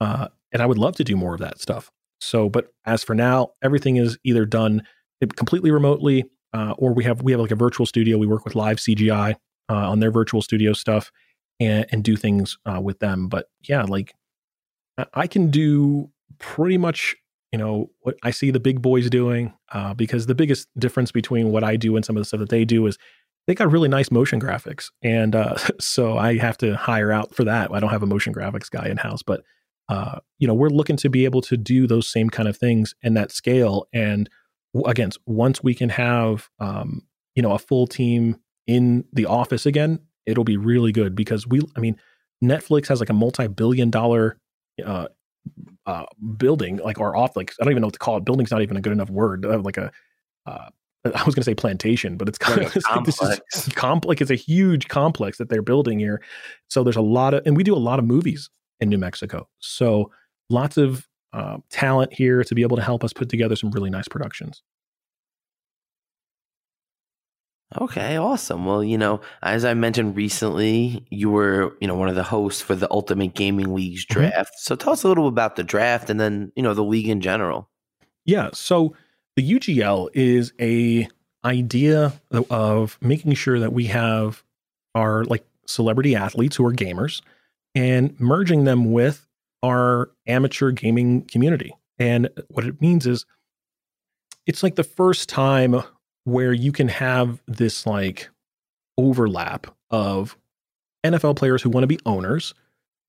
Uh, 0.00 0.28
and 0.52 0.62
I 0.62 0.66
would 0.66 0.78
love 0.78 0.96
to 0.96 1.04
do 1.04 1.16
more 1.16 1.34
of 1.34 1.40
that 1.40 1.60
stuff. 1.60 1.90
So, 2.20 2.48
but 2.48 2.68
as 2.84 3.04
for 3.04 3.14
now, 3.14 3.50
everything 3.62 3.96
is 3.96 4.18
either 4.24 4.44
done 4.44 4.82
completely 5.36 5.70
remotely, 5.70 6.24
uh, 6.52 6.74
or 6.78 6.92
we 6.92 7.04
have 7.04 7.22
we 7.22 7.32
have 7.32 7.40
like 7.40 7.50
a 7.50 7.56
virtual 7.56 7.86
studio. 7.86 8.18
We 8.18 8.26
work 8.26 8.44
with 8.44 8.54
Live 8.54 8.78
CGI 8.78 9.34
uh, 9.68 9.90
on 9.90 10.00
their 10.00 10.10
virtual 10.10 10.42
studio 10.42 10.72
stuff, 10.72 11.10
and, 11.60 11.86
and 11.90 12.04
do 12.04 12.16
things 12.16 12.56
uh, 12.66 12.80
with 12.80 12.98
them. 12.98 13.28
But 13.28 13.46
yeah, 13.68 13.82
like 13.82 14.14
I 15.14 15.26
can 15.26 15.50
do 15.50 16.10
pretty 16.38 16.78
much 16.78 17.16
you 17.52 17.58
know 17.58 17.90
what 18.00 18.16
I 18.22 18.30
see 18.30 18.50
the 18.50 18.60
big 18.60 18.82
boys 18.82 19.08
doing, 19.08 19.54
uh, 19.72 19.94
because 19.94 20.26
the 20.26 20.34
biggest 20.34 20.68
difference 20.78 21.12
between 21.12 21.50
what 21.50 21.64
I 21.64 21.76
do 21.76 21.96
and 21.96 22.04
some 22.04 22.16
of 22.16 22.20
the 22.20 22.26
stuff 22.26 22.40
that 22.40 22.50
they 22.50 22.64
do 22.64 22.86
is 22.86 22.98
they 23.46 23.54
got 23.54 23.70
really 23.70 23.88
nice 23.88 24.10
motion 24.10 24.40
graphics, 24.40 24.90
and 25.02 25.34
uh, 25.34 25.56
so 25.80 26.18
I 26.18 26.36
have 26.38 26.58
to 26.58 26.76
hire 26.76 27.12
out 27.12 27.34
for 27.34 27.44
that. 27.44 27.72
I 27.72 27.80
don't 27.80 27.90
have 27.90 28.02
a 28.02 28.06
motion 28.06 28.34
graphics 28.34 28.70
guy 28.70 28.88
in 28.88 28.96
house, 28.96 29.22
but 29.22 29.42
uh, 29.88 30.18
you 30.38 30.46
know, 30.46 30.54
we're 30.54 30.68
looking 30.68 30.96
to 30.96 31.08
be 31.08 31.24
able 31.24 31.40
to 31.42 31.56
do 31.56 31.86
those 31.86 32.08
same 32.08 32.30
kind 32.30 32.48
of 32.48 32.56
things 32.56 32.94
and 33.02 33.16
that 33.16 33.32
scale. 33.32 33.86
And 33.92 34.28
again, 34.86 35.10
once 35.26 35.62
we 35.62 35.74
can 35.74 35.88
have, 35.88 36.48
um, 36.60 37.02
you 37.34 37.42
know, 37.42 37.52
a 37.52 37.58
full 37.58 37.86
team 37.86 38.36
in 38.66 39.04
the 39.12 39.26
office 39.26 39.64
again, 39.64 40.00
it'll 40.26 40.44
be 40.44 40.56
really 40.56 40.92
good 40.92 41.14
because 41.14 41.46
we, 41.46 41.60
I 41.76 41.80
mean, 41.80 41.96
Netflix 42.44 42.88
has 42.88 43.00
like 43.00 43.08
a 43.08 43.14
multi-billion 43.14 43.90
dollar 43.90 44.38
uh, 44.84 45.08
uh, 45.86 46.04
building, 46.36 46.76
like 46.76 47.00
our 47.00 47.16
off, 47.16 47.34
like 47.34 47.52
I 47.60 47.64
don't 47.64 47.72
even 47.72 47.80
know 47.80 47.86
what 47.86 47.94
to 47.94 47.98
call 47.98 48.18
it. 48.18 48.24
Building's 48.24 48.50
not 48.50 48.62
even 48.62 48.76
a 48.76 48.80
good 48.80 48.92
enough 48.92 49.10
word. 49.10 49.44
Like 49.44 49.78
a, 49.78 49.90
uh, 50.46 50.68
I 51.04 51.24
was 51.24 51.34
going 51.34 51.42
to 51.42 51.44
say 51.44 51.54
plantation, 51.54 52.16
but 52.16 52.28
it's 52.28 52.38
kind 52.38 52.58
of 52.58 52.64
like 52.66 52.74
this 53.04 53.66
is 53.66 53.72
complex. 53.72 54.20
It's 54.20 54.30
a 54.30 54.34
huge 54.34 54.88
complex 54.88 55.38
that 55.38 55.48
they're 55.48 55.62
building 55.62 55.98
here. 55.98 56.20
So 56.68 56.84
there's 56.84 56.96
a 56.96 57.00
lot 57.00 57.32
of, 57.34 57.46
and 57.46 57.56
we 57.56 57.62
do 57.62 57.74
a 57.74 57.78
lot 57.78 57.98
of 57.98 58.04
movies 58.04 58.50
in 58.80 58.88
New 58.88 58.98
Mexico. 58.98 59.48
So 59.58 60.10
lots 60.50 60.76
of 60.76 61.08
uh, 61.32 61.58
talent 61.70 62.12
here 62.12 62.42
to 62.44 62.54
be 62.54 62.62
able 62.62 62.76
to 62.76 62.82
help 62.82 63.04
us 63.04 63.12
put 63.12 63.28
together 63.28 63.56
some 63.56 63.70
really 63.70 63.90
nice 63.90 64.08
productions. 64.08 64.62
Okay, 67.78 68.16
awesome. 68.16 68.64
Well, 68.64 68.82
you 68.82 68.96
know, 68.96 69.20
as 69.42 69.62
I 69.66 69.74
mentioned 69.74 70.16
recently, 70.16 71.04
you 71.10 71.28
were, 71.28 71.76
you 71.80 71.86
know, 71.86 71.94
one 71.96 72.08
of 72.08 72.14
the 72.14 72.22
hosts 72.22 72.62
for 72.62 72.74
the 72.74 72.90
Ultimate 72.90 73.34
Gaming 73.34 73.74
League's 73.74 74.06
Mm-hmm. 74.06 74.20
draft. 74.20 74.52
So 74.56 74.74
tell 74.74 74.94
us 74.94 75.04
a 75.04 75.08
little 75.08 75.28
about 75.28 75.56
the 75.56 75.64
draft 75.64 76.08
and 76.08 76.18
then, 76.18 76.50
you 76.56 76.62
know, 76.62 76.72
the 76.72 76.82
league 76.84 77.08
in 77.08 77.20
general. 77.20 77.68
Yeah. 78.24 78.48
So 78.54 78.94
the 79.36 79.42
UGL 79.50 80.08
is 80.14 80.52
a 80.58 81.08
idea 81.44 82.14
of 82.50 82.98
making 83.02 83.34
sure 83.34 83.60
that 83.60 83.72
we 83.74 83.84
have 83.86 84.42
our 84.94 85.24
like 85.24 85.44
celebrity 85.66 86.16
athletes 86.16 86.56
who 86.56 86.64
are 86.66 86.72
gamers 86.72 87.20
and 87.74 88.18
merging 88.18 88.64
them 88.64 88.92
with 88.92 89.26
our 89.62 90.10
amateur 90.26 90.70
gaming 90.70 91.22
community. 91.22 91.74
And 91.98 92.28
what 92.48 92.64
it 92.64 92.80
means 92.80 93.06
is 93.06 93.24
it's 94.46 94.62
like 94.62 94.76
the 94.76 94.84
first 94.84 95.28
time 95.28 95.82
where 96.24 96.52
you 96.52 96.72
can 96.72 96.88
have 96.88 97.40
this 97.46 97.86
like 97.86 98.28
overlap 98.96 99.66
of 99.90 100.36
NFL 101.04 101.36
players 101.36 101.62
who 101.62 101.70
want 101.70 101.82
to 101.84 101.88
be 101.88 101.98
owners 102.06 102.54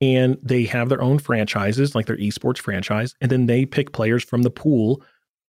and 0.02 0.38
they 0.42 0.64
have 0.64 0.90
their 0.90 1.02
own 1.02 1.20
franchises, 1.20 1.94
like 1.94 2.06
their 2.06 2.18
esports 2.18 2.60
franchise, 2.60 3.16
and 3.20 3.32
then 3.32 3.48
they 3.48 3.66
pick 3.66 3.92
players 3.92 4.24
from 4.24 4.44
the 4.44 4.50
pool 4.50 5.04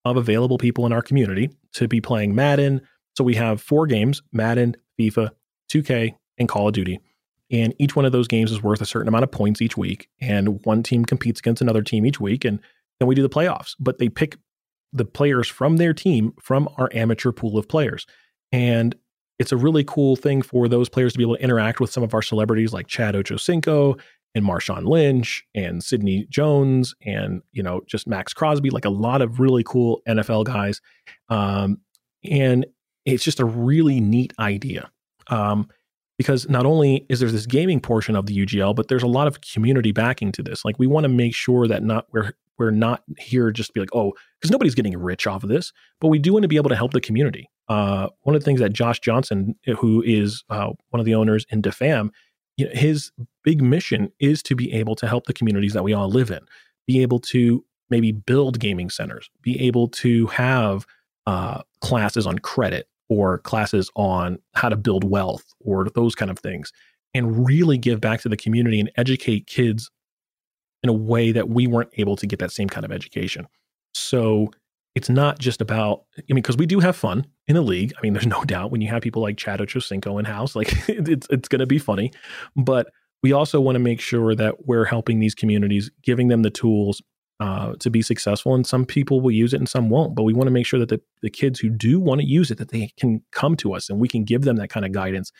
of 0.04 0.16
available 0.16 0.58
people 0.58 0.86
in 0.86 0.92
our 0.92 1.02
community 1.02 1.50
to 1.74 1.86
be 1.86 2.00
playing 2.00 2.34
Madden. 2.34 2.80
So 3.16 3.22
we 3.22 3.34
have 3.36 3.60
four 3.60 3.86
games 3.86 4.22
Madden, 4.32 4.76
FIFA, 4.98 5.30
2K, 5.70 6.16
and 6.38 6.48
Call 6.48 6.68
of 6.68 6.74
Duty. 6.74 7.00
And 7.50 7.74
each 7.78 7.96
one 7.96 8.04
of 8.04 8.12
those 8.12 8.28
games 8.28 8.52
is 8.52 8.62
worth 8.62 8.80
a 8.80 8.86
certain 8.86 9.08
amount 9.08 9.24
of 9.24 9.30
points 9.30 9.60
each 9.60 9.76
week. 9.76 10.08
And 10.20 10.64
one 10.64 10.82
team 10.82 11.04
competes 11.04 11.40
against 11.40 11.62
another 11.62 11.82
team 11.82 12.06
each 12.06 12.20
week. 12.20 12.44
And 12.44 12.60
then 12.98 13.08
we 13.08 13.14
do 13.14 13.22
the 13.22 13.28
playoffs. 13.28 13.74
But 13.80 13.98
they 13.98 14.08
pick 14.08 14.36
the 14.92 15.04
players 15.04 15.48
from 15.48 15.76
their 15.76 15.92
team 15.92 16.32
from 16.40 16.68
our 16.76 16.88
amateur 16.92 17.32
pool 17.32 17.58
of 17.58 17.68
players. 17.68 18.06
And 18.52 18.94
it's 19.38 19.52
a 19.52 19.56
really 19.56 19.84
cool 19.84 20.16
thing 20.16 20.42
for 20.42 20.68
those 20.68 20.88
players 20.88 21.12
to 21.12 21.18
be 21.18 21.24
able 21.24 21.36
to 21.36 21.42
interact 21.42 21.80
with 21.80 21.90
some 21.90 22.02
of 22.02 22.12
our 22.12 22.22
celebrities 22.22 22.72
like 22.72 22.88
Chad 22.88 23.14
Ochocinco 23.14 23.98
and 24.34 24.44
Marshawn 24.44 24.86
Lynch 24.86 25.44
and 25.54 25.82
Sidney 25.82 26.26
Jones 26.28 26.94
and 27.04 27.42
you 27.52 27.62
know 27.62 27.80
just 27.86 28.06
Maxx 28.06 28.32
Crosby, 28.32 28.70
like 28.70 28.84
a 28.84 28.90
lot 28.90 29.22
of 29.22 29.40
really 29.40 29.64
cool 29.64 30.02
NFL 30.06 30.44
guys, 30.44 30.80
um, 31.30 31.78
and 32.22 32.66
it's 33.04 33.24
just 33.24 33.40
a 33.40 33.44
really 33.44 34.00
neat 34.00 34.32
idea 34.38 34.90
um, 35.28 35.68
because 36.20 36.46
not 36.50 36.66
only 36.66 37.06
is 37.08 37.20
there 37.20 37.30
this 37.30 37.46
gaming 37.46 37.80
portion 37.80 38.14
of 38.14 38.26
the 38.26 38.44
UGL, 38.44 38.76
but 38.76 38.88
there's 38.88 39.02
a 39.02 39.06
lot 39.06 39.26
of 39.26 39.40
community 39.40 39.90
backing 39.90 40.32
to 40.32 40.42
this. 40.42 40.66
Like 40.66 40.78
we 40.78 40.86
want 40.86 41.04
to 41.04 41.08
make 41.08 41.34
sure 41.34 41.66
that 41.66 41.82
not 41.82 42.08
we're 42.12 42.34
we're 42.58 42.70
not 42.70 43.02
here 43.16 43.50
just 43.50 43.68
to 43.68 43.72
be 43.72 43.80
like 43.80 43.88
oh 43.94 44.12
because 44.38 44.50
nobody's 44.50 44.74
getting 44.74 44.94
rich 44.98 45.26
off 45.26 45.42
of 45.42 45.48
this, 45.48 45.72
but 45.98 46.08
we 46.08 46.18
do 46.18 46.34
want 46.34 46.42
to 46.42 46.48
be 46.48 46.56
able 46.56 46.68
to 46.68 46.76
help 46.76 46.92
the 46.92 47.00
community. 47.00 47.48
Uh, 47.70 48.08
one 48.24 48.36
of 48.36 48.42
the 48.42 48.44
things 48.44 48.60
that 48.60 48.74
Josh 48.74 49.00
Johnson, 49.00 49.54
who 49.78 50.02
is 50.02 50.44
uh, 50.50 50.68
one 50.90 51.00
of 51.00 51.06
the 51.06 51.14
owners 51.14 51.46
in 51.48 51.62
Defam, 51.62 52.10
you 52.58 52.66
know, 52.66 52.72
his 52.74 53.12
big 53.42 53.62
mission 53.62 54.12
is 54.20 54.42
to 54.42 54.54
be 54.54 54.74
able 54.74 54.96
to 54.96 55.08
help 55.08 55.24
the 55.24 55.32
communities 55.32 55.72
that 55.72 55.84
we 55.84 55.94
all 55.94 56.10
live 56.10 56.30
in, 56.30 56.40
be 56.86 57.00
able 57.00 57.18
to 57.20 57.64
maybe 57.88 58.12
build 58.12 58.60
gaming 58.60 58.90
centers, 58.90 59.30
be 59.40 59.58
able 59.58 59.88
to 59.88 60.26
have 60.26 60.84
uh, 61.26 61.62
classes 61.80 62.26
on 62.26 62.38
credit 62.40 62.89
or 63.10 63.38
classes 63.38 63.90
on 63.96 64.38
how 64.54 64.70
to 64.70 64.76
build 64.76 65.04
wealth 65.04 65.44
or 65.60 65.88
those 65.94 66.14
kind 66.14 66.30
of 66.30 66.38
things, 66.38 66.72
and 67.12 67.46
really 67.46 67.76
give 67.76 68.00
back 68.00 68.22
to 68.22 68.28
the 68.30 68.36
community 68.36 68.80
and 68.80 68.90
educate 68.96 69.46
kids 69.46 69.90
in 70.82 70.88
a 70.88 70.94
way 70.94 71.32
that 71.32 71.50
we 71.50 71.66
weren't 71.66 71.90
able 71.98 72.16
to 72.16 72.26
get 72.26 72.38
that 72.38 72.52
same 72.52 72.68
kind 72.68 72.86
of 72.86 72.92
education. 72.92 73.46
So 73.92 74.50
it's 74.94 75.10
not 75.10 75.38
just 75.38 75.60
about, 75.60 76.04
I 76.16 76.22
mean, 76.28 76.36
because 76.36 76.56
we 76.56 76.66
do 76.66 76.80
have 76.80 76.96
fun 76.96 77.26
in 77.46 77.54
the 77.54 77.62
league. 77.62 77.92
I 77.98 78.00
mean, 78.00 78.12
there's 78.14 78.26
no 78.26 78.44
doubt 78.44 78.70
when 78.70 78.80
you 78.80 78.88
have 78.88 79.02
people 79.02 79.20
like 79.20 79.36
Chad 79.36 79.60
Ochocinco 79.60 80.18
in 80.18 80.24
house, 80.24 80.56
like 80.56 80.72
it's 80.88 81.26
it's 81.30 81.48
going 81.48 81.60
to 81.60 81.66
be 81.66 81.78
funny. 81.78 82.12
But 82.56 82.90
we 83.22 83.32
also 83.32 83.60
want 83.60 83.74
to 83.74 83.80
make 83.80 84.00
sure 84.00 84.34
that 84.34 84.66
we're 84.66 84.86
helping 84.86 85.18
these 85.18 85.34
communities, 85.34 85.90
giving 86.02 86.28
them 86.28 86.42
the 86.42 86.50
tools 86.50 87.02
uh, 87.40 87.72
to 87.80 87.90
be 87.90 88.02
successful. 88.02 88.54
And 88.54 88.66
some 88.66 88.84
people 88.84 89.20
will 89.20 89.30
use 89.30 89.54
it 89.54 89.58
and 89.60 89.68
some 89.68 89.88
won't. 89.88 90.14
But 90.14 90.24
we 90.24 90.34
want 90.34 90.46
to 90.46 90.52
make 90.52 90.66
sure 90.66 90.78
that 90.78 90.90
the, 90.90 91.00
the 91.22 91.30
kids 91.30 91.58
who 91.58 91.70
do 91.70 91.98
want 91.98 92.20
to 92.20 92.26
use 92.26 92.50
it, 92.50 92.58
that 92.58 92.70
they 92.70 92.92
can 92.98 93.22
come 93.32 93.56
to 93.56 93.74
us 93.74 93.88
and 93.88 93.98
we 93.98 94.08
can 94.08 94.24
give 94.24 94.42
them 94.42 94.56
that 94.56 94.68
kind 94.68 94.84
of 94.84 94.92
guidance, 94.92 95.32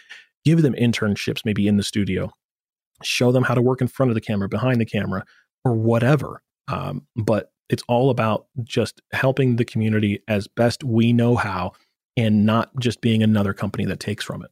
give 0.44 0.62
them 0.62 0.74
internships 0.74 1.44
maybe 1.44 1.68
in 1.68 1.76
the 1.76 1.82
studio, 1.82 2.30
show 3.02 3.32
them 3.32 3.44
how 3.44 3.54
to 3.54 3.62
work 3.62 3.82
in 3.82 3.88
front 3.88 4.10
of 4.10 4.14
the 4.14 4.20
camera, 4.20 4.48
behind 4.48 4.80
the 4.80 4.86
camera, 4.86 5.24
or 5.64 5.74
whatever. 5.74 6.42
Um, 6.68 7.06
but 7.16 7.52
it's 7.68 7.82
all 7.86 8.10
about 8.10 8.46
just 8.64 9.02
helping 9.12 9.56
the 9.56 9.64
community 9.64 10.22
as 10.26 10.48
best 10.48 10.82
we 10.82 11.12
know 11.12 11.36
how 11.36 11.72
and 12.16 12.46
not 12.46 12.70
just 12.80 13.02
being 13.02 13.22
another 13.22 13.52
company 13.52 13.84
that 13.84 14.00
takes 14.00 14.24
from 14.24 14.42
it. 14.42 14.50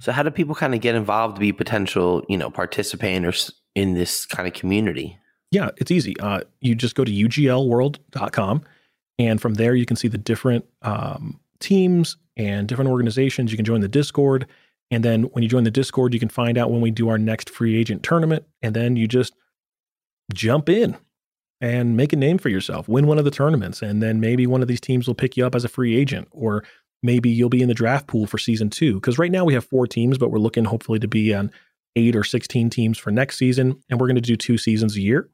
So 0.00 0.10
how 0.10 0.24
do 0.24 0.30
people 0.30 0.54
kind 0.56 0.74
of 0.74 0.80
get 0.80 0.94
involved 0.94 1.36
to 1.36 1.40
be 1.40 1.52
potential, 1.52 2.24
you 2.28 2.36
know, 2.36 2.50
participants 2.50 3.52
in 3.76 3.94
this 3.94 4.26
kind 4.26 4.48
of 4.48 4.54
community? 4.54 5.19
Yeah, 5.50 5.70
it's 5.78 5.90
easy. 5.90 6.18
Uh, 6.20 6.42
you 6.60 6.74
just 6.74 6.94
go 6.94 7.04
to 7.04 7.10
uglworld.com 7.10 8.62
and 9.18 9.40
from 9.40 9.54
there 9.54 9.74
you 9.74 9.84
can 9.84 9.96
see 9.96 10.08
the 10.08 10.18
different 10.18 10.64
um, 10.82 11.40
teams 11.58 12.16
and 12.36 12.68
different 12.68 12.90
organizations. 12.90 13.50
You 13.50 13.56
can 13.58 13.66
join 13.66 13.80
the 13.80 13.88
Discord. 13.88 14.46
And 14.90 15.04
then 15.04 15.24
when 15.24 15.42
you 15.42 15.48
join 15.48 15.64
the 15.64 15.70
Discord, 15.70 16.14
you 16.14 16.20
can 16.20 16.28
find 16.28 16.58
out 16.58 16.70
when 16.70 16.80
we 16.80 16.90
do 16.90 17.08
our 17.08 17.18
next 17.18 17.50
free 17.50 17.76
agent 17.76 18.02
tournament. 18.02 18.44
And 18.62 18.74
then 18.74 18.96
you 18.96 19.06
just 19.06 19.34
jump 20.32 20.68
in 20.68 20.96
and 21.60 21.96
make 21.96 22.12
a 22.12 22.16
name 22.16 22.38
for 22.38 22.48
yourself, 22.48 22.88
win 22.88 23.06
one 23.06 23.18
of 23.18 23.24
the 23.24 23.30
tournaments, 23.30 23.82
and 23.82 24.02
then 24.02 24.18
maybe 24.18 24.46
one 24.46 24.62
of 24.62 24.68
these 24.68 24.80
teams 24.80 25.06
will 25.06 25.14
pick 25.14 25.36
you 25.36 25.44
up 25.44 25.54
as 25.54 25.64
a 25.64 25.68
free 25.68 25.94
agent, 25.94 26.26
or 26.30 26.64
maybe 27.02 27.28
you'll 27.28 27.50
be 27.50 27.60
in 27.60 27.68
the 27.68 27.74
draft 27.74 28.06
pool 28.06 28.26
for 28.26 28.38
season 28.38 28.70
two. 28.70 28.94
Because 28.94 29.18
right 29.18 29.30
now 29.30 29.44
we 29.44 29.52
have 29.52 29.64
four 29.64 29.86
teams, 29.86 30.16
but 30.16 30.30
we're 30.30 30.38
looking 30.38 30.64
hopefully 30.64 30.98
to 30.98 31.08
be 31.08 31.34
on 31.34 31.50
eight 31.96 32.16
or 32.16 32.24
16 32.24 32.70
teams 32.70 32.96
for 32.96 33.10
next 33.10 33.36
season. 33.36 33.82
And 33.90 34.00
we're 34.00 34.06
going 34.06 34.14
to 34.14 34.22
do 34.22 34.36
two 34.36 34.56
seasons 34.56 34.96
a 34.96 35.00
year. 35.00 35.28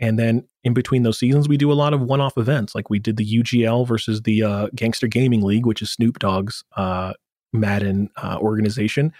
And 0.00 0.18
then 0.18 0.46
in 0.64 0.74
between 0.74 1.02
those 1.02 1.18
seasons, 1.18 1.48
we 1.48 1.56
do 1.56 1.70
a 1.70 1.74
lot 1.74 1.94
of 1.94 2.02
one 2.02 2.20
off 2.20 2.36
events. 2.36 2.74
Like 2.74 2.90
we 2.90 2.98
did 2.98 3.16
the 3.16 3.42
UGL 3.42 3.86
versus 3.86 4.22
the 4.22 4.42
uh, 4.42 4.68
Gangster 4.74 5.06
Gaming 5.06 5.42
League, 5.42 5.66
which 5.66 5.82
is 5.82 5.90
Snoop 5.90 6.18
Dogg's 6.18 6.64
uh, 6.76 7.12
Madden 7.52 8.10
uh, 8.16 8.38
organization. 8.40 9.12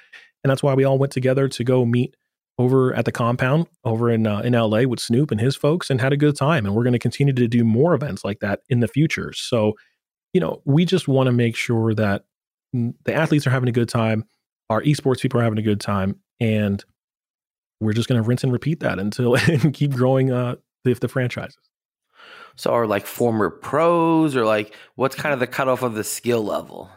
And 0.43 0.51
that's 0.51 0.63
why 0.63 0.75
we 0.75 0.85
all 0.85 0.99
went 0.99 1.13
together 1.13 1.49
to 1.49 1.65
go 1.65 1.85
meet 1.85 2.17
over 2.59 2.95
at 2.95 3.05
the 3.05 3.13
compound 3.13 3.67
over 3.85 4.11
in 4.11 4.27
uh, 4.27 4.41
in 4.41 4.53
LA 4.53 4.83
with 4.83 5.01
Snoop 5.01 5.31
and 5.31 5.41
his 5.41 5.57
folks 5.57 5.91
and 5.91 6.01
had 6.01 6.13
a 6.13 6.17
good 6.17 6.37
time. 6.37 6.67
And 6.67 6.75
we're 6.75 6.85
going 6.85 6.93
to 6.93 6.99
continue 6.99 7.33
to 7.33 7.49
do 7.49 7.65
more 7.65 7.95
events 7.95 8.25
like 8.25 8.41
that 8.41 8.61
in 8.69 8.81
the 8.81 8.89
future. 8.89 9.33
So, 9.33 9.75
you 10.33 10.41
know, 10.41 10.63
we 10.65 10.85
just 10.85 11.09
want 11.09 11.27
to 11.27 11.33
make 11.33 11.57
sure 11.57 11.95
that 11.95 12.25
the 12.73 13.15
athletes 13.15 13.47
are 13.47 13.51
having 13.51 13.69
a 13.69 13.73
good 13.73 13.89
time, 13.89 14.25
our 14.69 14.83
esports 14.83 15.21
people 15.21 15.41
are 15.41 15.45
having 15.45 15.59
a 15.59 15.63
good 15.63 15.81
time, 15.81 16.21
and 16.41 16.85
we're 17.81 17.93
just 17.93 18.09
going 18.09 18.23
to 18.23 18.27
rinse 18.27 18.45
and 18.45 18.53
repeat 18.53 18.81
that 18.81 18.99
until 18.99 19.37
and 19.49 19.73
keep 19.75 19.93
growing 19.93 20.33
uh, 20.33 20.57
the, 20.85 20.95
the 20.95 21.09
franchises. 21.09 21.59
So 22.57 22.73
are 22.73 22.87
like 22.87 23.07
former 23.07 23.51
pros 23.51 24.37
or 24.37 24.45
like 24.45 24.75
what's 24.95 25.17
kind 25.17 25.33
of 25.33 25.41
the 25.41 25.47
cutoff 25.47 25.83
of 25.83 25.95
the 25.95 26.05
skill 26.05 26.45
level? 26.45 26.91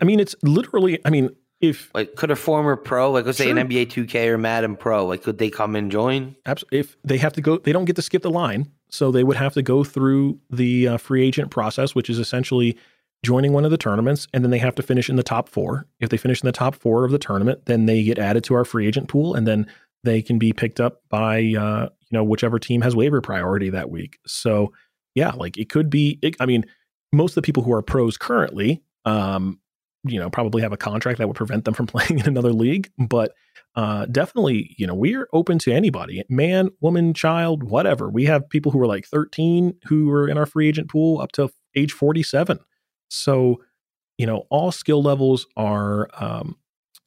I 0.00 0.04
mean, 0.04 0.20
it's 0.20 0.34
literally. 0.42 0.98
I 1.04 1.10
mean, 1.10 1.30
if 1.60 1.94
like 1.94 2.16
could 2.16 2.30
a 2.30 2.36
former 2.36 2.76
pro, 2.76 3.10
like 3.12 3.24
let's 3.24 3.38
say 3.38 3.50
an 3.50 3.56
NBA 3.56 3.86
2K 3.86 4.26
or 4.26 4.38
Madden 4.38 4.76
Pro, 4.76 5.06
like 5.06 5.22
could 5.22 5.38
they 5.38 5.50
come 5.50 5.76
and 5.76 5.90
join? 5.90 6.34
abs- 6.44 6.64
if 6.72 6.96
they 7.04 7.18
have 7.18 7.32
to 7.34 7.40
go, 7.40 7.58
they 7.58 7.72
don't 7.72 7.84
get 7.84 7.96
to 7.96 8.02
skip 8.02 8.22
the 8.22 8.30
line, 8.30 8.70
so 8.88 9.12
they 9.12 9.22
would 9.22 9.36
have 9.36 9.54
to 9.54 9.62
go 9.62 9.84
through 9.84 10.40
the 10.50 10.88
uh, 10.88 10.96
free 10.96 11.24
agent 11.24 11.50
process, 11.50 11.94
which 11.94 12.10
is 12.10 12.18
essentially 12.18 12.76
joining 13.24 13.52
one 13.52 13.64
of 13.64 13.70
the 13.70 13.78
tournaments, 13.78 14.26
and 14.34 14.42
then 14.42 14.50
they 14.50 14.58
have 14.58 14.74
to 14.74 14.82
finish 14.82 15.08
in 15.08 15.14
the 15.14 15.22
top 15.22 15.48
four. 15.48 15.86
If 16.00 16.10
they 16.10 16.16
finish 16.16 16.42
in 16.42 16.46
the 16.46 16.52
top 16.52 16.74
four 16.74 17.04
of 17.04 17.12
the 17.12 17.18
tournament, 17.18 17.66
then 17.66 17.86
they 17.86 18.02
get 18.02 18.18
added 18.18 18.42
to 18.44 18.54
our 18.54 18.64
free 18.64 18.88
agent 18.88 19.08
pool, 19.08 19.34
and 19.34 19.46
then 19.46 19.68
they 20.04 20.22
can 20.22 20.38
be 20.38 20.52
picked 20.52 20.80
up 20.80 21.02
by 21.08 21.36
uh, 21.38 21.88
you 22.00 22.18
know 22.18 22.24
whichever 22.24 22.58
team 22.58 22.82
has 22.82 22.96
waiver 22.96 23.20
priority 23.20 23.70
that 23.70 23.90
week. 23.90 24.18
So 24.26 24.72
yeah, 25.14 25.30
like 25.30 25.58
it 25.58 25.68
could 25.68 25.90
be. 25.90 26.18
It, 26.22 26.36
I 26.40 26.46
mean, 26.46 26.64
most 27.12 27.32
of 27.32 27.34
the 27.36 27.42
people 27.42 27.62
who 27.62 27.72
are 27.72 27.82
pros 27.82 28.16
currently, 28.16 28.82
um, 29.04 29.60
you 30.04 30.18
know, 30.18 30.30
probably 30.30 30.62
have 30.62 30.72
a 30.72 30.76
contract 30.76 31.18
that 31.18 31.28
would 31.28 31.36
prevent 31.36 31.64
them 31.64 31.74
from 31.74 31.86
playing 31.88 32.18
in 32.18 32.26
another 32.26 32.52
league, 32.52 32.90
but 32.98 33.32
uh, 33.74 34.04
definitely, 34.06 34.74
you 34.78 34.86
know, 34.86 34.94
we're 34.94 35.28
open 35.32 35.58
to 35.58 35.72
anybody, 35.72 36.22
man, 36.28 36.68
woman, 36.80 37.14
child, 37.14 37.62
whatever. 37.62 38.10
We 38.10 38.26
have 38.26 38.48
people 38.50 38.70
who 38.70 38.80
are 38.80 38.86
like 38.86 39.06
13 39.06 39.74
who 39.86 40.10
are 40.10 40.28
in 40.28 40.36
our 40.36 40.44
free 40.44 40.68
agent 40.68 40.90
pool 40.90 41.20
up 41.20 41.32
to 41.32 41.50
age 41.74 41.92
47. 41.92 42.58
So, 43.08 43.62
you 44.18 44.26
know, 44.26 44.44
all 44.50 44.72
skill 44.72 45.02
levels 45.02 45.46
are 45.56 46.08
um, 46.18 46.56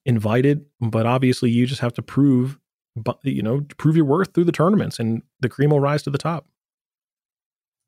invited, 0.06 0.66
but 0.82 1.06
obviously, 1.06 1.52
you 1.52 1.68
just 1.68 1.82
have 1.82 1.94
to 1.94 2.02
prove, 2.02 2.58
you 3.24 3.42
know, 3.42 3.62
prove 3.78 3.96
your 3.96 4.06
worth 4.06 4.34
through 4.34 4.46
the 4.46 4.52
tournaments, 4.52 5.00
and 5.00 5.22
the 5.40 5.50
cream 5.50 5.70
will 5.70 5.80
rise 5.80 6.04
to 6.04 6.10
the 6.10 6.18
top. 6.18 6.48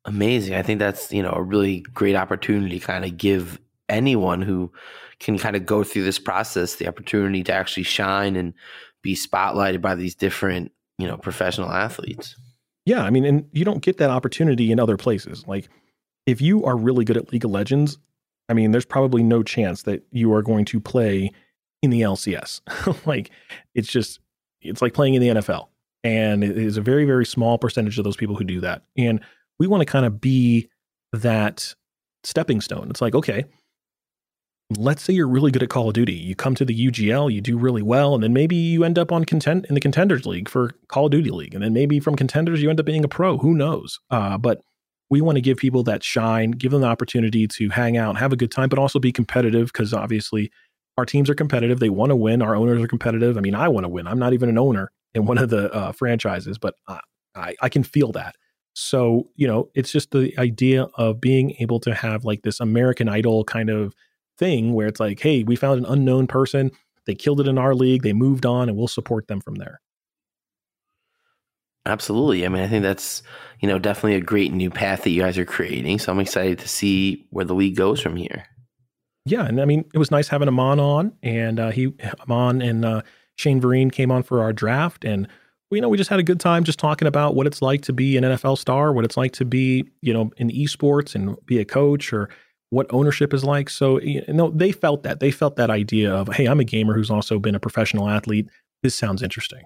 Amazing. 0.04 0.54
I 0.54 0.62
think 0.62 0.78
that's, 0.78 1.12
you 1.12 1.22
know, 1.22 1.32
a 1.32 1.42
really 1.42 1.80
great 1.80 2.14
opportunity 2.14 2.78
to 2.78 2.86
kind 2.86 3.04
of 3.04 3.16
give 3.16 3.60
anyone 3.88 4.42
who 4.42 4.72
can 5.20 5.38
kind 5.38 5.56
of 5.56 5.66
go 5.66 5.82
through 5.82 6.04
this 6.04 6.18
process 6.18 6.76
the 6.76 6.86
opportunity 6.86 7.42
to 7.42 7.52
actually 7.52 7.82
shine 7.82 8.36
and 8.36 8.54
be 9.02 9.14
spotlighted 9.14 9.80
by 9.80 9.94
these 9.94 10.14
different, 10.14 10.72
you 10.98 11.06
know, 11.06 11.16
professional 11.16 11.70
athletes. 11.70 12.36
Yeah, 12.84 13.02
I 13.02 13.10
mean, 13.10 13.24
and 13.24 13.46
you 13.52 13.64
don't 13.64 13.82
get 13.82 13.98
that 13.98 14.10
opportunity 14.10 14.72
in 14.72 14.80
other 14.80 14.96
places. 14.96 15.46
Like, 15.46 15.68
if 16.26 16.40
you 16.40 16.64
are 16.64 16.76
really 16.76 17.04
good 17.04 17.16
at 17.16 17.32
League 17.32 17.44
of 17.44 17.50
Legends, 17.50 17.98
I 18.48 18.54
mean, 18.54 18.70
there's 18.70 18.86
probably 18.86 19.22
no 19.22 19.42
chance 19.42 19.82
that 19.82 20.04
you 20.10 20.32
are 20.32 20.42
going 20.42 20.64
to 20.66 20.80
play 20.80 21.30
in 21.82 21.90
the 21.90 22.02
LCS. 22.02 22.60
like 23.06 23.30
it's 23.74 23.88
just 23.88 24.20
it's 24.60 24.82
like 24.82 24.94
playing 24.94 25.14
in 25.14 25.22
the 25.22 25.28
NFL. 25.40 25.68
And 26.04 26.44
it 26.44 26.56
is 26.56 26.76
a 26.76 26.82
very, 26.82 27.04
very 27.04 27.26
small 27.26 27.58
percentage 27.58 27.98
of 27.98 28.04
those 28.04 28.16
people 28.16 28.36
who 28.36 28.44
do 28.44 28.60
that. 28.60 28.82
And 28.96 29.20
we 29.58 29.66
want 29.66 29.80
to 29.80 29.86
kind 29.86 30.06
of 30.06 30.20
be 30.20 30.68
that 31.12 31.74
stepping 32.24 32.60
stone. 32.60 32.88
It's 32.90 33.00
like, 33.00 33.14
okay, 33.14 33.44
let's 34.76 35.02
say 35.02 35.12
you're 35.12 35.28
really 35.28 35.50
good 35.50 35.62
at 35.62 35.70
Call 35.70 35.88
of 35.88 35.94
Duty. 35.94 36.12
You 36.12 36.34
come 36.34 36.54
to 36.54 36.64
the 36.64 36.90
UGL, 36.90 37.32
you 37.32 37.40
do 37.40 37.56
really 37.56 37.82
well, 37.82 38.14
and 38.14 38.22
then 38.22 38.32
maybe 38.32 38.54
you 38.54 38.84
end 38.84 38.98
up 38.98 39.10
on 39.10 39.24
content 39.24 39.66
in 39.68 39.74
the 39.74 39.80
contenders 39.80 40.26
league 40.26 40.48
for 40.48 40.72
Call 40.88 41.06
of 41.06 41.12
Duty 41.12 41.30
League. 41.30 41.54
And 41.54 41.64
then 41.64 41.72
maybe 41.72 42.00
from 42.00 42.16
contenders 42.16 42.62
you 42.62 42.70
end 42.70 42.80
up 42.80 42.86
being 42.86 43.04
a 43.04 43.08
pro. 43.08 43.38
Who 43.38 43.54
knows? 43.54 43.98
Uh, 44.10 44.36
but 44.38 44.60
we 45.10 45.20
want 45.20 45.36
to 45.36 45.42
give 45.42 45.56
people 45.56 45.82
that 45.84 46.04
shine, 46.04 46.50
give 46.50 46.72
them 46.72 46.82
the 46.82 46.86
opportunity 46.86 47.48
to 47.48 47.70
hang 47.70 47.96
out, 47.96 48.18
have 48.18 48.32
a 48.32 48.36
good 48.36 48.50
time, 48.50 48.68
but 48.68 48.78
also 48.78 48.98
be 48.98 49.12
competitive 49.12 49.68
because 49.72 49.94
obviously 49.94 50.50
our 50.98 51.06
teams 51.06 51.30
are 51.30 51.34
competitive. 51.34 51.78
They 51.78 51.90
want 51.90 52.10
to 52.10 52.16
win. 52.16 52.42
Our 52.42 52.56
owners 52.56 52.82
are 52.82 52.88
competitive. 52.88 53.38
I 53.38 53.40
mean, 53.40 53.54
I 53.54 53.68
want 53.68 53.84
to 53.84 53.88
win. 53.88 54.08
I'm 54.08 54.18
not 54.18 54.32
even 54.32 54.48
an 54.48 54.58
owner 54.58 54.90
in 55.14 55.26
one 55.26 55.38
of 55.38 55.48
the 55.48 55.72
uh, 55.72 55.92
franchises, 55.92 56.58
but 56.58 56.74
I, 57.36 57.54
I 57.62 57.68
can 57.68 57.84
feel 57.84 58.10
that. 58.12 58.34
So, 58.74 59.30
you 59.36 59.46
know, 59.46 59.70
it's 59.76 59.92
just 59.92 60.10
the 60.10 60.36
idea 60.38 60.88
of 60.96 61.20
being 61.20 61.54
able 61.60 61.78
to 61.80 61.94
have 61.94 62.24
like 62.24 62.42
this 62.42 62.58
American 62.58 63.08
Idol 63.08 63.44
kind 63.44 63.70
of 63.70 63.94
thing 64.38 64.74
where 64.74 64.88
it's 64.88 64.98
like, 64.98 65.20
hey, 65.20 65.44
we 65.44 65.54
found 65.54 65.78
an 65.78 65.86
unknown 65.90 66.26
person. 66.26 66.72
They 67.06 67.14
killed 67.14 67.40
it 67.40 67.46
in 67.46 67.58
our 67.58 67.76
league. 67.76 68.02
They 68.02 68.12
moved 68.12 68.44
on 68.44 68.68
and 68.68 68.76
we'll 68.76 68.88
support 68.88 69.28
them 69.28 69.40
from 69.40 69.54
there. 69.54 69.80
Absolutely. 71.86 72.44
I 72.44 72.48
mean, 72.48 72.62
I 72.62 72.66
think 72.66 72.82
that's, 72.82 73.22
you 73.60 73.68
know, 73.68 73.78
definitely 73.78 74.16
a 74.16 74.20
great 74.20 74.52
new 74.52 74.68
path 74.68 75.04
that 75.04 75.10
you 75.10 75.22
guys 75.22 75.38
are 75.38 75.44
creating. 75.44 76.00
So 76.00 76.10
I'm 76.10 76.18
excited 76.18 76.58
to 76.58 76.68
see 76.68 77.28
where 77.30 77.44
the 77.44 77.54
league 77.54 77.76
goes 77.76 78.00
from 78.00 78.16
here. 78.16 78.46
Yeah. 79.30 79.44
And 79.44 79.60
I 79.60 79.64
mean, 79.64 79.84
it 79.94 79.98
was 79.98 80.10
nice 80.10 80.28
having 80.28 80.48
Amon 80.48 80.80
on 80.80 81.12
and 81.22 81.60
uh, 81.60 81.70
he, 81.70 81.92
Amon 82.22 82.62
and 82.62 82.84
uh, 82.84 83.02
Shane 83.36 83.60
Vereen 83.60 83.92
came 83.92 84.10
on 84.10 84.22
for 84.22 84.42
our 84.42 84.52
draft. 84.52 85.04
And, 85.04 85.28
you 85.70 85.80
know, 85.80 85.88
we 85.88 85.96
just 85.96 86.10
had 86.10 86.18
a 86.18 86.22
good 86.22 86.40
time 86.40 86.64
just 86.64 86.78
talking 86.78 87.06
about 87.06 87.34
what 87.34 87.46
it's 87.46 87.60
like 87.60 87.82
to 87.82 87.92
be 87.92 88.16
an 88.16 88.24
NFL 88.24 88.58
star, 88.58 88.92
what 88.92 89.04
it's 89.04 89.16
like 89.16 89.32
to 89.32 89.44
be, 89.44 89.84
you 90.00 90.12
know, 90.12 90.30
in 90.38 90.48
esports 90.50 91.14
and 91.14 91.36
be 91.46 91.58
a 91.58 91.64
coach 91.64 92.12
or, 92.12 92.28
what 92.70 92.86
ownership 92.90 93.32
is 93.32 93.44
like. 93.44 93.70
So, 93.70 94.00
you 94.00 94.22
know, 94.28 94.50
they 94.50 94.72
felt 94.72 95.02
that. 95.02 95.20
They 95.20 95.30
felt 95.30 95.56
that 95.56 95.70
idea 95.70 96.12
of, 96.12 96.28
hey, 96.34 96.46
I'm 96.46 96.60
a 96.60 96.64
gamer 96.64 96.94
who's 96.94 97.10
also 97.10 97.38
been 97.38 97.54
a 97.54 97.60
professional 97.60 98.08
athlete. 98.08 98.48
This 98.82 98.94
sounds 98.94 99.22
interesting. 99.22 99.62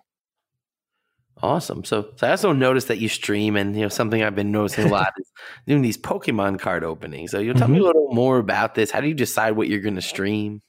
Awesome. 1.43 1.83
So, 1.83 2.09
so 2.17 2.27
I 2.27 2.31
also 2.31 2.53
noticed 2.53 2.89
that 2.89 2.99
you 2.99 3.09
stream, 3.09 3.57
and 3.57 3.75
you 3.75 3.83
know 3.83 3.89
something 3.89 4.23
I've 4.23 4.37
been 4.37 4.53
noticing 4.53 4.87
a 4.87 4.89
lot 4.89 5.13
is 5.19 5.31
doing 5.67 5.83
these 5.83 5.99
Pokemon 5.99 6.61
card 6.61 6.85
openings. 6.85 7.33
So, 7.33 7.41
you'll 7.41 7.55
tell 7.55 7.67
mm-hmm. 7.67 7.75
me 7.75 7.81
a 7.81 7.85
little 7.85 8.09
more 8.13 8.39
about 8.39 8.77
this. 8.77 8.91
How 8.91 9.01
do 9.01 9.09
you 9.09 9.15
decide 9.15 9.53
what 9.53 9.69
you're 9.69 9.81
going 9.81 9.97
to 9.97 10.03
stream? 10.03 10.63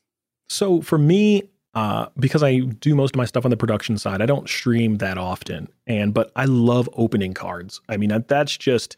So, 0.49 0.81
for 0.81 0.97
me, 0.97 1.43
uh, 1.75 2.07
because 2.17 2.41
I 2.41 2.59
do 2.59 2.95
most 2.95 3.15
of 3.15 3.17
my 3.17 3.25
stuff 3.25 3.45
on 3.45 3.51
the 3.51 3.57
production 3.57 3.97
side, 3.97 4.21
I 4.21 4.25
don't 4.25 4.49
stream 4.49 4.97
that 4.97 5.17
often. 5.17 5.67
And 5.85 6.13
but 6.13 6.31
I 6.35 6.45
love 6.45 6.89
opening 6.93 7.33
cards. 7.33 7.79
I 7.87 7.97
mean, 7.97 8.11
that's 8.27 8.57
just 8.57 8.97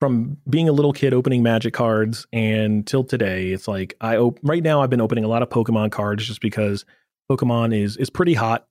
from 0.00 0.36
being 0.48 0.68
a 0.68 0.72
little 0.72 0.92
kid 0.92 1.14
opening 1.14 1.42
magic 1.42 1.72
cards 1.72 2.26
and 2.32 2.86
till 2.86 3.04
today 3.04 3.52
it's 3.52 3.68
like 3.68 3.94
i 4.00 4.16
op- 4.16 4.38
right 4.42 4.62
now 4.62 4.82
i've 4.82 4.90
been 4.90 5.00
opening 5.00 5.24
a 5.24 5.28
lot 5.28 5.40
of 5.40 5.48
pokemon 5.48 5.90
cards 5.90 6.26
just 6.26 6.40
because 6.40 6.84
pokemon 7.30 7.74
is 7.74 7.96
is 7.96 8.10
pretty 8.10 8.34
hot 8.34 8.66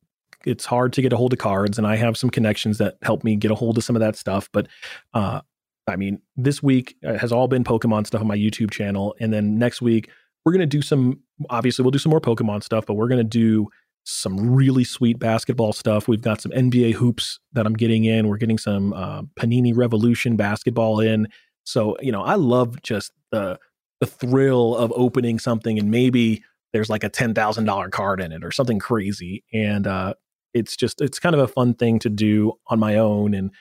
it's 0.45 0.65
hard 0.65 0.93
to 0.93 1.01
get 1.01 1.13
a 1.13 1.17
hold 1.17 1.33
of 1.33 1.39
cards 1.39 1.77
and 1.77 1.87
i 1.87 1.95
have 1.95 2.17
some 2.17 2.29
connections 2.29 2.77
that 2.77 2.95
help 3.01 3.23
me 3.23 3.35
get 3.35 3.51
a 3.51 3.55
hold 3.55 3.77
of 3.77 3.83
some 3.83 3.95
of 3.95 3.99
that 3.99 4.15
stuff 4.15 4.49
but 4.51 4.67
uh 5.13 5.41
i 5.87 5.95
mean 5.95 6.21
this 6.35 6.61
week 6.61 6.95
uh, 7.05 7.17
has 7.17 7.31
all 7.31 7.47
been 7.47 7.63
pokemon 7.63 8.05
stuff 8.05 8.21
on 8.21 8.27
my 8.27 8.37
youtube 8.37 8.71
channel 8.71 9.15
and 9.19 9.33
then 9.33 9.57
next 9.57 9.81
week 9.81 10.09
we're 10.45 10.53
to 10.59 10.65
do 10.65 10.81
some 10.81 11.19
obviously 11.49 11.83
we'll 11.83 11.91
do 11.91 11.99
some 11.99 12.09
more 12.09 12.21
pokemon 12.21 12.63
stuff 12.63 12.85
but 12.85 12.95
we're 12.95 13.07
to 13.17 13.23
do 13.23 13.67
some 14.05 14.53
really 14.53 14.83
sweet 14.83 15.17
basketball 15.17 15.73
stuff. 15.73 16.07
We've 16.07 16.21
got 16.21 16.41
some 16.41 16.51
NBA 16.51 16.93
hoops 16.93 17.39
that 17.53 17.65
I'm 17.65 17.73
getting 17.73 18.05
in. 18.05 18.27
We're 18.27 18.37
getting 18.37 18.57
some 18.57 18.93
uh, 18.93 19.23
Panini 19.39 19.75
Revolution 19.75 20.35
basketball 20.35 20.99
in. 20.99 21.27
So 21.63 21.95
you 22.01 22.11
know, 22.11 22.21
I 22.21 22.35
love 22.35 22.81
just 22.81 23.11
the 23.31 23.59
the 23.99 24.05
thrill 24.05 24.75
of 24.75 24.91
opening 24.95 25.39
something 25.39 25.79
and 25.79 25.89
maybe 25.89 26.43
there's 26.73 26.89
like 26.89 27.03
a 27.03 27.09
ten 27.09 27.33
thousand 27.33 27.65
dollar 27.65 27.89
card 27.89 28.19
in 28.19 28.31
it 28.31 28.43
or 28.43 28.51
something 28.51 28.79
crazy, 28.79 29.43
and 29.53 29.87
uh, 29.87 30.15
it's 30.53 30.75
just 30.75 31.01
it's 31.01 31.19
kind 31.19 31.35
of 31.35 31.41
a 31.41 31.47
fun 31.47 31.73
thing 31.73 31.99
to 31.99 32.09
do 32.09 32.53
on 32.67 32.79
my 32.79 32.97
own. 32.97 33.33
And 33.33 33.51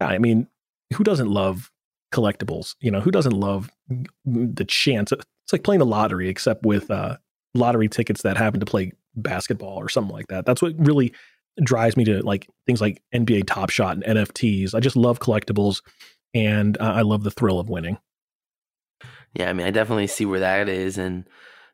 I 0.00 0.18
mean, 0.18 0.46
who 0.94 1.04
doesn't 1.04 1.28
love 1.28 1.70
collectibles? 2.12 2.74
You 2.80 2.90
know, 2.90 3.00
who 3.00 3.10
doesn't 3.10 3.32
love 3.32 3.70
the 4.24 4.64
chance? 4.64 5.12
It's 5.12 5.52
like 5.52 5.64
playing 5.64 5.80
the 5.80 5.86
lottery, 5.86 6.28
except 6.28 6.64
with 6.64 6.90
uh, 6.90 7.16
lottery 7.54 7.88
tickets 7.88 8.22
that 8.22 8.36
happen 8.36 8.60
to 8.60 8.66
play 8.66 8.92
basketball 9.16 9.76
or 9.76 9.88
something 9.88 10.14
like 10.14 10.28
that. 10.28 10.46
That's 10.46 10.62
what 10.62 10.74
really 10.78 11.12
drives 11.62 11.96
me 11.96 12.04
to 12.04 12.22
like 12.22 12.48
things 12.66 12.80
like 12.80 13.00
NBA 13.14 13.46
Top 13.46 13.70
Shot 13.70 13.96
and 13.96 14.04
NFTs. 14.04 14.74
I 14.74 14.80
just 14.80 14.96
love 14.96 15.20
collectibles 15.20 15.82
and 16.34 16.76
uh, 16.80 16.92
I 16.96 17.02
love 17.02 17.22
the 17.22 17.30
thrill 17.30 17.60
of 17.60 17.68
winning. 17.68 17.98
Yeah, 19.34 19.50
I 19.50 19.52
mean, 19.52 19.66
I 19.66 19.70
definitely 19.70 20.06
see 20.06 20.26
where 20.26 20.40
that 20.40 20.68
is 20.68 20.98
and 20.98 21.28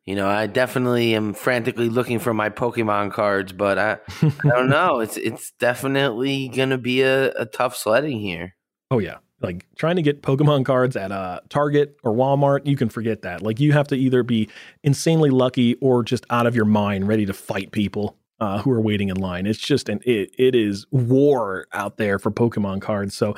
you 0.06 0.14
know, 0.14 0.28
I 0.28 0.46
definitely 0.46 1.14
am 1.14 1.34
frantically 1.34 1.88
looking 1.88 2.18
for 2.18 2.34
my 2.34 2.48
Pokemon 2.50 3.12
cards, 3.12 3.52
but 3.52 3.78
I, 3.78 3.98
I 4.22 4.48
don't 4.48 4.68
know. 4.70 5.00
It's 5.00 5.16
it's 5.16 5.52
definitely 5.58 6.48
gonna 6.48 6.78
be 6.78 7.02
a, 7.02 7.30
a 7.32 7.46
tough 7.46 7.76
sledding 7.76 8.20
here. 8.20 8.56
Oh 8.90 8.98
yeah, 8.98 9.18
like 9.40 9.66
trying 9.76 9.96
to 9.96 10.02
get 10.02 10.22
Pokemon 10.22 10.64
cards 10.64 10.96
at 10.96 11.10
a 11.10 11.14
uh, 11.14 11.40
Target 11.48 11.96
or 12.02 12.12
Walmart, 12.12 12.66
you 12.66 12.76
can 12.76 12.88
forget 12.88 13.22
that. 13.22 13.42
Like 13.42 13.60
you 13.60 13.72
have 13.72 13.88
to 13.88 13.96
either 13.96 14.22
be 14.22 14.48
insanely 14.82 15.30
lucky 15.30 15.74
or 15.76 16.02
just 16.02 16.26
out 16.30 16.46
of 16.46 16.56
your 16.56 16.64
mind, 16.64 17.06
ready 17.08 17.26
to 17.26 17.32
fight 17.32 17.72
people 17.72 18.16
uh, 18.40 18.60
who 18.62 18.70
are 18.70 18.80
waiting 18.80 19.08
in 19.08 19.16
line. 19.16 19.46
It's 19.46 19.58
just 19.58 19.88
an 19.88 20.00
it 20.04 20.34
it 20.38 20.54
is 20.54 20.86
war 20.90 21.66
out 21.72 21.96
there 21.98 22.18
for 22.18 22.30
Pokemon 22.30 22.80
cards. 22.80 23.16
So 23.16 23.34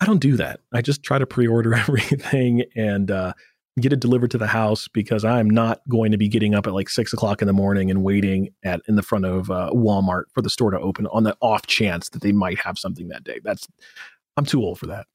I 0.00 0.06
don't 0.06 0.20
do 0.20 0.36
that. 0.36 0.60
I 0.72 0.82
just 0.82 1.02
try 1.02 1.18
to 1.18 1.26
pre-order 1.26 1.74
everything 1.74 2.64
and 2.76 3.10
uh, 3.10 3.32
get 3.80 3.92
it 3.92 4.00
delivered 4.00 4.30
to 4.30 4.38
the 4.38 4.46
house 4.46 4.86
because 4.88 5.24
I'm 5.24 5.50
not 5.50 5.80
going 5.88 6.12
to 6.12 6.18
be 6.18 6.28
getting 6.28 6.54
up 6.54 6.66
at 6.66 6.74
like 6.74 6.88
six 6.88 7.12
o'clock 7.12 7.42
in 7.42 7.46
the 7.46 7.52
morning 7.52 7.90
and 7.90 8.04
waiting 8.04 8.50
at 8.62 8.80
in 8.86 8.94
the 8.94 9.02
front 9.02 9.24
of 9.24 9.50
uh, 9.50 9.70
Walmart 9.72 10.24
for 10.32 10.42
the 10.42 10.50
store 10.50 10.70
to 10.70 10.78
open 10.78 11.06
on 11.08 11.24
the 11.24 11.36
off 11.40 11.66
chance 11.66 12.08
that 12.10 12.22
they 12.22 12.32
might 12.32 12.58
have 12.60 12.78
something 12.78 13.08
that 13.08 13.24
day. 13.24 13.40
That's 13.42 13.66
I'm 14.36 14.44
too 14.44 14.62
old 14.62 14.78
for 14.78 14.86
that. 14.86 15.06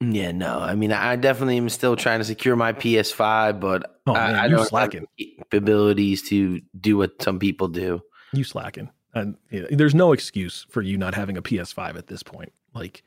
yeah, 0.00 0.32
no. 0.32 0.58
I 0.58 0.74
mean, 0.74 0.92
I 0.92 1.16
definitely 1.16 1.58
am 1.58 1.68
still 1.68 1.96
trying 1.96 2.20
to 2.20 2.24
secure 2.24 2.56
my 2.56 2.72
PS5, 2.72 3.60
but 3.60 4.00
oh, 4.06 4.14
man, 4.14 4.34
I, 4.34 4.44
I 4.44 4.48
don't 4.48 4.66
slacking. 4.66 5.06
have 5.18 5.62
abilities 5.62 6.22
to 6.30 6.60
do 6.78 6.96
what 6.96 7.20
some 7.22 7.38
people 7.38 7.68
do. 7.68 8.00
You 8.32 8.44
slacking, 8.44 8.90
and 9.14 9.36
yeah, 9.50 9.66
there's 9.70 9.94
no 9.94 10.12
excuse 10.12 10.66
for 10.70 10.80
you 10.80 10.96
not 10.96 11.14
having 11.14 11.36
a 11.36 11.42
PS5 11.42 11.96
at 11.96 12.06
this 12.06 12.22
point. 12.22 12.52
Like, 12.74 13.02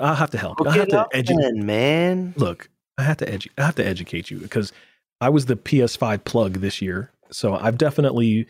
I'll 0.00 0.14
have 0.14 0.30
to 0.30 0.38
help. 0.38 0.64
I 0.64 0.76
have 0.76 0.88
to 0.88 1.08
educate, 1.12 1.54
man. 1.56 2.34
Look, 2.36 2.70
I 3.00 3.04
have 3.04 3.16
to 3.18 3.26
edu- 3.26 3.50
I 3.58 3.66
have 3.66 3.74
to 3.76 3.86
educate 3.86 4.30
you 4.30 4.38
because 4.38 4.72
I 5.20 5.28
was 5.28 5.46
the 5.46 5.56
PS5 5.56 6.24
plug 6.24 6.54
this 6.54 6.80
year, 6.80 7.10
so 7.30 7.54
I've 7.54 7.78
definitely 7.78 8.46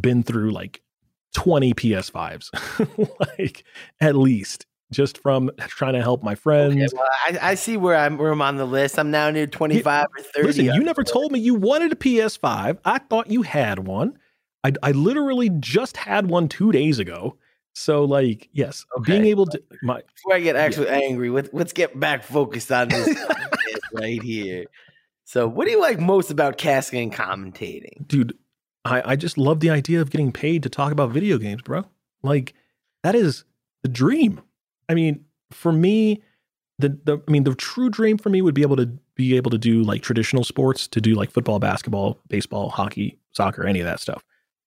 been 0.00 0.22
through 0.22 0.50
like 0.50 0.82
20 1.34 1.74
PS5s, 1.74 2.50
like 3.38 3.64
at 4.00 4.16
least 4.16 4.66
just 4.90 5.18
from 5.18 5.50
trying 5.58 5.94
to 5.94 6.02
help 6.02 6.22
my 6.22 6.34
friends. 6.34 6.74
Okay, 6.74 6.88
well, 6.94 7.08
I, 7.26 7.50
I, 7.50 7.54
see 7.54 7.76
where 7.76 7.94
I'm 7.94 8.16
where 8.16 8.32
I'm 8.32 8.40
on 8.40 8.56
the 8.56 8.64
list. 8.64 8.98
I'm 8.98 9.10
now 9.10 9.30
near 9.30 9.46
25 9.46 10.06
or 10.06 10.22
30. 10.22 10.46
Listen, 10.46 10.64
you 10.64 10.82
never 10.82 11.04
told 11.04 11.32
me 11.32 11.38
you 11.40 11.54
wanted 11.54 11.92
a 11.92 11.96
PS5. 11.96 12.78
I 12.84 12.98
thought 12.98 13.30
you 13.30 13.42
had 13.42 13.80
one. 13.86 14.18
I, 14.64 14.72
I 14.82 14.92
literally 14.92 15.50
just 15.50 15.96
had 15.96 16.28
one 16.28 16.48
two 16.48 16.72
days 16.72 16.98
ago. 16.98 17.36
So, 17.78 18.04
like, 18.04 18.48
yes, 18.52 18.84
okay. 18.98 19.12
being 19.12 19.26
able 19.26 19.46
to. 19.46 19.62
My, 19.82 20.02
Before 20.16 20.34
I 20.34 20.40
get 20.40 20.56
actually 20.56 20.88
yeah. 20.88 21.00
angry, 21.04 21.30
let, 21.30 21.54
let's 21.54 21.72
get 21.72 21.98
back 21.98 22.24
focused 22.24 22.72
on 22.72 22.88
this 22.88 23.16
right 23.92 24.20
here. 24.20 24.64
So, 25.24 25.46
what 25.46 25.64
do 25.64 25.70
you 25.70 25.80
like 25.80 26.00
most 26.00 26.32
about 26.32 26.58
casting 26.58 27.00
and 27.04 27.12
commentating? 27.12 28.06
Dude, 28.08 28.36
I, 28.84 29.12
I 29.12 29.16
just 29.16 29.38
love 29.38 29.60
the 29.60 29.70
idea 29.70 30.00
of 30.00 30.10
getting 30.10 30.32
paid 30.32 30.64
to 30.64 30.68
talk 30.68 30.90
about 30.90 31.10
video 31.10 31.38
games, 31.38 31.62
bro. 31.62 31.84
Like, 32.22 32.52
that 33.04 33.14
is 33.14 33.44
the 33.84 33.88
dream. 33.88 34.40
I 34.88 34.94
mean, 34.94 35.24
for 35.52 35.70
me, 35.70 36.20
the, 36.80 36.98
the 37.04 37.22
I 37.28 37.30
mean, 37.30 37.44
the 37.44 37.54
true 37.54 37.90
dream 37.90 38.18
for 38.18 38.28
me 38.28 38.42
would 38.42 38.54
be 38.54 38.62
able 38.62 38.76
to 38.76 38.90
be 39.14 39.36
able 39.36 39.52
to 39.52 39.58
do 39.58 39.84
like 39.84 40.02
traditional 40.02 40.42
sports, 40.42 40.88
to 40.88 41.00
do 41.00 41.14
like 41.14 41.30
football, 41.30 41.60
basketball, 41.60 42.20
baseball, 42.28 42.70
hockey, 42.70 43.18
soccer, 43.32 43.64
any 43.64 43.78
of 43.78 43.86
that 43.86 44.00
stuff. 44.00 44.24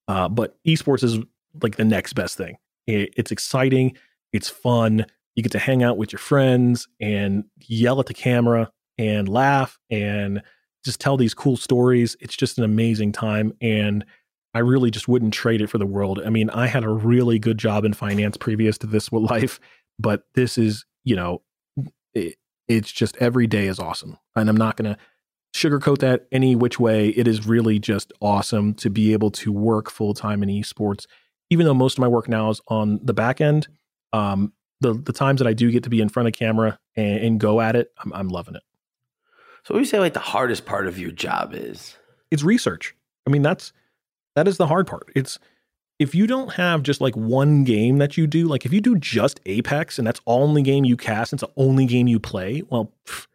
Uh, 0.08 0.30
but 0.30 0.58
esports 0.66 1.04
is 1.04 1.20
like 1.62 1.76
the 1.76 1.84
next 1.84 2.14
best 2.14 2.38
thing. 2.38 2.58
It, 2.92 3.14
it's 3.18 3.32
exciting, 3.32 3.98
it's 4.34 4.50
fun. 4.50 5.06
You 5.36 5.44
get 5.44 5.52
to 5.54 5.60
hang 5.60 5.82
out 5.82 5.98
with 5.98 6.12
your 6.12 6.20
friends 6.20 6.88
and 7.00 7.46
yell 7.58 8.00
at 8.00 8.06
the 8.06 8.14
camera 8.14 8.72
and 8.98 9.30
laugh 9.30 9.80
and 9.90 10.42
just 10.84 11.00
tell 11.00 11.16
these 11.16 11.34
cool 11.34 11.56
stories. 11.58 12.18
It's 12.20 12.36
just 12.36 12.58
an 12.58 12.64
amazing 12.64 13.14
time. 13.14 13.54
And 13.62 14.04
I 14.54 14.60
really 14.60 14.92
just 14.92 15.08
wouldn't 15.08 15.34
trade 15.34 15.62
it 15.62 15.68
for 15.68 15.78
the 15.78 15.86
world. 15.86 16.22
I 16.26 16.30
mean, 16.30 16.50
I 16.50 16.68
had 16.68 16.84
a 16.84 16.90
really 16.90 17.40
good 17.40 17.58
job 17.58 17.86
in 17.86 17.94
finance 17.94 18.36
previous 18.36 18.78
to 18.80 18.88
this 18.88 19.12
life 19.14 19.60
but 20.02 20.24
this 20.34 20.58
is 20.58 20.86
you 21.04 21.16
know 21.16 21.42
it, 22.14 22.36
it's 22.68 22.92
just 22.92 23.16
every 23.18 23.48
day 23.48 23.68
is 23.68 23.80
awesome 23.80 24.18
and 24.36 24.50
i'm 24.50 24.58
not 24.58 24.76
gonna 24.76 24.98
sugarcoat 25.54 26.00
that 26.00 26.28
any 26.32 26.56
which 26.56 26.80
way. 26.80 27.10
It 27.10 27.28
is 27.28 27.46
really 27.46 27.80
just 27.80 28.14
awesome 28.22 28.74
to 28.76 28.90
be 28.90 29.14
able 29.14 29.32
to 29.32 29.52
work 29.52 29.90
full 29.90 30.14
time 30.14 30.44
in 30.44 30.50
esports. 30.50 31.06
Even 31.52 31.68
though 31.68 31.76
most 31.76 32.00
of 32.00 32.00
my 32.00 32.08
work 32.08 32.28
now 32.28 32.50
is 32.50 32.60
on 32.68 33.00
the 33.04 33.14
back 33.14 33.40
end, 33.40 33.68
um, 34.14 34.54
the 34.80 34.94
the 34.94 35.14
times 35.14 35.40
that 35.40 35.48
I 35.48 35.54
do 35.54 35.70
get 35.70 35.84
to 35.84 35.90
be 35.90 36.02
in 36.02 36.10
front 36.10 36.28
of 36.28 36.34
camera 36.34 36.80
and, 36.96 37.20
and 37.20 37.40
go 37.40 37.62
at 37.62 37.76
it, 37.76 37.92
I'm, 38.04 38.12
I'm 38.14 38.28
loving 38.30 38.56
it. 38.56 38.64
So, 39.64 39.74
what 39.74 39.78
do 39.78 39.82
you 39.82 39.86
say 39.86 40.00
like 40.00 40.14
the 40.14 40.20
hardest 40.20 40.66
part 40.66 40.88
of 40.88 40.98
your 40.98 41.12
job 41.12 41.54
is? 41.54 41.96
It's 42.32 42.42
research. 42.42 42.96
I 43.28 43.30
mean, 43.30 43.44
that's 43.44 43.74
that 44.36 44.48
is 44.48 44.58
the 44.58 44.68
hard 44.68 44.88
part. 44.88 45.12
It's 45.16 45.38
if 46.00 46.16
you 46.16 46.26
don't 46.26 46.54
have 46.54 46.82
just 46.82 47.00
like 47.00 47.16
one 47.16 47.64
game 47.64 47.98
that 47.98 48.18
you 48.18 48.26
do, 48.26 48.48
like 48.48 48.66
if 48.66 48.74
you 48.74 48.82
do 48.82 48.98
just 48.98 49.40
Apex 49.46 50.00
and 50.00 50.08
that's 50.08 50.20
only 50.26 50.64
game 50.64 50.84
you 50.84 50.98
cast, 50.98 51.32
it's 51.32 51.42
the 51.42 51.52
only 51.58 51.86
game 51.86 52.08
you 52.08 52.20
play. 52.20 52.64
Well, 52.70 52.92
pff, 53.06 53.28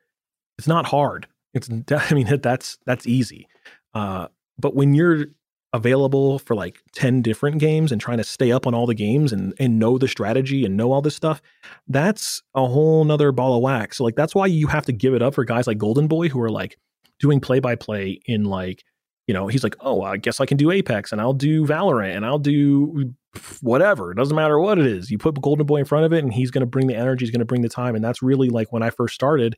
it's 0.58 0.66
not 0.66 0.86
hard. 0.86 1.28
It's 1.54 1.70
I 1.90 2.12
mean 2.12 2.40
that's 2.42 2.78
that's 2.84 3.06
easy. 3.06 3.46
Uh, 3.94 4.28
but 4.58 4.74
when 4.74 4.94
you're 4.94 5.26
available 5.72 6.38
for 6.38 6.54
like 6.54 6.80
10 6.92 7.22
different 7.22 7.58
games 7.58 7.92
and 7.92 8.00
trying 8.00 8.18
to 8.18 8.24
stay 8.24 8.52
up 8.52 8.66
on 8.66 8.74
all 8.74 8.86
the 8.86 8.94
games 8.94 9.32
and 9.32 9.52
and 9.58 9.78
know 9.78 9.98
the 9.98 10.08
strategy 10.08 10.64
and 10.64 10.76
know 10.76 10.92
all 10.92 11.02
this 11.02 11.14
stuff 11.16 11.42
that's 11.88 12.42
a 12.54 12.66
whole 12.66 13.04
nother 13.04 13.32
ball 13.32 13.56
of 13.56 13.62
wax. 13.62 13.98
So 13.98 14.04
like 14.04 14.16
that's 14.16 14.34
why 14.34 14.46
you 14.46 14.68
have 14.68 14.86
to 14.86 14.92
give 14.92 15.14
it 15.14 15.22
up 15.22 15.34
for 15.34 15.44
guys 15.44 15.66
like 15.66 15.78
golden 15.78 16.08
boy 16.08 16.28
who 16.28 16.40
are 16.40 16.50
like 16.50 16.78
doing 17.18 17.40
play 17.40 17.60
by 17.60 17.74
play 17.74 18.20
in 18.26 18.44
like 18.44 18.84
you 19.26 19.34
know 19.34 19.48
he's 19.48 19.64
like 19.64 19.76
oh 19.80 20.02
i 20.02 20.16
guess 20.16 20.40
i 20.40 20.46
can 20.46 20.56
do 20.56 20.70
apex 20.70 21.10
and 21.10 21.20
i'll 21.20 21.32
do 21.32 21.66
valorant 21.66 22.14
and 22.14 22.24
i'll 22.24 22.38
do 22.38 23.12
whatever 23.60 24.12
it 24.12 24.16
doesn't 24.16 24.36
matter 24.36 24.58
what 24.58 24.78
it 24.78 24.86
is. 24.86 25.10
You 25.10 25.18
put 25.18 25.40
golden 25.42 25.66
boy 25.66 25.76
in 25.76 25.84
front 25.84 26.06
of 26.06 26.12
it 26.12 26.24
and 26.24 26.32
he's 26.32 26.50
going 26.50 26.62
to 26.62 26.66
bring 26.66 26.86
the 26.86 26.96
energy 26.96 27.24
he's 27.24 27.30
going 27.30 27.40
to 27.40 27.46
bring 27.46 27.62
the 27.62 27.68
time 27.68 27.94
and 27.94 28.04
that's 28.04 28.22
really 28.22 28.48
like 28.48 28.72
when 28.72 28.82
i 28.82 28.90
first 28.90 29.14
started 29.14 29.56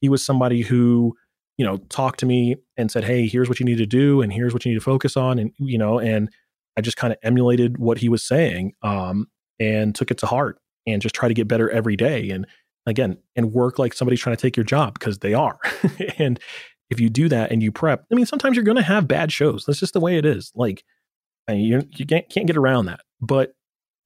he 0.00 0.08
was 0.08 0.24
somebody 0.24 0.62
who 0.62 1.14
you 1.58 1.66
know, 1.66 1.76
talked 1.88 2.20
to 2.20 2.26
me 2.26 2.56
and 2.76 2.90
said, 2.90 3.04
"Hey, 3.04 3.26
here's 3.26 3.48
what 3.48 3.60
you 3.60 3.66
need 3.66 3.78
to 3.78 3.86
do, 3.86 4.22
and 4.22 4.32
here's 4.32 4.54
what 4.54 4.64
you 4.64 4.70
need 4.72 4.78
to 4.78 4.84
focus 4.84 5.16
on," 5.16 5.38
and 5.38 5.52
you 5.58 5.76
know, 5.76 5.98
and 5.98 6.30
I 6.76 6.80
just 6.80 6.96
kind 6.96 7.12
of 7.12 7.18
emulated 7.22 7.78
what 7.78 7.98
he 7.98 8.08
was 8.08 8.22
saying, 8.22 8.72
um, 8.82 9.26
and 9.60 9.94
took 9.94 10.10
it 10.10 10.18
to 10.18 10.26
heart, 10.26 10.58
and 10.86 11.02
just 11.02 11.14
try 11.14 11.28
to 11.28 11.34
get 11.34 11.48
better 11.48 11.68
every 11.68 11.96
day, 11.96 12.30
and 12.30 12.46
again, 12.86 13.18
and 13.36 13.52
work 13.52 13.78
like 13.78 13.92
somebody's 13.92 14.20
trying 14.20 14.36
to 14.36 14.40
take 14.40 14.56
your 14.56 14.64
job 14.64 14.94
because 14.94 15.18
they 15.18 15.34
are, 15.34 15.58
and 16.18 16.40
if 16.90 17.00
you 17.00 17.10
do 17.10 17.28
that 17.28 17.50
and 17.50 17.62
you 17.62 17.70
prep, 17.70 18.06
I 18.10 18.14
mean, 18.14 18.24
sometimes 18.24 18.56
you're 18.56 18.64
going 18.64 18.76
to 18.76 18.82
have 18.82 19.06
bad 19.06 19.30
shows. 19.30 19.64
That's 19.66 19.80
just 19.80 19.92
the 19.92 20.00
way 20.00 20.16
it 20.16 20.24
is. 20.24 20.52
Like, 20.54 20.84
you 21.48 21.86
you 21.96 22.06
can't, 22.06 22.28
can't 22.30 22.46
get 22.46 22.56
around 22.56 22.86
that, 22.86 23.00
but 23.20 23.52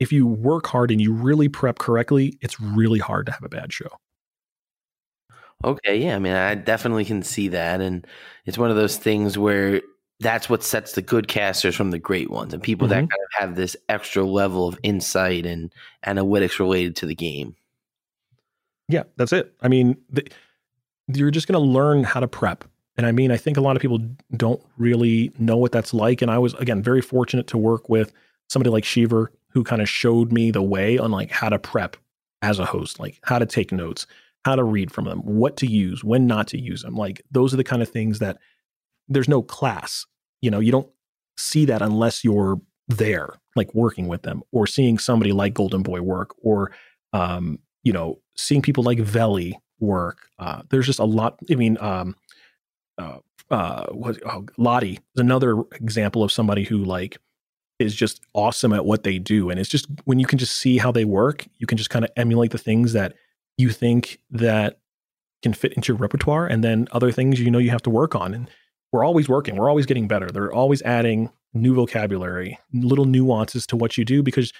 if 0.01 0.11
you 0.11 0.27
work 0.27 0.67
hard 0.67 0.91
and 0.91 1.01
you 1.01 1.13
really 1.13 1.49
prep 1.49 1.79
correctly, 1.79 2.39
it's 2.41 2.59
really 2.61 2.99
hard 2.99 3.27
to 3.27 3.33
have 3.33 3.45
a 3.45 3.49
bad 3.49 3.73
show. 3.73 3.89
Okay, 5.65 5.97
yeah, 5.99 6.17
I 6.17 6.19
mean, 6.19 6.33
I 6.33 6.55
definitely 6.55 7.05
can 7.05 7.23
see 7.23 7.49
that, 7.49 7.81
and 7.81 8.07
it's 8.47 8.59
one 8.59 8.71
of 8.71 8.77
those 8.77 8.97
things 8.97 9.39
where 9.39 9.81
that's 10.21 10.49
what 10.49 10.63
sets 10.63 10.93
the 10.93 11.03
good 11.03 11.29
casters 11.29 11.75
from 11.75 11.91
the 11.91 11.99
great 11.99 12.31
ones, 12.31 12.53
and 12.53 12.63
people 12.63 12.89
mm-hmm. 12.89 13.01
that 13.01 13.11
kind 13.11 13.11
of 13.11 13.41
have 13.41 13.57
this 13.57 13.77
extra 13.89 14.25
level 14.25 14.69
of 14.69 14.79
insight 14.83 15.47
and 15.47 15.73
analytics 16.07 16.59
related 16.59 16.97
to 16.97 17.07
the 17.07 17.15
game. 17.15 17.55
Yeah, 18.89 19.05
that's 19.17 19.33
it. 19.33 19.55
I 19.61 19.69
mean, 19.69 19.97
the, 20.11 20.27
you're 21.09 21.31
just 21.31 21.49
going 21.49 21.61
to 21.61 21.71
learn 21.73 22.05
how 22.05 22.21
to 22.21 22.29
prep. 22.29 22.65
And 22.97 23.07
I 23.07 23.13
mean, 23.13 23.31
I 23.31 23.37
think 23.37 23.57
a 23.57 23.61
lot 23.61 23.75
of 23.75 23.83
people 23.83 24.01
don't 24.37 24.63
really 24.77 25.33
know 25.39 25.57
what 25.57 25.73
that's 25.73 25.95
like. 25.95 26.21
And 26.21 26.31
I 26.31 26.39
was, 26.39 26.55
again, 26.55 26.83
very 26.83 27.01
fortunate 27.01 27.47
to 27.49 27.59
work 27.59 27.89
with 27.89 28.13
somebody 28.49 28.71
like 28.71 28.85
Sheever 28.85 29.29
who 29.49 29.65
kind 29.65 29.81
of 29.81 29.89
showed 29.89 30.31
me 30.31 30.51
the 30.51 30.63
way 30.63 30.99
on 30.99 31.11
like 31.11 31.31
how 31.31 31.49
to 31.49 31.59
prep 31.59 31.97
as 32.43 32.59
a 32.59 32.67
host, 32.67 33.01
like 33.01 33.19
how 33.23 33.39
to 33.39 33.47
take 33.47 33.73
notes, 33.73 34.07
how 34.45 34.57
to 34.57 34.65
read 34.65 34.91
from 34.91 35.05
them, 35.05 35.21
what 35.21 35.57
to 35.59 35.67
use, 35.67 36.03
when 36.03 36.27
not 36.27 36.49
to 36.49 36.61
use 36.61 36.83
them. 36.83 36.95
Like 36.95 37.23
those 37.31 37.55
are 37.55 37.57
the 37.57 37.65
kind 37.65 37.83
of 37.83 37.89
things 37.89 38.19
that 38.19 38.39
there's 39.09 39.29
no 39.29 39.43
class. 39.43 40.07
You 40.41 40.51
know, 40.51 40.61
you 40.61 40.73
don't 40.73 40.89
see 41.37 41.65
that 41.67 41.83
unless 41.83 42.25
you're 42.25 42.61
there, 42.89 43.29
like 43.55 43.73
working 43.75 44.09
with 44.09 44.23
them 44.23 44.43
or 44.53 44.67
seeing 44.67 44.99
somebody 44.99 45.33
like 45.33 45.55
Golden 45.55 45.83
Boy 45.83 46.01
work 46.01 46.35
or, 46.43 46.73
um, 47.13 47.59
you 47.85 47.93
know, 47.93 48.21
seeing 48.37 48.63
people 48.63 48.83
like 48.85 48.99
Veli 48.99 49.59
work. 49.79 50.29
Uh, 50.39 50.63
there's 50.71 50.87
just 50.87 50.99
a 50.99 51.05
lot. 51.05 51.39
I 51.51 51.55
mean, 51.55 51.79
um, 51.81 52.17
uh, 52.99 53.19
uh, 53.51 53.87
what, 53.93 54.19
oh, 54.27 54.47
Lottie 54.57 54.95
is 55.15 55.21
another 55.21 55.63
example 55.73 56.23
of 56.23 56.33
somebody 56.33 56.65
who 56.65 56.79
like 56.79 57.19
is 57.79 57.95
just 57.95 58.21
awesome 58.35 58.73
at 58.73 58.85
what 58.85 59.03
they 59.03 59.19
do. 59.19 59.51
And 59.51 59.61
it's 59.61 59.69
just 59.69 59.87
when 60.05 60.19
you 60.19 60.27
can 60.27 60.39
just 60.39 60.57
see 60.57 60.79
how 60.79 60.91
they 60.91 61.05
work, 61.05 61.47
you 61.59 61.67
can 61.67 61.79
just 61.79 61.91
kind 61.91 62.05
of 62.05 62.11
emulate 62.17 62.51
the 62.51 62.59
things 62.59 62.93
that 62.93 63.15
you 63.59 63.71
think 63.71 64.19
that 64.31 64.79
can 65.43 65.53
fit 65.53 65.73
into 65.75 65.93
your 65.93 65.99
repertoire 65.99 66.47
and 66.47 66.63
then 66.63 66.89
other 66.93 67.11
things 67.11 67.41
you 67.41 67.51
know 67.51 67.59
you 67.59 67.71
have 67.71 67.83
to 67.83 67.91
work 67.91 68.15
on. 68.15 68.33
And 68.33 68.51
we're 68.93 69.05
always 69.05 69.29
working. 69.29 69.57
We're 69.57 69.69
always 69.69 69.87
getting 69.87 70.07
better. 70.07 70.31
They're 70.31 70.53
always 70.53 70.83
adding 70.83 71.31
new 71.55 71.75
vocabulary 71.75 72.59
little 72.73 73.05
nuances 73.05 73.67
to 73.67 73.77
what 73.77 73.99
you 73.99 74.05
do 74.05 74.23
because 74.23 74.53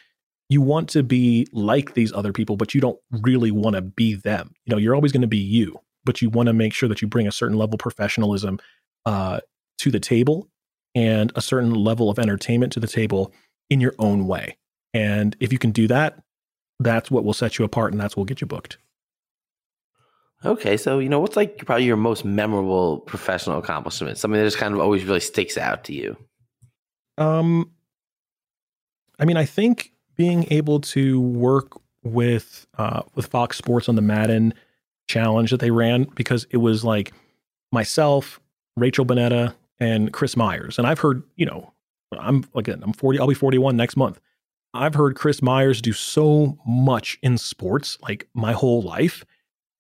you 0.49 0.61
want 0.61 0.91
to 0.91 1.03
be 1.03 1.47
like 1.53 1.95
these 1.95 2.13
other 2.13 2.33
people 2.33 2.57
but 2.57 2.75
you 2.75 2.81
don't 2.83 2.99
really 3.23 3.51
want 3.51 3.77
to 3.77 3.83
be 3.83 4.15
them. 4.15 4.55
You 4.67 4.73
know 4.73 4.79
you're 4.79 4.95
always 4.95 5.13
going 5.13 5.23
to 5.23 5.29
be 5.29 5.39
you 5.39 5.81
but 6.05 6.21
you 6.21 6.31
want 6.31 6.49
to 6.49 6.53
make 6.53 6.75
sure 6.75 6.89
that 6.89 7.01
you 7.01 7.09
bring 7.09 7.27
a 7.27 7.33
certain 7.33 7.57
level 7.57 7.75
of 7.75 7.81
professionalism 7.81 8.59
uh, 9.07 9.41
to 9.79 9.91
the 9.91 10.01
table 10.01 10.49
and 10.95 11.33
a 11.35 11.41
certain 11.41 11.73
level 11.73 12.11
of 12.11 12.19
entertainment 12.19 12.73
to 12.73 12.81
the 12.81 12.87
table 12.87 13.33
in 13.71 13.81
your 13.81 13.95
own 13.99 14.27
way. 14.27 14.59
And 14.93 15.37
if 15.41 15.53
you 15.53 15.59
can 15.59 15.71
do 15.71 15.89
that 15.89 16.19
that's 16.83 17.11
what 17.11 17.25
will 17.25 17.33
set 17.33 17.59
you 17.59 17.65
apart 17.65 17.93
and 17.93 18.01
that's 18.01 18.17
what 18.17 18.23
will 18.23 18.27
get 18.27 18.41
you 18.41 18.47
booked. 18.47 18.79
Okay, 20.45 20.77
so 20.77 20.99
you 20.99 21.09
know 21.09 21.21
what's 21.21 21.37
like 21.37 21.65
probably 21.65 21.85
your 21.85 21.97
most 21.97 22.25
memorable 22.25 22.99
professional 23.01 23.59
accomplishment? 23.59 24.19
Something 24.19 24.41
that 24.41 24.47
just 24.47 24.59
kind 24.59 24.75
of 24.75 24.81
always 24.81 25.05
really 25.05 25.21
sticks 25.21 25.57
out 25.57 25.85
to 25.85 25.95
you. 25.95 26.17
Um, 27.17 27.71
I 29.21 29.25
mean, 29.25 29.37
I 29.37 29.45
think 29.45 29.93
being 30.17 30.47
able 30.51 30.81
to 30.81 31.21
work 31.21 31.81
with 32.03 32.67
uh, 32.77 33.03
with 33.15 33.27
Fox 33.27 33.57
Sports 33.57 33.89
on 33.89 33.95
the 33.95 34.03
Madden 34.03 34.53
challenge 35.09 35.51
that 35.51 35.61
they 35.61 35.71
ran 35.71 36.05
because 36.15 36.47
it 36.51 36.57
was 36.57 36.85
like 36.85 37.13
myself, 37.71 38.41
Rachel 38.77 39.07
Bonnetta, 39.07 39.55
and 39.79 40.13
Chris 40.13 40.37
Myers, 40.37 40.79
and 40.79 40.87
I've 40.87 40.99
heard 40.99 41.23
you 41.37 41.47
know 41.47 41.73
I'm 42.19 42.45
again 42.55 42.83
I'm 42.83 42.93
40 42.93 43.21
I'll 43.21 43.27
be 43.27 43.35
41 43.35 43.77
next 43.77 43.97
month. 43.97 44.21
I've 44.75 44.95
heard 44.95 45.17
Chris 45.17 45.43
Myers 45.43 45.83
do 45.83 45.93
so 45.93 46.59
much 46.67 47.19
in 47.23 47.37
sports, 47.39 47.99
like 48.03 48.29
my 48.35 48.53
whole 48.53 48.83
life, 48.83 49.25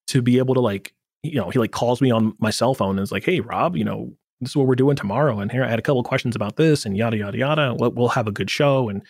to 0.08 0.20
be 0.20 0.38
able 0.38 0.54
to 0.54 0.60
like, 0.60 0.94
you 1.22 1.36
know, 1.36 1.50
he 1.50 1.58
like 1.58 1.72
calls 1.72 2.00
me 2.00 2.10
on 2.10 2.34
my 2.38 2.50
cell 2.50 2.74
phone 2.74 2.98
and 2.98 3.00
is 3.00 3.12
like, 3.12 3.24
"Hey, 3.24 3.40
Rob, 3.40 3.76
you 3.76 3.84
know, 3.84 4.12
this 4.40 4.50
is 4.50 4.56
what 4.56 4.66
we're 4.66 4.74
doing 4.74 4.96
tomorrow, 4.96 5.38
and 5.40 5.50
here 5.50 5.64
I 5.64 5.68
had 5.68 5.78
a 5.78 5.82
couple 5.82 6.02
questions 6.02 6.36
about 6.36 6.56
this, 6.56 6.84
and 6.84 6.96
yada 6.96 7.16
yada 7.16 7.38
yada. 7.38 7.74
We'll, 7.78 7.92
we'll 7.92 8.08
have 8.08 8.26
a 8.26 8.32
good 8.32 8.50
show." 8.50 8.88
And 8.88 9.02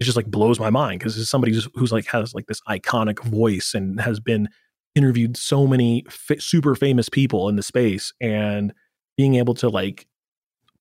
it 0.00 0.04
just 0.04 0.16
like 0.16 0.26
blows 0.26 0.58
my 0.58 0.70
mind 0.70 0.98
because 0.98 1.18
it's 1.18 1.30
somebody 1.30 1.52
who's, 1.52 1.68
who's, 1.74 1.92
like 1.92 2.06
has 2.06 2.34
like 2.34 2.46
this 2.46 2.62
iconic 2.68 3.22
voice 3.22 3.74
and 3.74 4.00
has 4.00 4.18
been 4.18 4.48
interviewed 4.94 5.36
so 5.36 5.66
many 5.66 6.04
f- 6.08 6.40
super 6.40 6.74
famous 6.74 7.08
people 7.08 7.48
in 7.48 7.56
the 7.56 7.62
space, 7.62 8.12
and 8.20 8.72
being 9.16 9.34
able 9.36 9.54
to 9.54 9.68
like 9.68 10.06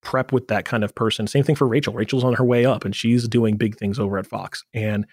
prep 0.02 0.32
with 0.32 0.48
that 0.48 0.66
kind 0.66 0.84
of 0.84 0.96
person. 0.96 1.28
Same 1.28 1.44
thing 1.44 1.56
for 1.56 1.68
Rachel. 1.68 1.94
Rachel's 1.94 2.24
on 2.24 2.34
her 2.36 2.44
way 2.44 2.66
up 2.66 2.86
and 2.86 2.96
she's 2.96 3.28
doing 3.28 3.58
big 3.58 3.78
things 3.78 4.00
over 4.00 4.18
at 4.18 4.28
Fox. 4.28 4.64
And 4.74 5.06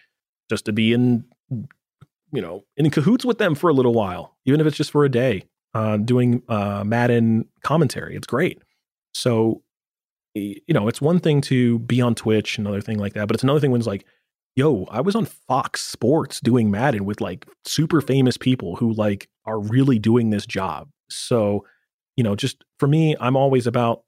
just 0.48 0.64
to 0.66 0.72
be 0.72 0.92
in, 0.92 1.24
you 1.50 2.42
know, 2.42 2.64
in 2.76 2.90
cahoots 2.90 3.24
with 3.24 3.38
them 3.38 3.54
for 3.54 3.68
a 3.68 3.72
little 3.72 3.94
while, 3.94 4.36
even 4.44 4.60
if 4.60 4.66
it's 4.66 4.76
just 4.76 4.90
for 4.90 5.04
a 5.04 5.08
day, 5.08 5.44
uh, 5.74 5.96
doing 5.96 6.42
uh, 6.48 6.84
Madden 6.84 7.48
commentary, 7.62 8.16
it's 8.16 8.26
great. 8.26 8.62
So, 9.14 9.62
you 10.34 10.62
know, 10.68 10.88
it's 10.88 11.00
one 11.00 11.18
thing 11.18 11.40
to 11.42 11.78
be 11.80 12.00
on 12.00 12.14
Twitch, 12.14 12.58
another 12.58 12.80
thing 12.80 12.98
like 12.98 13.14
that, 13.14 13.26
but 13.26 13.34
it's 13.34 13.42
another 13.42 13.60
thing 13.60 13.70
when 13.70 13.80
it's 13.80 13.88
like, 13.88 14.04
yo, 14.54 14.86
I 14.90 15.00
was 15.00 15.14
on 15.14 15.26
Fox 15.26 15.82
Sports 15.82 16.40
doing 16.40 16.70
Madden 16.70 17.04
with 17.04 17.20
like 17.20 17.46
super 17.64 18.00
famous 18.00 18.36
people 18.36 18.76
who 18.76 18.92
like 18.92 19.28
are 19.44 19.60
really 19.60 19.98
doing 19.98 20.30
this 20.30 20.46
job. 20.46 20.88
So, 21.10 21.64
you 22.16 22.24
know, 22.24 22.34
just 22.34 22.64
for 22.78 22.88
me, 22.88 23.14
I'm 23.20 23.36
always 23.36 23.66
about 23.66 24.02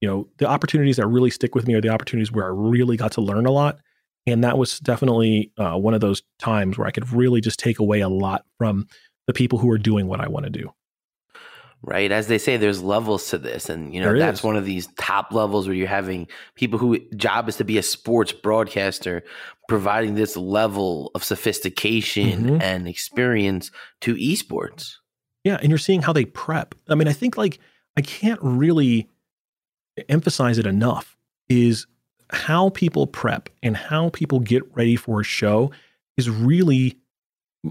you 0.00 0.08
know, 0.08 0.28
the 0.38 0.46
opportunities 0.46 0.96
that 0.96 1.06
really 1.06 1.30
stick 1.30 1.54
with 1.54 1.66
me 1.66 1.74
are 1.74 1.80
the 1.80 1.88
opportunities 1.88 2.30
where 2.30 2.44
I 2.44 2.50
really 2.50 2.96
got 2.96 3.12
to 3.12 3.20
learn 3.20 3.46
a 3.46 3.50
lot. 3.50 3.78
And 4.26 4.44
that 4.44 4.58
was 4.58 4.78
definitely 4.78 5.52
uh, 5.56 5.76
one 5.76 5.94
of 5.94 6.00
those 6.00 6.22
times 6.38 6.76
where 6.76 6.86
I 6.86 6.90
could 6.90 7.10
really 7.12 7.40
just 7.40 7.58
take 7.58 7.78
away 7.78 8.00
a 8.00 8.08
lot 8.08 8.44
from 8.58 8.86
the 9.26 9.32
people 9.32 9.58
who 9.58 9.70
are 9.70 9.78
doing 9.78 10.06
what 10.06 10.20
I 10.20 10.28
want 10.28 10.44
to 10.44 10.50
do. 10.50 10.72
Right. 11.80 12.10
As 12.10 12.26
they 12.26 12.38
say, 12.38 12.56
there's 12.56 12.82
levels 12.82 13.30
to 13.30 13.38
this. 13.38 13.68
And, 13.68 13.94
you 13.94 14.00
know, 14.00 14.08
there 14.08 14.18
that's 14.18 14.40
is. 14.40 14.44
one 14.44 14.56
of 14.56 14.64
these 14.64 14.88
top 14.98 15.32
levels 15.32 15.68
where 15.68 15.76
you're 15.76 15.86
having 15.86 16.26
people 16.56 16.78
who 16.78 16.98
job 17.16 17.48
is 17.48 17.56
to 17.56 17.64
be 17.64 17.78
a 17.78 17.82
sports 17.82 18.32
broadcaster, 18.32 19.22
providing 19.68 20.14
this 20.16 20.36
level 20.36 21.12
of 21.14 21.22
sophistication 21.22 22.44
mm-hmm. 22.44 22.60
and 22.60 22.88
experience 22.88 23.70
to 24.00 24.16
esports. 24.16 24.94
Yeah. 25.44 25.58
And 25.60 25.68
you're 25.68 25.78
seeing 25.78 26.02
how 26.02 26.12
they 26.12 26.24
prep. 26.24 26.74
I 26.88 26.96
mean, 26.96 27.06
I 27.06 27.12
think 27.12 27.36
like 27.36 27.60
I 27.96 28.00
can't 28.00 28.40
really 28.42 29.08
emphasize 30.10 30.58
it 30.58 30.66
enough 30.66 31.16
is 31.48 31.86
how 32.30 32.70
people 32.70 33.06
prep 33.06 33.48
and 33.62 33.76
how 33.76 34.10
people 34.10 34.40
get 34.40 34.62
ready 34.76 34.96
for 34.96 35.20
a 35.20 35.24
show 35.24 35.70
is 36.16 36.28
really 36.28 36.98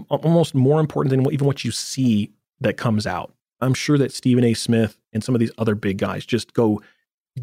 almost 0.08 0.54
more 0.54 0.80
important 0.80 1.10
than 1.10 1.32
even 1.32 1.46
what 1.46 1.64
you 1.64 1.70
see 1.70 2.32
that 2.60 2.76
comes 2.76 3.06
out. 3.06 3.32
I'm 3.60 3.74
sure 3.74 3.98
that 3.98 4.12
Stephen 4.12 4.44
A. 4.44 4.54
Smith 4.54 4.98
and 5.12 5.22
some 5.22 5.34
of 5.34 5.40
these 5.40 5.52
other 5.58 5.74
big 5.74 5.98
guys 5.98 6.26
just 6.26 6.54
go 6.54 6.80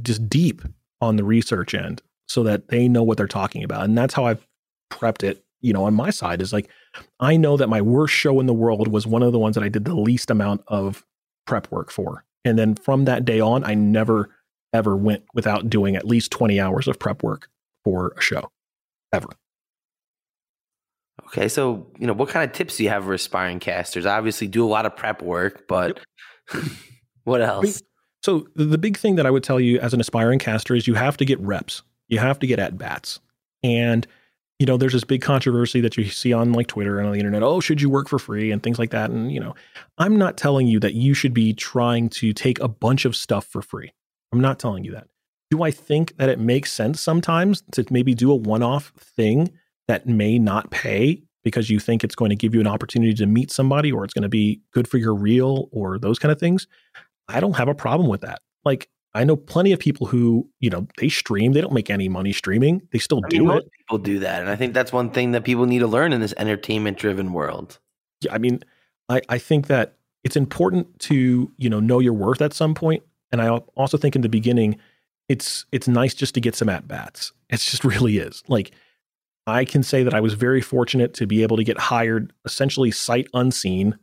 just 0.01 0.29
deep 0.29 0.61
on 1.01 1.15
the 1.15 1.23
research 1.23 1.73
end 1.73 2.01
so 2.27 2.43
that 2.43 2.67
they 2.69 2.87
know 2.87 3.03
what 3.03 3.17
they're 3.17 3.27
talking 3.27 3.63
about. 3.63 3.83
And 3.83 3.97
that's 3.97 4.13
how 4.13 4.25
I've 4.25 4.45
prepped 4.91 5.23
it, 5.23 5.43
you 5.61 5.73
know, 5.73 5.85
on 5.85 5.93
my 5.93 6.09
side 6.09 6.41
is 6.41 6.53
like, 6.53 6.69
I 7.19 7.37
know 7.37 7.57
that 7.57 7.67
my 7.67 7.81
worst 7.81 8.13
show 8.13 8.39
in 8.39 8.45
the 8.45 8.53
world 8.53 8.87
was 8.87 9.05
one 9.07 9.23
of 9.23 9.31
the 9.31 9.39
ones 9.39 9.55
that 9.55 9.63
I 9.63 9.69
did 9.69 9.85
the 9.85 9.95
least 9.95 10.31
amount 10.31 10.63
of 10.67 11.05
prep 11.45 11.71
work 11.71 11.91
for. 11.91 12.23
And 12.43 12.57
then 12.57 12.75
from 12.75 13.05
that 13.05 13.25
day 13.25 13.39
on, 13.39 13.63
I 13.63 13.73
never 13.73 14.29
ever 14.73 14.95
went 14.95 15.23
without 15.33 15.69
doing 15.69 15.95
at 15.95 16.05
least 16.05 16.31
20 16.31 16.59
hours 16.59 16.87
of 16.87 16.99
prep 16.99 17.23
work 17.23 17.49
for 17.83 18.13
a 18.17 18.21
show 18.21 18.49
ever. 19.13 19.29
Okay, 21.27 21.47
so 21.47 21.87
you 21.97 22.07
know, 22.07 22.13
what 22.13 22.29
kind 22.29 22.49
of 22.49 22.55
tips 22.55 22.77
do 22.77 22.83
you 22.83 22.89
have 22.89 23.05
for 23.05 23.13
aspiring 23.13 23.59
casters? 23.59 24.05
Obviously, 24.05 24.47
do 24.47 24.65
a 24.65 24.67
lot 24.67 24.85
of 24.85 24.95
prep 24.95 25.21
work, 25.21 25.67
but 25.67 25.99
yep. 26.53 26.63
what 27.23 27.41
else? 27.41 27.81
So 28.21 28.47
the 28.55 28.77
big 28.77 28.97
thing 28.97 29.15
that 29.15 29.25
I 29.25 29.31
would 29.31 29.43
tell 29.43 29.59
you 29.59 29.79
as 29.79 29.93
an 29.93 29.99
aspiring 29.99 30.39
caster 30.39 30.75
is 30.75 30.87
you 30.87 30.95
have 30.95 31.15
to 31.17 31.25
get 31.25 31.39
reps. 31.39 31.83
You 32.07 32.19
have 32.19 32.39
to 32.39 32.47
get 32.47 32.59
at 32.59 32.77
bats. 32.77 33.19
And 33.63 34.05
you 34.59 34.65
know, 34.65 34.77
there's 34.77 34.93
this 34.93 35.03
big 35.03 35.21
controversy 35.21 35.81
that 35.81 35.97
you 35.97 36.05
see 36.05 36.31
on 36.31 36.53
like 36.53 36.67
Twitter 36.67 36.97
and 36.97 37.07
on 37.07 37.13
the 37.13 37.19
internet. 37.19 37.43
Oh, 37.43 37.59
should 37.59 37.81
you 37.81 37.89
work 37.89 38.07
for 38.07 38.17
free 38.17 38.51
and 38.51 38.63
things 38.63 38.79
like 38.79 38.91
that? 38.91 39.09
And 39.09 39.31
you 39.31 39.39
know, 39.39 39.53
I'm 39.97 40.17
not 40.17 40.37
telling 40.37 40.67
you 40.67 40.79
that 40.79 40.93
you 40.93 41.13
should 41.13 41.33
be 41.33 41.53
trying 41.53 42.09
to 42.09 42.33
take 42.33 42.59
a 42.59 42.67
bunch 42.67 43.05
of 43.05 43.15
stuff 43.15 43.45
for 43.45 43.61
free. 43.61 43.91
I'm 44.31 44.41
not 44.41 44.59
telling 44.59 44.83
you 44.83 44.91
that. 44.91 45.07
Do 45.51 45.63
I 45.63 45.71
think 45.71 46.17
that 46.17 46.29
it 46.29 46.39
makes 46.39 46.71
sense 46.71 46.99
sometimes 46.99 47.63
to 47.73 47.85
maybe 47.89 48.13
do 48.13 48.31
a 48.31 48.35
one-off 48.35 48.91
thing 48.97 49.51
that 49.87 50.07
may 50.07 50.39
not 50.39 50.71
pay 50.71 51.21
because 51.43 51.69
you 51.69 51.79
think 51.79 52.03
it's 52.03 52.15
going 52.15 52.29
to 52.29 52.35
give 52.35 52.55
you 52.55 52.59
an 52.59 52.67
opportunity 52.67 53.13
to 53.13 53.25
meet 53.27 53.51
somebody 53.51 53.91
or 53.91 54.03
it's 54.03 54.13
going 54.13 54.23
to 54.23 54.29
be 54.29 54.59
good 54.71 54.87
for 54.87 54.97
your 54.97 55.13
reel 55.13 55.69
or 55.71 55.99
those 55.99 56.17
kind 56.17 56.31
of 56.31 56.39
things, 56.39 56.67
I 57.27 57.39
don't 57.39 57.55
have 57.55 57.67
a 57.67 57.75
problem 57.75 58.09
with 58.09 58.21
that. 58.21 58.41
Like 58.65 58.89
I 59.13 59.23
know 59.23 59.35
plenty 59.35 59.71
of 59.71 59.79
people 59.79 60.07
who, 60.07 60.49
you 60.59 60.69
know, 60.69 60.87
they 60.97 61.07
stream, 61.07 61.53
they 61.53 61.61
don't 61.61 61.71
make 61.71 61.89
any 61.89 62.09
money 62.09 62.33
streaming. 62.33 62.81
They 62.91 62.99
still 62.99 63.21
I 63.23 63.29
do 63.29 63.45
mean, 63.45 63.57
it. 63.57 63.71
People 63.77 63.99
do 63.99 64.19
that. 64.19 64.41
And 64.41 64.49
I 64.49 64.55
think 64.55 64.73
that's 64.73 64.91
one 64.91 65.11
thing 65.11 65.31
that 65.31 65.43
people 65.43 65.65
need 65.65 65.79
to 65.79 65.87
learn 65.87 66.11
in 66.11 66.19
this 66.19 66.33
entertainment 66.35 66.97
driven 66.97 67.31
world. 67.31 67.79
Yeah, 68.21 68.33
I 68.33 68.39
mean, 68.39 68.61
I, 69.07 69.21
I 69.29 69.37
think 69.37 69.67
that 69.67 69.95
it's 70.23 70.35
important 70.35 70.99
to, 71.01 71.51
you 71.57 71.69
know, 71.69 71.79
know 71.79 71.99
your 71.99 72.13
worth 72.13 72.41
at 72.41 72.53
some 72.53 72.73
point. 72.73 73.03
And 73.31 73.41
I 73.41 73.49
also 73.49 73.97
think 73.97 74.15
in 74.15 74.21
the 74.21 74.29
beginning, 74.29 74.77
it's 75.27 75.65
it's 75.71 75.87
nice 75.87 76.13
just 76.13 76.33
to 76.35 76.41
get 76.41 76.55
some 76.55 76.69
at 76.69 76.87
bats. 76.87 77.31
It 77.49 77.59
just 77.59 77.83
really 77.83 78.17
is. 78.17 78.43
Like 78.47 78.71
I 79.47 79.65
can 79.65 79.83
say 79.83 80.03
that 80.03 80.13
I 80.13 80.21
was 80.21 80.33
very 80.33 80.61
fortunate 80.61 81.13
to 81.15 81.27
be 81.27 81.43
able 81.43 81.57
to 81.57 81.63
get 81.63 81.77
hired 81.77 82.33
essentially 82.45 82.91
sight 82.91 83.27
unseen 83.33 83.97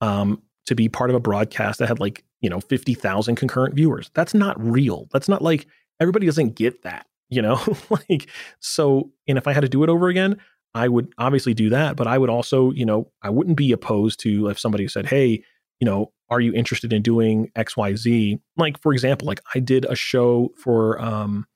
um, 0.00 0.42
to 0.66 0.74
be 0.74 0.88
part 0.88 1.10
of 1.10 1.16
a 1.16 1.20
broadcast 1.20 1.78
that 1.78 1.88
had 1.88 2.00
like, 2.00 2.24
you 2.40 2.50
know, 2.50 2.60
50,000 2.60 3.36
concurrent 3.36 3.74
viewers. 3.74 4.10
That's 4.14 4.34
not 4.34 4.60
real. 4.62 5.08
That's 5.12 5.28
not 5.28 5.42
like 5.42 5.66
everybody 6.00 6.26
doesn't 6.26 6.56
get 6.56 6.82
that, 6.82 7.06
you 7.30 7.40
know? 7.40 7.60
like, 7.90 8.28
so, 8.60 9.10
and 9.26 9.38
if 9.38 9.46
I 9.46 9.52
had 9.52 9.62
to 9.62 9.68
do 9.68 9.82
it 9.82 9.88
over 9.88 10.08
again, 10.08 10.38
I 10.74 10.88
would 10.88 11.12
obviously 11.18 11.54
do 11.54 11.70
that, 11.70 11.96
but 11.96 12.06
I 12.06 12.18
would 12.18 12.30
also, 12.30 12.70
you 12.72 12.84
know, 12.84 13.10
I 13.22 13.30
wouldn't 13.30 13.56
be 13.56 13.72
opposed 13.72 14.20
to 14.20 14.48
if 14.48 14.58
somebody 14.58 14.88
said, 14.88 15.06
hey, 15.06 15.42
you 15.80 15.86
know, 15.86 16.12
are 16.32 16.40
you 16.40 16.52
interested 16.54 16.92
in 16.92 17.02
doing 17.02 17.50
XYZ? 17.56 18.40
Like, 18.56 18.80
for 18.80 18.92
example, 18.92 19.26
like 19.26 19.40
I 19.54 19.60
did 19.60 19.84
a 19.84 19.94
show 19.94 20.50
for, 20.56 21.00
um, 21.00 21.46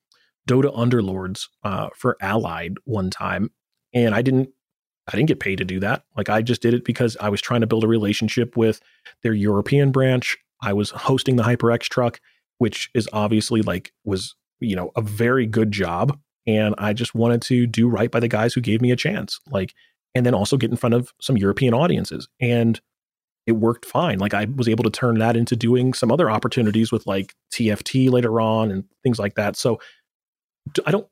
Dota 0.47 0.75
Underlords 0.75 1.49
uh, 1.65 1.89
for 1.95 2.17
Allied 2.21 2.77
one 2.85 3.11
time, 3.11 3.51
and 3.93 4.15
I 4.15 4.23
didn't 4.23 4.51
I 5.09 5.17
didn't 5.17 5.29
get 5.29 5.41
paid 5.41 5.59
to 5.59 5.65
do 5.65 5.81
that. 5.81 6.05
Like 6.17 6.29
I 6.29 6.43
just 6.43 6.63
did 6.63 6.75
it 6.75 6.85
because 6.85 7.17
I 7.21 7.29
was 7.29 7.41
trying 7.41 7.61
to 7.61 7.67
build 7.67 7.85
a 7.85 7.89
relationship 7.89 8.57
with 8.57 8.81
their 9.23 9.35
European 9.35 9.93
branch. 9.93 10.37
I 10.63 10.73
was 10.73 10.91
hosting 10.91 11.37
the 11.37 11.45
HyperX 11.45 11.83
truck, 11.83 12.21
which 12.59 12.91
is 12.95 13.09
obviously 13.13 13.63
like 13.63 13.93
was 14.05 14.35
you 14.61 14.77
know 14.77 14.93
a 14.97 15.03
very 15.03 15.47
good 15.47 15.73
job, 15.73 16.19
and 16.47 16.75
I 16.79 16.93
just 16.93 17.15
wanted 17.15 17.43
to 17.43 17.67
do 17.67 17.89
right 17.89 18.11
by 18.11 18.21
the 18.21 18.29
guys 18.29 18.55
who 18.55 18.61
gave 18.61 18.81
me 18.81 18.93
a 18.93 18.97
chance. 18.97 19.41
Like, 19.51 19.75
and 20.15 20.25
then 20.25 20.35
also 20.35 20.57
get 20.57 20.71
in 20.71 20.77
front 20.77 20.95
of 20.95 21.13
some 21.21 21.37
European 21.37 21.75
audiences, 21.75 22.29
and 22.41 22.81
it 23.47 23.53
worked 23.53 23.85
fine. 23.85 24.19
Like 24.19 24.35
I 24.35 24.47
was 24.57 24.69
able 24.69 24.85
to 24.85 24.91
turn 24.91 25.19
that 25.19 25.37
into 25.37 25.57
doing 25.57 25.95
some 25.95 26.11
other 26.11 26.31
opportunities 26.31 26.91
with 26.91 27.07
like 27.07 27.35
TFT 27.53 28.11
later 28.11 28.41
on 28.41 28.71
and 28.71 28.85
things 29.03 29.19
like 29.19 29.37
that. 29.37 29.57
So 29.57 29.81
I 30.85 30.91
don't 30.91 31.07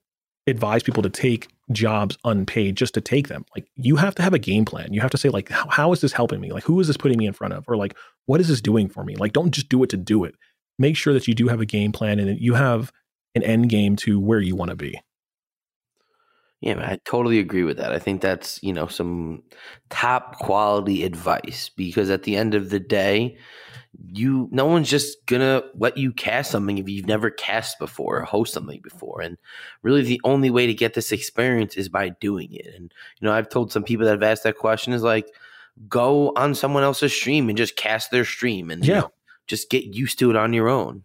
advise 0.47 0.83
people 0.83 1.03
to 1.03 1.11
take 1.11 1.49
jobs 1.73 2.19
unpaid 2.25 2.77
just 2.77 2.95
to 2.95 3.01
take 3.01 3.29
them. 3.29 3.45
Like 3.57 3.69
you 3.77 3.97
have 3.97 4.15
to 4.17 4.23
have 4.23 4.35
a 4.35 4.39
game 4.39 4.65
plan. 4.65 4.93
You 4.93 5.01
have 5.01 5.13
to 5.13 5.19
say 5.19 5.29
like, 5.29 5.49
how, 5.49 5.69
how 5.69 5.93
is 5.93 6.01
this 6.01 6.13
helping 6.13 6.41
me? 6.41 6.53
Like, 6.53 6.65
who 6.65 6.81
is 6.81 6.89
this 6.89 6.97
putting 6.97 7.19
me 7.19 7.27
in 7.27 7.33
front 7.33 7.55
of? 7.55 7.65
Or 7.69 7.77
like, 7.77 7.97
what 8.27 8.41
is 8.41 8.49
this 8.49 8.61
doing 8.61 8.89
for 8.89 9.05
me? 9.05 9.17
Like, 9.17 9.33
don't 9.33 9.53
just 9.53 9.69
do 9.69 9.83
it 9.83 9.91
to 9.91 9.97
do 9.97 10.25
it. 10.25 10.35
Make 10.79 10.97
sure 10.97 11.15
that 11.15 11.29
you 11.29 11.35
do 11.35 11.49
have 11.49 11.61
a 11.61 11.67
game 11.67 11.93
plan 11.93 12.19
and 12.19 12.39
you 12.41 12.55
have 12.55 12.93
an 13.35 13.43
end 13.43 13.69
game 13.69 13.97
to 13.97 14.19
where 14.19 14.41
you 14.41 14.57
want 14.57 14.71
to 14.71 14.77
be. 14.77 15.01
Yeah, 16.65 16.77
man, 16.77 16.87
I 16.87 16.99
totally 17.05 17.41
agree 17.41 17.63
with 17.63 17.77
that. 17.77 17.93
I 17.93 17.99
think 17.99 18.23
that's, 18.23 18.59
you 18.63 18.73
know, 18.73 18.87
some 18.87 19.43
top 19.91 20.39
quality 20.39 21.05
advice 21.05 21.71
because 21.77 22.09
at 22.09 22.23
the 22.23 22.37
end 22.37 22.55
of 22.55 22.71
the 22.71 22.81
day, 22.81 23.37
you 24.15 24.49
no 24.51 24.65
one's 24.65 24.89
just 24.89 25.27
gonna 25.27 25.63
let 25.75 25.99
you 25.99 26.11
cast 26.11 26.51
something 26.51 26.79
if 26.79 26.89
you've 26.89 27.07
never 27.07 27.29
cast 27.29 27.79
before 27.79 28.17
or 28.21 28.23
host 28.23 28.55
something 28.55 28.81
before. 28.83 29.21
And 29.21 29.37
really 29.83 30.01
the 30.01 30.23
only 30.25 30.49
way 30.49 30.67
to 30.67 30.73
get 30.73 30.95
this 30.95 31.13
experience 31.13 31.77
is 31.77 31.91
by 31.91 32.09
doing 32.09 32.55
it. 32.55 32.75
And 32.75 32.91
you 33.21 33.29
know 33.29 33.35
i've 33.35 33.51
told 33.51 33.71
some 33.71 33.85
people 33.85 34.07
that 34.07 34.13
have 34.13 34.23
asked 34.23 34.45
that 34.45 34.57
question 34.57 34.95
is 34.95 35.03
like 35.03 35.29
go 35.87 36.33
on 36.35 36.55
someone 36.55 36.83
else's 36.83 37.13
stream 37.13 37.51
and 37.51 37.59
just 37.59 37.77
cast 37.77 38.11
their 38.11 38.25
stream 38.25 38.71
and 38.71 38.83
yeah. 38.83 38.95
you 38.95 39.01
know, 39.03 39.13
just 39.47 39.69
get 39.69 39.85
used 39.85 40.19
to 40.21 40.31
it 40.31 40.37
on 40.37 40.55
your 40.55 40.71
own. 40.71 41.05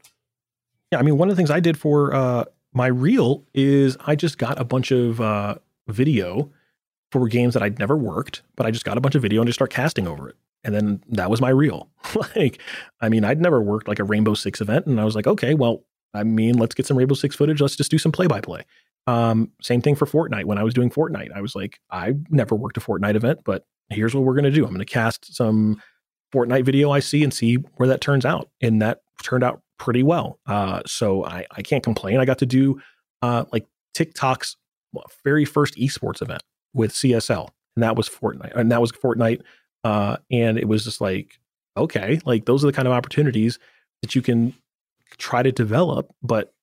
Yeah 0.89 0.99
i 0.99 1.01
mean 1.01 1.18
one 1.18 1.30
of 1.30 1.36
the 1.36 1.38
things 1.38 1.51
i 1.51 1.60
did 1.60 1.78
for 1.78 2.16
uh 2.16 2.45
my 2.74 2.88
reel 2.88 3.45
is 3.53 3.97
i 4.05 4.15
just 4.15 4.38
got 4.38 4.59
a 4.59 4.63
bunch 4.63 4.91
of 4.91 5.20
uh 5.22 5.55
video 5.88 6.51
for 7.11 7.28
games 7.28 7.53
that 7.53 7.63
i'd 7.63 7.80
never 7.80 7.97
worked 7.97 8.43
but 8.55 8.65
i 8.65 8.72
just 8.72 8.86
got 8.86 8.97
a 8.97 9.01
bunch 9.01 9.15
of 9.15 9.22
video 9.22 9.41
and 9.41 9.47
just 9.47 9.57
start 9.57 9.72
casting 9.72 10.07
over 10.07 10.30
it 10.30 10.36
and 10.63 10.76
then 10.76 11.01
that 11.09 11.30
was 11.30 11.41
my 11.41 11.49
reel. 11.49 11.89
like, 12.36 12.61
I 13.01 13.09
mean, 13.09 13.24
I'd 13.24 13.41
never 13.41 13.61
worked 13.61 13.88
like 13.88 13.99
a 13.99 14.03
Rainbow 14.03 14.34
Six 14.34 14.61
event, 14.61 14.86
and 14.86 14.99
I 14.99 15.05
was 15.05 15.15
like, 15.15 15.28
okay, 15.28 15.53
well, 15.53 15.86
I 16.13 16.24
mean, 16.24 16.57
let's 16.57 16.76
get 16.76 16.86
some 16.86 16.97
Rainbow 16.97 17.15
Six 17.15 17.36
footage. 17.36 17.61
Let's 17.61 17.76
just 17.76 17.91
do 17.91 17.97
some 17.97 18.11
play 18.11 18.28
by 18.28 18.41
play. 18.41 18.65
Same 19.61 19.82
thing 19.82 19.95
for 19.95 20.05
Fortnite. 20.05 20.45
When 20.45 20.57
I 20.57 20.63
was 20.63 20.74
doing 20.74 20.89
Fortnite, 20.89 21.32
I 21.36 21.41
was 21.41 21.55
like, 21.55 21.80
I 21.89 22.13
never 22.30 22.55
worked 22.55 22.78
a 22.78 22.82
Fortnite 22.82 23.15
event, 23.15 23.39
but 23.43 23.65
here's 23.89 24.13
what 24.13 24.24
we're 24.24 24.34
going 24.34 24.43
to 24.43 24.51
do. 24.51 24.63
I'm 24.63 24.70
going 24.70 24.80
to 24.80 24.86
cast 24.86 25.34
some 25.36 25.82
Fortnite 26.34 26.65
video 26.65 26.91
I 26.91 26.99
see 26.99 27.24
and 27.24 27.34
see 27.34 27.55
where 27.78 27.88
that 27.88 28.01
turns 28.01 28.26
out. 28.26 28.49
And 28.61 28.82
that 28.82 29.01
turned 29.24 29.43
out 29.43 29.61
pretty 29.80 30.03
well. 30.03 30.39
Uh, 30.45 30.82
so 30.86 31.25
I, 31.25 31.45
I 31.51 31.61
can't 31.63 31.84
complain. 31.84 32.19
I 32.19 32.25
got 32.25 32.38
to 32.39 32.45
do 32.45 32.80
uh, 33.21 33.45
like 33.51 33.65
TikTok's 33.93 34.57
very 35.23 35.45
first 35.45 35.75
esports 35.75 36.21
event 36.21 36.43
with 36.73 36.91
CSL, 36.91 37.49
and 37.75 37.84
that 37.84 37.95
was 37.95 38.07
Fortnite. 38.07 38.55
And 38.55 38.71
that 38.71 38.82
was 38.82 38.91
Fortnite 38.91 39.41
uh, 39.84 40.17
and 40.32 40.57
it 40.57 40.67
was 40.67 40.84
just 40.84 41.01
like, 41.01 41.39
okay, 41.77 42.19
like 42.25 42.45
those 42.45 42.63
are 42.63 42.67
the 42.67 42.73
kind 42.73 42.88
of 42.88 42.93
opportunities 42.93 43.59
that 44.01 44.15
you 44.15 44.21
can 44.21 44.53
try 45.17 45.41
to 45.43 45.51
develop, 45.51 46.13
but 46.21 46.53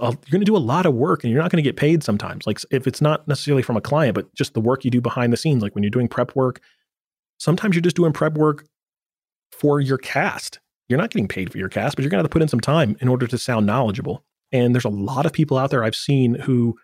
you're 0.00 0.12
going 0.30 0.40
to 0.40 0.44
do 0.44 0.56
a 0.56 0.58
lot 0.58 0.86
of 0.86 0.94
work 0.94 1.24
and 1.24 1.32
you're 1.32 1.42
not 1.42 1.50
going 1.50 1.62
to 1.62 1.68
get 1.68 1.76
paid 1.76 2.04
sometimes. 2.04 2.46
Like 2.46 2.60
if 2.70 2.86
it's 2.86 3.00
not 3.00 3.26
necessarily 3.26 3.62
from 3.62 3.76
a 3.76 3.80
client, 3.80 4.14
but 4.14 4.32
just 4.34 4.54
the 4.54 4.60
work 4.60 4.84
you 4.84 4.90
do 4.90 5.00
behind 5.00 5.32
the 5.32 5.36
scenes, 5.36 5.62
like 5.62 5.74
when 5.74 5.82
you're 5.82 5.90
doing 5.90 6.08
prep 6.08 6.36
work, 6.36 6.60
sometimes 7.38 7.74
you're 7.74 7.82
just 7.82 7.96
doing 7.96 8.12
prep 8.12 8.34
work 8.34 8.66
for 9.50 9.80
your 9.80 9.98
cast. 9.98 10.60
You're 10.88 10.98
not 10.98 11.10
getting 11.10 11.28
paid 11.28 11.50
for 11.50 11.58
your 11.58 11.68
cast, 11.68 11.96
but 11.96 12.02
you're 12.02 12.10
going 12.10 12.18
to 12.18 12.24
have 12.24 12.30
to 12.30 12.32
put 12.32 12.42
in 12.42 12.48
some 12.48 12.60
time 12.60 12.96
in 13.00 13.08
order 13.08 13.26
to 13.26 13.38
sound 13.38 13.66
knowledgeable. 13.66 14.24
And 14.50 14.74
there's 14.74 14.84
a 14.84 14.90
lot 14.90 15.26
of 15.26 15.32
people 15.32 15.56
out 15.56 15.70
there 15.70 15.84
I've 15.84 15.96
seen 15.96 16.34
who 16.34 16.76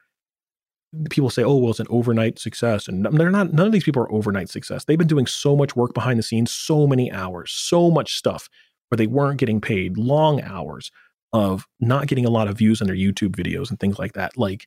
people 1.11 1.28
say, 1.30 1.44
oh, 1.44 1.57
well, 1.57 1.70
it's 1.70 1.80
an 1.80 1.86
overnight 1.90 2.38
success. 2.38 2.88
And 2.88 3.05
they're 3.05 3.30
not, 3.30 3.53
none 3.53 3.66
of 3.66 3.72
these 3.72 3.84
people 3.84 4.03
are 4.03 4.12
overnight 4.12 4.49
success. 4.49 4.84
They've 4.84 4.99
been 4.99 5.07
doing 5.07 5.26
so 5.26 5.55
much 5.55 5.76
work 5.76 5.92
behind 5.92 6.18
the 6.18 6.22
scenes, 6.22 6.51
so 6.51 6.86
many 6.86 7.12
hours, 7.12 7.53
so 7.53 7.90
much 7.90 8.16
stuff 8.16 8.49
where 8.88 8.96
they 8.96 9.07
weren't 9.07 9.38
getting 9.38 9.61
paid, 9.61 9.99
long 9.99 10.40
hours 10.40 10.90
of 11.34 11.66
not 11.78 12.07
getting 12.07 12.24
a 12.24 12.30
lot 12.30 12.49
of 12.49 12.57
views 12.57 12.80
on 12.80 12.86
their 12.86 12.96
YouTube 12.96 13.36
videos 13.36 13.68
and 13.68 13.78
things 13.78 13.99
like 13.99 14.14
that. 14.14 14.38
Like 14.38 14.66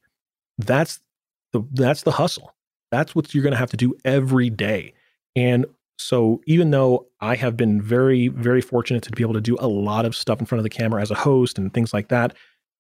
that's 0.59 0.99
the, 1.53 1.63
that's 1.71 2.03
the 2.03 2.11
hustle. 2.11 2.53
That's 2.91 3.15
what 3.15 3.33
you're 3.33 3.43
going 3.43 3.53
to 3.53 3.57
have 3.57 3.71
to 3.71 3.77
do 3.77 3.95
every 4.05 4.51
day. 4.51 4.93
And 5.35 5.65
so 6.01 6.41
even 6.47 6.71
though 6.71 7.07
I 7.19 7.35
have 7.35 7.55
been 7.55 7.81
very, 7.81 8.27
very 8.27 8.61
fortunate 8.61 9.03
to 9.03 9.11
be 9.11 9.23
able 9.23 9.33
to 9.33 9.41
do 9.41 9.57
a 9.59 9.67
lot 9.67 10.05
of 10.05 10.15
stuff 10.15 10.39
in 10.39 10.45
front 10.45 10.59
of 10.59 10.63
the 10.63 10.69
camera 10.69 11.01
as 11.01 11.11
a 11.11 11.15
host 11.15 11.57
and 11.57 11.73
things 11.73 11.93
like 11.93 12.09
that, 12.09 12.35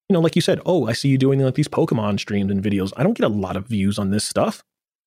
you 0.09 0.13
know, 0.13 0.19
like 0.19 0.35
you 0.35 0.41
said, 0.41 0.59
oh, 0.65 0.87
I 0.87 0.93
see 0.93 1.09
you 1.09 1.17
doing 1.17 1.39
like 1.39 1.55
these 1.55 1.67
Pokemon 1.67 2.19
streams 2.19 2.51
and 2.51 2.61
videos. 2.61 2.91
I 2.97 3.03
don't 3.03 3.17
get 3.17 3.25
a 3.25 3.33
lot 3.33 3.55
of 3.55 3.67
views 3.67 3.97
on 3.97 4.09
this 4.09 4.25
stuff, 4.25 4.63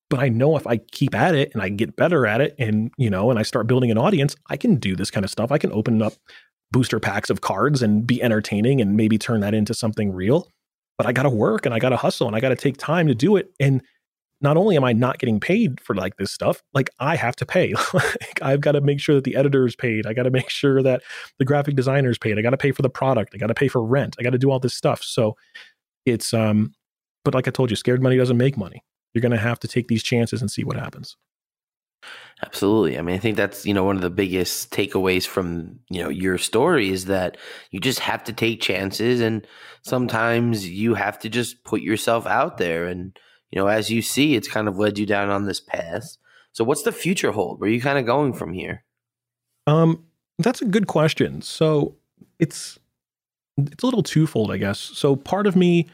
but 0.08 0.20
I 0.20 0.28
know 0.28 0.56
if 0.56 0.66
I 0.66 0.78
keep 0.78 1.14
at 1.14 1.34
it 1.34 1.52
and 1.52 1.62
I 1.62 1.68
get 1.68 1.96
better 1.96 2.26
at 2.26 2.40
it 2.40 2.54
and, 2.58 2.90
you 2.96 3.10
know, 3.10 3.30
and 3.30 3.38
I 3.38 3.42
start 3.42 3.66
building 3.66 3.90
an 3.90 3.98
audience, 3.98 4.36
I 4.48 4.56
can 4.56 4.76
do 4.76 4.96
this 4.96 5.10
kind 5.10 5.24
of 5.24 5.30
stuff. 5.30 5.52
I 5.52 5.58
can 5.58 5.72
open 5.72 6.00
up 6.00 6.14
booster 6.70 7.00
packs 7.00 7.30
of 7.30 7.40
cards 7.40 7.82
and 7.82 8.06
be 8.06 8.22
entertaining 8.22 8.80
and 8.80 8.96
maybe 8.96 9.18
turn 9.18 9.40
that 9.40 9.54
into 9.54 9.74
something 9.74 10.12
real. 10.12 10.48
But 10.96 11.06
I 11.06 11.12
got 11.12 11.24
to 11.24 11.30
work 11.30 11.66
and 11.66 11.74
I 11.74 11.78
got 11.78 11.90
to 11.90 11.96
hustle 11.96 12.26
and 12.26 12.36
I 12.36 12.40
got 12.40 12.50
to 12.50 12.56
take 12.56 12.76
time 12.76 13.08
to 13.08 13.14
do 13.14 13.36
it. 13.36 13.52
And 13.60 13.82
not 14.40 14.56
only 14.56 14.76
am 14.76 14.84
I 14.84 14.92
not 14.92 15.18
getting 15.18 15.40
paid 15.40 15.80
for 15.80 15.94
like 15.94 16.16
this 16.16 16.32
stuff, 16.32 16.62
like 16.74 16.90
I 16.98 17.16
have 17.16 17.36
to 17.36 17.46
pay. 17.46 17.74
like 17.94 18.42
I've 18.42 18.60
got 18.60 18.72
to 18.72 18.80
make 18.80 19.00
sure 19.00 19.14
that 19.14 19.24
the 19.24 19.36
editor 19.36 19.66
is 19.66 19.76
paid. 19.76 20.06
I 20.06 20.12
got 20.12 20.24
to 20.24 20.30
make 20.30 20.50
sure 20.50 20.82
that 20.82 21.02
the 21.38 21.44
graphic 21.44 21.76
designer 21.76 22.10
is 22.10 22.18
paid. 22.18 22.38
I 22.38 22.42
got 22.42 22.50
to 22.50 22.56
pay 22.56 22.72
for 22.72 22.82
the 22.82 22.90
product. 22.90 23.32
I 23.34 23.38
got 23.38 23.46
to 23.46 23.54
pay 23.54 23.68
for 23.68 23.82
rent. 23.82 24.16
I 24.18 24.22
got 24.22 24.30
to 24.30 24.38
do 24.38 24.50
all 24.50 24.58
this 24.58 24.74
stuff. 24.74 25.02
So 25.02 25.36
it's 26.04 26.34
um, 26.34 26.74
but 27.24 27.34
like 27.34 27.48
I 27.48 27.50
told 27.50 27.70
you, 27.70 27.76
scared 27.76 28.02
money 28.02 28.16
doesn't 28.16 28.36
make 28.36 28.56
money. 28.56 28.82
You're 29.12 29.22
going 29.22 29.32
to 29.32 29.38
have 29.38 29.60
to 29.60 29.68
take 29.68 29.88
these 29.88 30.02
chances 30.02 30.40
and 30.40 30.50
see 30.50 30.64
what 30.64 30.76
happens. 30.76 31.16
Absolutely. 32.44 32.98
I 32.98 33.02
mean, 33.02 33.14
I 33.14 33.18
think 33.18 33.36
that's, 33.36 33.64
you 33.64 33.72
know, 33.72 33.84
one 33.84 33.96
of 33.96 34.02
the 34.02 34.10
biggest 34.10 34.70
takeaways 34.70 35.26
from, 35.26 35.78
you 35.88 36.02
know, 36.02 36.10
your 36.10 36.36
story 36.36 36.90
is 36.90 37.06
that 37.06 37.36
you 37.70 37.80
just 37.80 38.00
have 38.00 38.24
to 38.24 38.32
take 38.32 38.60
chances 38.60 39.20
and 39.20 39.46
sometimes 39.82 40.68
you 40.68 40.94
have 40.94 41.18
to 41.20 41.28
just 41.28 41.64
put 41.64 41.80
yourself 41.80 42.26
out 42.26 42.58
there 42.58 42.86
and 42.86 43.18
you 43.54 43.60
know, 43.60 43.68
as 43.68 43.88
you 43.88 44.02
see, 44.02 44.34
it's 44.34 44.48
kind 44.48 44.66
of 44.66 44.78
led 44.78 44.98
you 44.98 45.06
down 45.06 45.30
on 45.30 45.46
this 45.46 45.60
path. 45.60 46.16
So 46.50 46.64
what's 46.64 46.82
the 46.82 46.90
future 46.90 47.30
hold? 47.30 47.60
Where 47.60 47.70
are 47.70 47.72
you 47.72 47.80
kind 47.80 47.98
of 47.98 48.04
going 48.04 48.32
from 48.32 48.52
here? 48.52 48.82
Um, 49.68 50.04
that's 50.40 50.60
a 50.60 50.64
good 50.64 50.88
question. 50.88 51.40
So 51.40 51.94
it's 52.40 52.80
it's 53.56 53.84
a 53.84 53.86
little 53.86 54.02
twofold, 54.02 54.50
I 54.50 54.56
guess. 54.56 54.80
So 54.80 55.14
part 55.14 55.46
of 55.46 55.54
me 55.54 55.86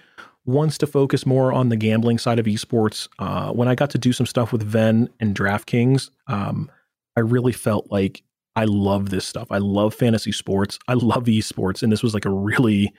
wants 0.46 0.78
to 0.78 0.86
focus 0.86 1.26
more 1.26 1.52
on 1.52 1.68
the 1.68 1.76
gambling 1.76 2.16
side 2.16 2.38
of 2.38 2.46
esports. 2.46 3.08
Uh, 3.18 3.52
when 3.52 3.68
I 3.68 3.74
got 3.74 3.90
to 3.90 3.98
do 3.98 4.14
some 4.14 4.24
stuff 4.24 4.52
with 4.52 4.62
Ven 4.62 5.10
and 5.20 5.36
DraftKings, 5.36 6.08
um, 6.28 6.70
I 7.14 7.20
really 7.20 7.52
felt 7.52 7.90
like 7.90 8.22
I 8.56 8.64
love 8.64 9.10
this 9.10 9.26
stuff. 9.26 9.48
I 9.50 9.58
love 9.58 9.92
fantasy 9.92 10.32
sports. 10.32 10.78
I 10.88 10.94
love 10.94 11.24
esports, 11.24 11.82
and 11.82 11.92
this 11.92 12.02
was 12.02 12.14
like 12.14 12.24
a 12.24 12.30
really 12.30 12.94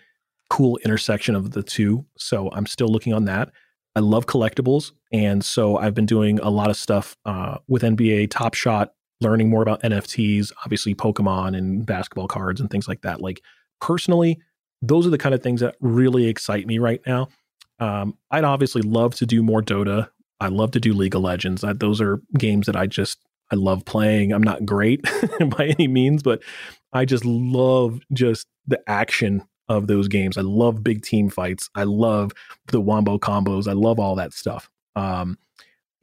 cool 0.52 0.78
intersection 0.86 1.36
of 1.36 1.52
the 1.52 1.64
two. 1.64 2.06
So 2.16 2.52
I'm 2.52 2.68
still 2.68 2.90
looking 2.90 3.16
on 3.16 3.26
that. 3.26 3.50
I 3.96 4.00
love 4.00 4.26
collectibles, 4.26 4.92
and 5.12 5.44
so 5.44 5.78
I've 5.78 5.94
been 5.94 6.06
doing 6.06 6.40
a 6.40 6.50
lot 6.50 6.70
of 6.70 6.78
stuff 6.78 7.18
uh, 7.26 7.58
with 7.68 7.82
NBA 7.82 8.30
Top 8.30 8.54
Shot, 8.54 8.94
learning 9.20 9.50
more 9.50 9.62
about 9.62 9.82
NFTs, 9.82 10.52
obviously 10.64 10.96
Pokemon 10.96 11.58
and 11.58 11.86
basketball 11.86 12.28
cards 12.28 12.62
and 12.62 12.70
things 12.70 12.88
like 12.88 13.02
that. 13.02 13.22
Like 13.22 13.42
personally, 13.82 14.40
those 14.82 15.06
are 15.06 15.10
the 15.12 15.18
kind 15.18 15.36
of 15.36 15.44
things 15.44 15.62
that 15.62 15.76
really 15.80 16.28
excite 16.28 16.66
me 16.68 16.80
right 16.80 17.02
now. 17.06 17.28
Um, 17.80 18.18
I'd 18.30 18.44
obviously 18.44 18.82
love 18.82 19.16
to 19.16 19.26
do 19.26 19.44
more 19.44 19.62
Dota. 19.62 20.10
I 20.40 20.48
love 20.48 20.72
to 20.72 20.80
do 20.80 20.94
League 20.94 21.16
of 21.16 21.22
Legends. 21.22 21.64
I, 21.64 21.74
those 21.74 22.00
are 22.00 22.22
games 22.38 22.68
that 22.68 22.76
I 22.76 22.88
just 22.88 23.20
I 23.52 23.56
love 23.56 23.86
playing. 23.86 24.32
I'm 24.32 24.44
not 24.44 24.66
great 24.66 25.04
by 25.58 25.74
any 25.78 25.88
means, 25.88 26.24
but 26.24 26.42
I 26.94 27.06
just 27.06 27.26
love 27.26 28.00
just 28.14 28.48
the 28.66 28.80
action 28.88 29.44
of 29.72 29.88
those 29.88 30.08
games. 30.08 30.38
I 30.38 30.42
love 30.42 30.84
big 30.84 31.04
team 31.04 31.30
fights. 31.30 31.70
I 31.76 31.84
love 31.84 32.32
the 32.68 32.82
wombo 32.82 33.18
combos. 33.18 33.68
I 33.68 33.74
love 33.74 34.00
all 34.00 34.16
that 34.16 34.34
stuff. 34.34 34.70
Um, 34.96 35.38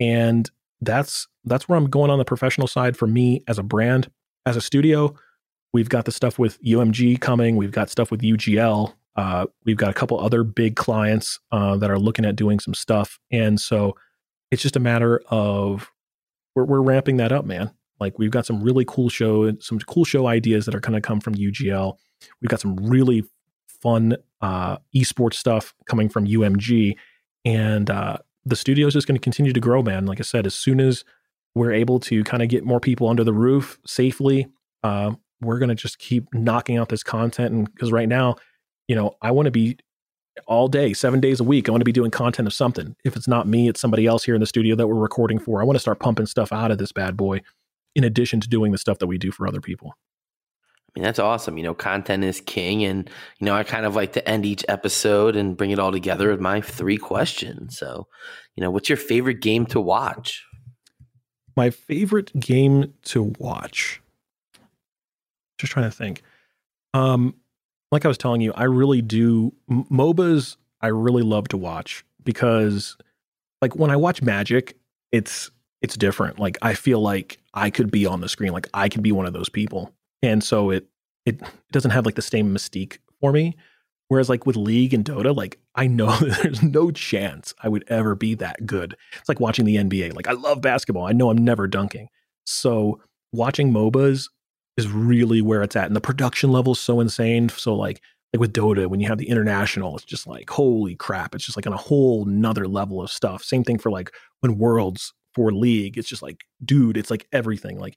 and 0.01 0.51
that's 0.81 1.27
that's 1.45 1.69
where 1.69 1.79
I'm 1.79 1.89
going 1.89 2.11
on 2.11 2.19
the 2.19 2.25
professional 2.25 2.67
side 2.67 2.97
for 2.97 3.07
me 3.07 3.43
as 3.49 3.59
a 3.59 3.63
brand, 3.63 4.11
as 4.47 4.57
a 4.57 4.61
studio. 4.61 5.15
We've 5.73 5.89
got 5.89 6.05
the 6.05 6.13
stuff 6.13 6.39
with 6.39 6.63
UMG 6.63 7.21
coming. 7.21 7.57
We've 7.57 7.73
got 7.73 7.91
stuff 7.91 8.11
with 8.11 8.23
UGL. 8.23 8.95
Uh, 9.17 9.47
we've 9.65 9.77
got 9.77 9.91
a 9.91 9.95
couple 9.95 10.21
other 10.21 10.45
big 10.45 10.77
clients 10.77 11.41
uh, 11.51 11.77
that 11.77 11.91
are 11.91 11.99
looking 11.99 12.25
at 12.25 12.37
doing 12.37 12.61
some 12.61 12.75
stuff, 12.75 13.19
and 13.31 13.61
so 13.61 13.97
it's 14.51 14.63
just 14.63 14.77
a 14.77 14.81
matter 14.81 15.21
of 15.29 15.91
we're, 16.55 16.65
we're 16.65 16.81
ramping 16.81 17.17
that 17.19 17.33
up, 17.33 17.45
man. 17.45 17.71
Like 18.01 18.19
we've 18.19 18.31
got 18.31 18.47
some 18.47 18.63
really 18.63 18.85
cool 18.87 19.09
show, 19.09 19.53
some 19.59 19.79
cool 19.81 20.05
show 20.05 20.27
ideas 20.27 20.67
that 20.67 20.75
are 20.75 20.81
going 20.81 20.95
to 20.95 21.01
come 21.01 21.21
from 21.21 21.35
UGL. 21.35 21.97
We've 22.41 22.49
got 22.49 22.61
some 22.61 22.77
really 22.77 23.25
fun 23.81 24.17
uh, 24.41 24.79
esports 24.95 25.35
stuff 25.35 25.75
coming 25.87 26.09
from 26.09 26.27
UMG, 26.27 26.97
and 27.45 27.91
uh, 27.91 28.19
the 28.45 28.57
studio 28.57 28.87
is 28.87 28.95
just 28.95 29.07
going 29.07 29.17
to 29.17 29.23
continue 29.23 29.53
to 29.53 29.61
grow, 29.61 29.83
man. 29.83 30.07
Like 30.07 30.21
I 30.21 30.25
said, 30.25 30.47
as 30.47 30.55
soon 30.55 30.81
as 30.81 31.05
we're 31.55 31.73
able 31.73 32.01
to 32.01 32.25
kind 32.25 32.43
of 32.43 32.49
get 32.49 32.65
more 32.65 32.81
people 32.81 33.09
under 33.09 33.25
the 33.25 33.33
roof 33.33 33.79
safely, 33.87 34.47
uh, 34.83 35.13
we're 35.41 35.59
going 35.59 35.69
to 35.69 35.75
just 35.75 35.99
keep 35.99 36.33
knocking 36.33 36.77
out 36.77 36.89
this 36.89 37.03
content. 37.03 37.53
And 37.53 37.73
because 37.73 37.93
right 37.93 38.09
now, 38.09 38.37
you 38.87 38.97
know, 38.97 39.17
I 39.23 39.31
want 39.31 39.47
to 39.47 39.51
be 39.51 39.79
all 40.47 40.69
day, 40.69 40.93
seven 40.93 41.21
days 41.21 41.41
a 41.41 41.45
week. 41.45 41.69
I 41.69 41.73
want 41.73 41.81
to 41.81 41.87
be 41.87 41.93
doing 41.93 42.11
content 42.11 42.47
of 42.47 42.53
something. 42.53 42.95
If 43.05 43.17
it's 43.17 43.29
not 43.29 43.49
me, 43.49 43.69
it's 43.69 43.81
somebody 43.81 44.07
else 44.07 44.25
here 44.25 44.35
in 44.35 44.41
the 44.41 44.47
studio 44.47 44.77
that 44.77 44.87
we're 44.87 44.95
recording 44.95 45.39
for. 45.39 45.61
I 45.61 45.65
want 45.65 45.77
to 45.77 45.81
start 45.81 46.01
pumping 46.01 46.27
stuff 46.27 46.53
out 46.53 46.71
of 46.71 46.79
this 46.79 46.93
bad 46.93 47.17
boy, 47.17 47.43
in 47.95 48.05
addition 48.05 48.41
to 48.41 48.49
doing 48.49 48.73
the 48.73 48.79
stuff 48.79 48.99
that 48.99 49.07
we 49.07 49.19
do 49.19 49.33
for 49.33 49.47
other 49.47 49.61
people. 49.61 49.95
I 50.89 50.91
mean, 50.95 51.05
that's 51.05 51.19
awesome. 51.19 51.59
You 51.59 51.65
know, 51.65 51.75
content 51.75 52.25
is 52.25 52.41
king. 52.41 52.83
And, 52.85 53.09
you 53.39 53.45
know, 53.45 53.55
I 53.55 53.63
kind 53.63 53.85
of 53.85 53.95
like 53.95 54.15
to 54.15 54.29
end 54.29 54.47
each 54.47 54.65
episode 54.69 55.37
and 55.37 55.57
bring 55.57 55.71
it 55.71 55.79
all 55.79 55.93
together 55.93 56.31
with 56.31 56.41
my 56.41 56.61
three 56.61 56.97
questions. 56.97 57.79
So, 57.79 58.07
you 58.57 58.63
know, 58.63 58.71
what's 58.71 58.89
your 58.89 58.97
favorite 58.97 59.41
game 59.41 59.67
to 59.67 59.81
watch? 59.81 60.45
My 61.57 61.71
favorite 61.71 62.39
game 62.41 62.95
to 63.07 63.35
watch. 63.39 64.01
Just 65.59 65.73
trying 65.73 65.91
to 65.91 65.97
think. 65.97 66.23
Um, 66.95 67.35
like 67.93 68.05
I 68.05 68.09
was 68.09 68.19
telling 68.19 68.41
you, 68.41 68.53
I 68.55 68.65
really 68.65 69.03
do 69.03 69.53
MOBAs. 69.71 70.57
I 70.81 70.89
really 70.89 71.23
love 71.23 71.49
to 71.49 71.57
watch 71.57 72.05
because, 72.25 72.97
like, 73.61 73.75
when 73.77 73.91
I 73.91 73.97
watch 73.97 74.23
Magic, 74.23 74.77
it's 75.13 75.51
it's 75.83 75.97
different. 75.97 76.39
Like, 76.39 76.57
I 76.63 76.75
feel 76.75 77.01
like 77.01 77.39
I 77.55 77.71
could 77.71 77.91
be 77.91 78.07
on 78.07 78.21
the 78.21 78.29
screen. 78.29 78.53
Like, 78.53 78.69
I 78.73 78.89
could 78.89 79.03
be 79.03 79.13
one 79.13 79.27
of 79.27 79.33
those 79.33 79.49
people 79.49 79.93
and 80.23 80.43
so 80.43 80.71
it 80.71 80.87
it 81.27 81.41
doesn't 81.73 81.91
have 81.91 82.07
like 82.07 82.15
the 82.15 82.23
same 82.23 82.55
mystique 82.55 82.99
for 83.21 83.33
me. 83.33 83.57
Whereas 84.09 84.31
like 84.31 84.47
with 84.47 84.57
League 84.57 84.95
and 84.95 85.05
Dota, 85.05 85.37
like 85.37 85.59
I 85.75 85.87
know 85.87 86.17
there's 86.43 86.63
no 86.63 86.91
chance 86.91 87.55
I 87.63 87.69
would 87.69 87.85
ever 87.89 88.15
be 88.15 88.35
that 88.37 88.67
good. 88.67 88.97
It's 89.19 89.29
like 89.29 89.41
watching 89.41 89.65
the 89.65 89.77
NBA. 89.77 90.15
Like 90.15 90.29
I 90.29 90.33
love 90.33 90.63
basketball. 90.63 91.07
I 91.07 91.13
know 91.13 91.31
I'm 91.31 91.45
never 91.45 91.67
dunking. 91.67 92.09
So 92.45 93.01
watching 93.33 93.71
MOBAs 93.71 94.29
is 94.79 94.89
really 94.89 95.43
where 95.43 95.63
it's 95.63 95.77
at. 95.77 95.87
And 95.87 95.97
the 95.97 96.01
production 96.01 96.51
level 96.51 96.73
is 96.73 96.81
so 96.81 97.01
insane. 97.01 97.51
So 97.51 97.75
like 97.75 98.01
like 98.33 98.41
with 98.41 98.53
Dota, 98.53 98.89
when 98.89 99.01
you 99.01 99.09
have 99.09 99.19
the 99.19 99.29
international, 99.29 99.97
it's 99.97 100.05
just 100.05 100.27
like, 100.27 100.51
holy 100.51 100.95
crap. 100.95 101.35
It's 101.35 101.47
just 101.47 101.57
like 101.57 101.67
on 101.67 101.73
a 101.73 101.79
whole 101.79 102.27
nother 102.27 102.69
level 102.69 103.03
of 103.03 103.11
stuff. 103.11 103.43
Same 103.43 103.65
thing 103.65 103.79
for 103.79 103.91
like 103.91 104.13
when 104.41 104.59
Worlds 104.59 105.15
for 105.35 105.51
League, 105.53 105.97
it's 105.97 106.09
just 106.09 106.23
like, 106.23 106.45
dude, 106.65 106.97
it's 106.97 107.11
like 107.11 107.27
everything. 107.33 107.79
Like 107.79 107.95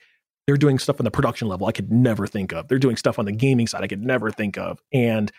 they're 0.47 0.57
doing 0.57 0.79
stuff 0.79 0.99
on 0.99 1.05
the 1.05 1.11
production 1.11 1.47
level 1.47 1.67
I 1.67 1.71
could 1.71 1.91
never 1.91 2.27
think 2.27 2.51
of. 2.51 2.67
They're 2.67 2.79
doing 2.79 2.97
stuff 2.97 3.19
on 3.19 3.25
the 3.25 3.31
gaming 3.31 3.67
side 3.67 3.83
I 3.83 3.87
could 3.87 4.03
never 4.03 4.31
think 4.31 4.57
of. 4.57 4.81
And 4.93 5.31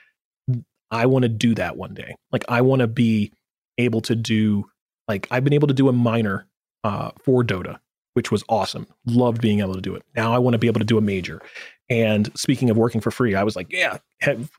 I 0.91 1.07
want 1.07 1.25
to 1.25 1.29
do 1.29 1.55
that 1.55 1.77
one 1.77 1.95
day. 1.95 2.15
Like 2.31 2.45
I 2.49 2.61
want 2.61 2.81
to 2.81 2.87
be 2.87 3.33
able 3.79 4.01
to 4.03 4.15
do 4.15 4.67
like 5.09 5.27
I've 5.31 5.45
been 5.45 5.53
able 5.53 5.69
to 5.69 5.75
do 5.75 5.89
a 5.89 5.93
minor 5.93 6.47
uh, 6.85 7.11
for 7.23 7.43
Dota, 7.43 7.79
which 8.15 8.31
was 8.31 8.45
awesome. 8.49 8.87
Loved 9.07 9.41
being 9.41 9.61
able 9.61 9.75
to 9.75 9.81
do 9.81 9.95
it. 9.95 10.03
Now 10.15 10.33
I 10.33 10.39
want 10.39 10.55
to 10.55 10.59
be 10.59 10.67
able 10.67 10.81
to 10.81 10.87
do 10.87 10.99
a 10.99 11.03
major. 11.03 11.41
And 11.89 12.31
speaking 12.39 12.71
of 12.71 12.77
working 12.77 13.01
for 13.01 13.11
free, 13.11 13.35
I 13.35 13.43
was 13.43 13.57
like, 13.57 13.73
yeah, 13.73 13.99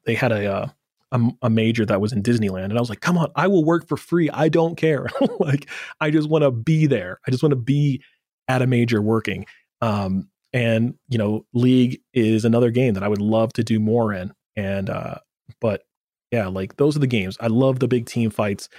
they 0.05 0.15
had 0.15 0.31
a, 0.31 0.51
uh, 0.53 0.67
a 1.11 1.31
a 1.43 1.49
major 1.49 1.85
that 1.85 2.01
was 2.01 2.11
in 2.11 2.23
Disneyland, 2.23 2.65
and 2.65 2.77
I 2.77 2.79
was 2.79 2.89
like, 2.89 3.01
come 3.01 3.17
on, 3.17 3.31
I 3.35 3.47
will 3.47 3.63
work 3.63 3.87
for 3.87 3.97
free. 3.97 4.29
I 4.31 4.49
don't 4.49 4.75
care. 4.75 5.07
like 5.39 5.69
I 6.01 6.09
just 6.09 6.27
want 6.27 6.43
to 6.43 6.51
be 6.51 6.87
there. 6.87 7.19
I 7.27 7.31
just 7.31 7.43
want 7.43 7.51
to 7.51 7.57
be 7.57 8.01
at 8.47 8.61
a 8.61 8.67
major 8.67 9.01
working. 9.01 9.45
Um, 9.81 10.29
and 10.53 10.93
you 11.09 11.17
know 11.17 11.45
league 11.53 11.99
is 12.13 12.45
another 12.45 12.69
game 12.69 12.93
that 12.93 13.03
i 13.03 13.07
would 13.07 13.21
love 13.21 13.51
to 13.53 13.63
do 13.63 13.79
more 13.79 14.13
in. 14.13 14.33
And 14.55 14.89
uh 14.89 15.15
but 15.59 15.83
yeah 16.31 16.47
like 16.47 16.77
those 16.77 16.95
are 16.95 16.99
the 16.99 17.07
games. 17.07 17.37
I 17.39 17.47
love 17.47 17.79
the 17.79 17.87
big 17.87 18.05
team 18.05 18.29
fights. 18.29 18.69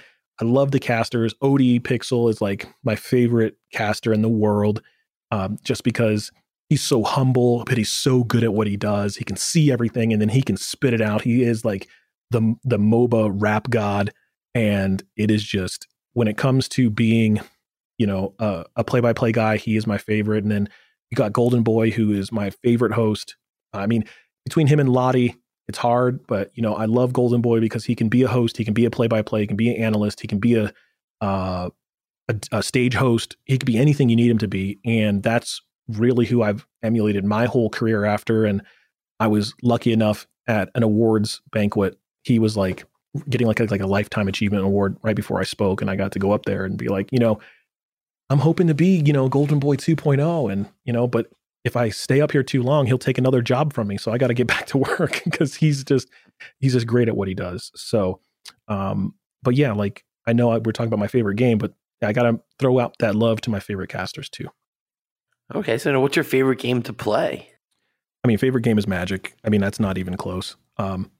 I 0.41 0.45
love 0.45 0.71
the 0.71 0.79
casters. 0.79 1.33
ODPixel 1.35 2.29
is 2.29 2.41
like 2.41 2.67
my 2.83 2.95
favorite 2.95 3.57
caster 3.71 4.11
in 4.13 4.21
the 4.21 4.29
world 4.29 4.81
um, 5.31 5.57
just 5.63 5.83
because 5.83 6.31
he's 6.69 6.81
so 6.81 7.03
humble 7.03 7.63
but 7.65 7.77
he's 7.77 7.91
so 7.91 8.23
good 8.23 8.43
at 8.43 8.53
what 8.53 8.67
he 8.67 8.77
does. 8.77 9.17
He 9.17 9.23
can 9.23 9.37
see 9.37 9.71
everything 9.71 10.11
and 10.11 10.21
then 10.21 10.29
he 10.29 10.41
can 10.41 10.57
spit 10.57 10.93
it 10.93 11.01
out. 11.01 11.21
He 11.21 11.43
is 11.43 11.65
like 11.65 11.87
the 12.31 12.55
the 12.63 12.77
moba 12.77 13.31
rap 13.33 13.69
god. 13.69 14.13
And 14.53 15.03
it 15.17 15.29
is 15.29 15.43
just 15.43 15.87
when 16.13 16.29
it 16.29 16.37
comes 16.37 16.69
to 16.69 16.89
being 16.89 17.41
you 17.97 18.07
know 18.07 18.33
a 18.39 18.83
play-by-play 18.83 19.33
guy 19.33 19.57
he 19.57 19.75
is 19.75 19.85
my 19.85 19.97
favorite. 19.97 20.43
And 20.43 20.51
then 20.51 20.69
you 21.11 21.15
got 21.15 21.33
Golden 21.33 21.63
Boy, 21.63 21.91
who 21.91 22.11
is 22.11 22.31
my 22.31 22.49
favorite 22.49 22.93
host. 22.93 23.35
I 23.73 23.87
mean, 23.87 24.05
between 24.43 24.67
him 24.67 24.79
and 24.79 24.89
Lottie, 24.89 25.35
it's 25.67 25.77
hard, 25.77 26.25
but 26.27 26.51
you 26.53 26.61
know, 26.61 26.75
I 26.75 26.85
love 26.85 27.13
Golden 27.13 27.41
Boy 27.41 27.59
because 27.59 27.85
he 27.85 27.95
can 27.95 28.09
be 28.09 28.23
a 28.23 28.27
host, 28.27 28.57
he 28.57 28.65
can 28.65 28.73
be 28.73 28.85
a 28.85 28.91
play-by-play, 28.91 29.41
he 29.41 29.47
can 29.47 29.57
be 29.57 29.69
an 29.69 29.81
analyst, 29.81 30.21
he 30.21 30.27
can 30.27 30.39
be 30.39 30.55
a, 30.55 30.71
uh, 31.21 31.69
a, 32.27 32.35
a 32.51 32.63
stage 32.63 32.93
host. 32.93 33.35
He 33.45 33.57
could 33.57 33.65
be 33.65 33.77
anything 33.77 34.09
you 34.09 34.15
need 34.15 34.29
him 34.29 34.37
to 34.39 34.47
be, 34.47 34.79
and 34.85 35.23
that's 35.23 35.61
really 35.87 36.25
who 36.25 36.41
I've 36.41 36.65
emulated 36.83 37.25
my 37.25 37.45
whole 37.45 37.69
career 37.69 38.05
after. 38.05 38.45
And 38.45 38.61
I 39.19 39.27
was 39.27 39.53
lucky 39.61 39.91
enough 39.91 40.27
at 40.47 40.69
an 40.75 40.83
awards 40.83 41.41
banquet. 41.51 41.97
He 42.23 42.39
was 42.39 42.57
like 42.57 42.85
getting 43.29 43.47
like 43.47 43.59
a, 43.59 43.65
like 43.65 43.81
a 43.81 43.87
lifetime 43.87 44.27
achievement 44.27 44.63
award 44.63 44.97
right 45.01 45.15
before 45.15 45.39
I 45.39 45.43
spoke, 45.43 45.81
and 45.81 45.89
I 45.89 45.95
got 45.95 46.11
to 46.13 46.19
go 46.19 46.31
up 46.31 46.45
there 46.45 46.65
and 46.65 46.77
be 46.77 46.87
like, 46.87 47.11
you 47.11 47.19
know, 47.19 47.39
I'm 48.29 48.39
hoping 48.39 48.67
to 48.67 48.73
be, 48.73 49.01
you 49.05 49.13
know, 49.13 49.29
Golden 49.29 49.59
Boy 49.59 49.75
2.0. 49.75 50.51
And, 50.51 50.67
you 50.83 50.93
know, 50.93 51.07
but 51.07 51.27
if 51.63 51.75
I 51.75 51.89
stay 51.89 52.21
up 52.21 52.31
here 52.31 52.43
too 52.43 52.63
long, 52.63 52.85
he'll 52.85 52.97
take 52.97 53.17
another 53.17 53.41
job 53.41 53.73
from 53.73 53.87
me. 53.87 53.97
So 53.97 54.11
I 54.11 54.17
got 54.17 54.27
to 54.27 54.33
get 54.33 54.47
back 54.55 54.67
to 54.67 54.77
work 54.77 55.21
because 55.23 55.55
he's 55.55 55.83
just, 55.83 56.09
he's 56.59 56.73
just 56.73 56.87
great 56.87 57.07
at 57.07 57.15
what 57.15 57.27
he 57.27 57.33
does. 57.33 57.71
So, 57.75 58.19
um, 58.67 59.13
but 59.43 59.55
yeah, 59.55 59.73
like 59.73 60.03
I 60.25 60.33
know 60.33 60.49
we're 60.49 60.71
talking 60.71 60.87
about 60.87 60.99
my 60.99 61.07
favorite 61.07 61.35
game, 61.35 61.57
but 61.57 61.73
I 62.01 62.13
got 62.13 62.23
to 62.23 62.39
throw 62.59 62.79
out 62.79 62.97
that 62.99 63.15
love 63.15 63.41
to 63.41 63.49
my 63.49 63.59
favorite 63.59 63.89
casters 63.89 64.29
too. 64.29 64.47
Okay, 65.53 65.77
so 65.77 65.99
what's 65.99 66.15
your 66.15 66.25
favorite 66.25 66.59
game 66.59 66.81
to 66.83 66.93
play? 66.93 67.49
I 68.23 68.27
mean, 68.27 68.39
favorite 68.39 68.63
game 68.63 68.79
is 68.79 68.87
Magic. 68.87 69.35
I 69.43 69.49
mean, 69.49 69.61
that's 69.61 69.79
not 69.79 69.99
even 69.99 70.17
close. 70.17 70.55
Um, 70.77 71.11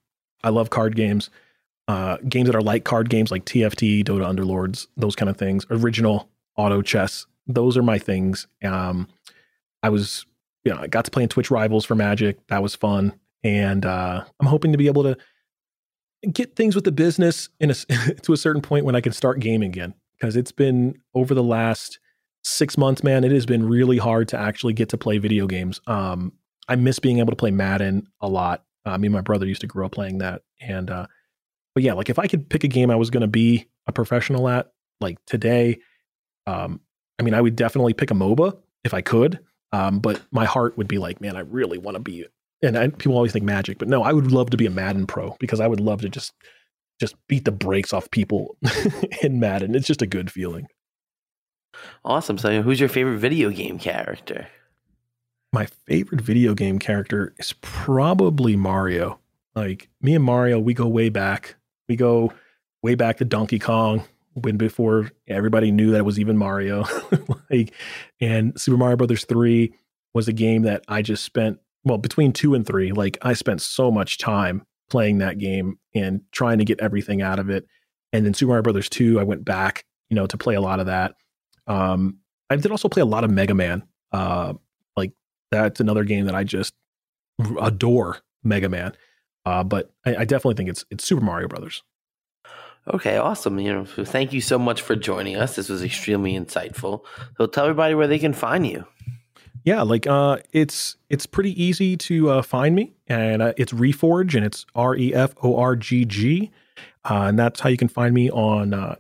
I 0.44 0.50
love 0.50 0.72
card 0.72 0.96
games, 0.96 1.30
uh, 1.88 2.18
games 2.28 2.48
that 2.48 2.56
are 2.56 2.62
like 2.62 2.84
card 2.84 3.10
games, 3.10 3.30
like 3.30 3.46
TFT, 3.46 4.04
Dota 4.04 4.26
Underlords, 4.26 4.88
those 4.98 5.16
kind 5.16 5.30
of 5.30 5.38
things. 5.38 5.66
Original 5.70 6.30
auto 6.58 6.82
chess, 6.82 7.26
those 7.48 7.78
are 7.78 7.84
my 7.84 7.98
things. 7.98 8.48
Um, 8.64 9.08
I 9.84 9.90
was, 9.90 10.26
you 10.64 10.74
know, 10.74 10.80
I 10.80 10.88
got 10.88 11.06
to 11.06 11.12
play 11.12 11.24
in 11.24 11.30
Twitch 11.30 11.52
Rivals 11.52 11.86
for 11.86 11.96
Magic. 11.96 12.46
That 12.48 12.64
was 12.64 12.76
fun, 12.76 13.14
and 13.44 13.86
uh, 13.86 14.24
I'm 14.40 14.48
hoping 14.48 14.72
to 14.72 14.78
be 14.78 14.88
able 14.88 15.04
to 15.04 15.18
get 16.32 16.56
things 16.56 16.76
with 16.76 16.84
the 16.84 16.92
business 16.92 17.50
in 17.60 17.72
a, 17.72 17.74
to 18.24 18.34
a 18.34 18.38
certain 18.38 18.62
point 18.62 18.86
when 18.86 18.96
I 18.96 19.02
can 19.02 19.14
start 19.14 19.40
gaming 19.40 19.70
again. 19.70 19.94
Because 20.20 20.36
it's 20.36 20.52
been 20.52 20.96
over 21.14 21.34
the 21.34 21.44
last 21.44 22.00
six 22.44 22.78
months, 22.78 23.04
man, 23.04 23.24
it 23.24 23.32
has 23.32 23.46
been 23.46 23.68
really 23.68 23.98
hard 23.98 24.30
to 24.30 24.40
actually 24.40 24.74
get 24.74 24.90
to 24.90 24.98
play 24.98 25.18
video 25.18 25.46
games. 25.46 25.82
Um, 25.88 26.32
I 26.68 26.76
miss 26.76 27.00
being 27.00 27.20
able 27.20 27.32
to 27.32 27.36
play 27.36 27.52
Madden 27.52 28.08
a 28.22 28.28
lot. 28.28 28.64
Uh, 28.86 28.98
me 28.98 29.08
and 29.08 29.14
my 29.14 29.22
brother 29.22 29.46
used 29.46 29.62
to 29.62 29.68
grow 29.68 29.88
up 29.88 29.92
playing 29.92 30.20
that, 30.20 30.44
and 30.62 30.90
uh, 30.90 31.08
but 31.74 31.84
yeah, 31.84 31.94
like 31.94 32.10
if 32.10 32.20
I 32.20 32.28
could 32.28 32.50
pick 32.50 32.64
a 32.64 32.68
game 32.68 32.92
I 32.92 32.96
was 32.96 33.10
going 33.10 33.22
to 33.22 33.28
be 33.28 33.68
a 33.88 33.92
professional 33.92 34.48
at, 34.48 34.72
like 35.02 35.18
today, 35.26 35.80
um, 36.48 36.80
I 37.20 37.24
mean, 37.24 37.34
I 37.34 37.42
would 37.42 37.56
definitely 37.56 37.94
pick 37.94 38.12
a 38.12 38.14
MOBA 38.14 38.58
if 38.84 38.94
I 38.94 39.02
could. 39.02 39.40
Um, 39.72 40.00
but 40.00 40.22
my 40.32 40.46
heart 40.46 40.78
would 40.78 40.88
be 40.88 40.98
like, 40.98 41.20
man, 41.22 41.36
I 41.36 41.42
really 41.42 41.78
want 41.78 41.96
to 41.96 42.00
be. 42.00 42.26
And 42.62 42.78
I, 42.78 42.88
people 42.88 43.16
always 43.16 43.34
think 43.34 43.46
Magic, 43.46 43.78
but 43.78 43.88
no, 43.88 44.04
I 44.04 44.14
would 44.14 44.32
love 44.32 44.50
to 44.52 44.58
be 44.58 44.66
a 44.66 44.72
Madden 44.72 45.06
pro 45.06 45.36
because 45.40 45.60
I 45.60 45.68
would 45.68 45.82
love 45.82 46.02
to 46.02 46.10
just 46.10 46.34
just 47.00 47.16
beat 47.28 47.44
the 47.44 47.52
brakes 47.52 47.92
off 47.92 48.10
people 48.10 48.56
in 49.22 49.40
Madden. 49.40 49.76
It's 49.76 49.88
just 49.88 50.02
a 50.02 50.08
good 50.08 50.32
feeling. 50.32 50.68
Awesome. 52.06 52.38
So, 52.38 52.62
who's 52.62 52.80
your 52.80 52.88
favorite 52.88 53.18
video 53.18 53.50
game 53.50 53.78
character? 53.78 54.48
My 55.52 55.66
favorite 55.66 56.22
video 56.22 56.54
game 56.54 56.80
character 56.80 57.34
is 57.38 57.54
probably 57.62 58.56
Mario. 58.56 59.20
Like 59.56 59.90
me 60.02 60.16
and 60.16 60.24
Mario, 60.24 60.58
we 60.58 60.74
go 60.74 60.88
way 60.88 61.10
back. 61.10 61.56
We 61.90 61.98
go 61.98 62.32
way 62.82 62.96
back 62.96 63.18
to 63.18 63.26
Donkey 63.26 63.60
Kong 63.60 64.06
when 64.36 64.58
before 64.58 65.10
everybody 65.28 65.72
knew 65.72 65.92
that 65.92 66.00
it 66.00 66.06
was 66.06 66.20
even 66.20 66.38
Mario. 66.38 66.86
like, 67.50 67.74
and 68.20 68.60
Super 68.60 68.78
Mario 68.78 68.98
Brothers 68.98 69.26
3 69.26 69.74
was 70.14 70.28
a 70.28 70.34
game 70.34 70.64
that 70.64 70.84
I 70.88 71.02
just 71.02 71.24
spent 71.24 71.60
well 71.84 71.98
between 71.98 72.34
2 72.34 72.54
and 72.54 72.66
3, 72.66 72.92
like 72.92 73.18
I 73.22 73.34
spent 73.34 73.62
so 73.62 73.90
much 73.90 74.18
time 74.18 74.66
playing 74.90 75.20
that 75.20 75.38
game 75.38 75.80
and 75.94 76.22
trying 76.32 76.60
to 76.60 76.66
get 76.66 76.82
everything 76.82 77.22
out 77.22 77.40
of 77.40 77.50
it. 77.50 77.66
And 78.14 78.26
then 78.26 78.34
Super 78.34 78.50
Mario 78.50 78.64
Brothers 78.64 78.90
2, 78.90 79.20
I 79.20 79.24
went 79.24 79.46
back, 79.46 79.86
you 80.10 80.16
know, 80.16 80.28
to 80.28 80.38
play 80.38 80.56
a 80.56 80.62
lot 80.62 80.80
of 80.80 80.86
that. 80.88 81.16
Um, 81.68 82.20
I 82.50 82.58
did 82.58 82.72
also 82.72 82.90
play 82.90 83.02
a 83.02 83.06
lot 83.06 83.24
of 83.24 83.32
Mega 83.32 83.56
Man. 83.56 83.84
Uh, 84.12 84.54
like 84.96 85.12
that's 85.52 85.80
another 85.80 86.04
game 86.04 86.26
that 86.26 86.36
I 86.36 86.44
just 86.44 86.74
adore 87.60 88.20
Mega 88.44 88.70
Man. 88.70 88.94
Uh, 89.46 89.64
but 89.64 89.94
I, 90.06 90.18
I, 90.18 90.26
definitely 90.26 90.56
think 90.56 90.70
it's 90.70 90.86
it's 90.90 91.06
Super 91.06 91.24
Mario 91.24 91.48
Brothers. 91.48 91.84
Okay, 92.94 93.18
awesome. 93.18 93.60
You 93.60 93.74
know, 93.74 93.86
thank 93.86 94.32
you 94.32 94.42
so 94.42 94.60
much 94.60 94.82
for 94.82 94.96
joining 94.96 95.36
us. 95.38 95.56
This 95.56 95.70
was 95.70 95.84
extremely 95.84 96.34
insightful. 96.34 97.04
So 97.38 97.48
tell 97.48 97.66
everybody 97.66 97.96
where 97.96 98.08
they 98.08 98.20
can 98.20 98.34
find 98.34 98.66
you. 98.66 98.86
Yeah, 99.64 99.82
like 99.82 100.06
uh, 100.06 100.38
it's 100.54 100.96
it's 101.10 101.26
pretty 101.26 101.62
easy 101.62 101.98
to 101.98 102.30
uh, 102.30 102.42
find 102.44 102.76
me, 102.76 102.94
and 103.08 103.42
uh, 103.42 103.54
it's 103.58 103.74
Reforge, 103.74 104.36
and 104.36 104.46
it's 104.46 104.64
R 104.76 104.96
E 104.96 105.12
F 105.16 105.34
O 105.42 105.58
R 105.58 105.76
G 105.76 106.06
G, 106.06 106.52
uh, 107.10 107.24
and 107.24 107.40
that's 107.40 107.60
how 107.62 107.70
you 107.70 107.78
can 107.78 107.88
find 107.88 108.14
me 108.14 108.30
on 108.30 108.76
uh, 108.76 108.98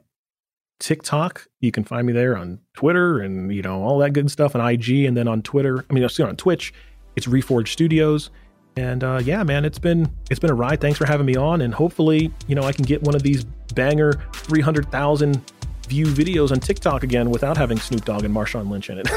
TikTok. 0.79 1.47
You 1.59 1.71
can 1.71 1.83
find 1.83 2.07
me 2.07 2.13
there 2.13 2.35
on 2.35 2.61
Twitter, 2.73 3.19
and 3.19 3.53
you 3.53 3.61
know 3.61 3.83
all 3.83 3.99
that 3.99 4.13
good 4.13 4.31
stuff 4.31 4.55
on 4.55 4.67
IG, 4.67 5.05
and 5.05 5.15
then 5.15 5.27
on 5.27 5.43
Twitter. 5.43 5.85
I 5.87 5.93
mean, 5.93 6.03
on 6.03 6.35
Twitch, 6.35 6.73
it's 7.15 7.27
Reforge 7.27 7.67
Studios. 7.67 8.31
And 8.77 9.03
uh, 9.03 9.21
yeah, 9.23 9.43
man, 9.43 9.63
it's 9.63 9.79
been 9.79 10.09
it's 10.29 10.39
been 10.39 10.49
a 10.49 10.55
ride. 10.55 10.81
Thanks 10.81 10.97
for 10.97 11.05
having 11.05 11.25
me 11.25 11.35
on, 11.35 11.61
and 11.61 11.73
hopefully, 11.73 12.31
you 12.47 12.55
know, 12.55 12.63
I 12.63 12.73
can 12.73 12.83
get 12.83 13.01
one 13.03 13.15
of 13.15 13.23
these 13.23 13.45
banger 13.73 14.21
three 14.33 14.61
hundred 14.61 14.91
thousand 14.91 15.41
view 15.87 16.07
videos 16.07 16.51
on 16.51 16.59
TikTok 16.59 17.03
again 17.03 17.29
without 17.29 17.55
having 17.55 17.77
Snoop 17.79 18.03
Dogg 18.03 18.25
and 18.25 18.35
Marshawn 18.35 18.69
Lynch 18.69 18.89
in 18.89 18.97
it. 18.97 19.07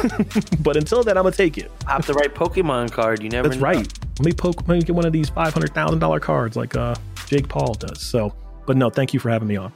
but 0.63 0.77
until 0.77 1.03
then, 1.03 1.17
I'm 1.17 1.25
gonna 1.25 1.35
take 1.35 1.59
it. 1.59 1.77
Pop 1.81 2.05
the 2.05 2.15
right 2.15 2.33
Pokemon 2.33 2.93
card. 2.93 3.23
You 3.23 3.31
never. 3.31 3.49
That's 3.49 3.61
know. 3.61 3.67
right. 3.67 3.99
Let 4.19 4.25
me 4.27 4.33
poke. 4.33 4.69
Let 4.69 4.77
me 4.77 4.83
get 4.83 4.95
one 4.95 5.07
of 5.07 5.13
these 5.13 5.29
five 5.29 5.53
hundred 5.53 5.75
thousand 5.75 5.99
dollar 5.99 6.21
cards 6.21 6.57
like 6.57 6.77
uh, 6.77 6.95
Jake 7.27 7.49
Paul 7.49 7.75
does. 7.75 8.01
So, 8.01 8.33
but 8.67 8.77
no, 8.77 8.91
thank 8.91 9.13
you 9.13 9.19
for 9.19 9.31
having 9.31 9.49
me 9.49 9.57
on 9.57 9.73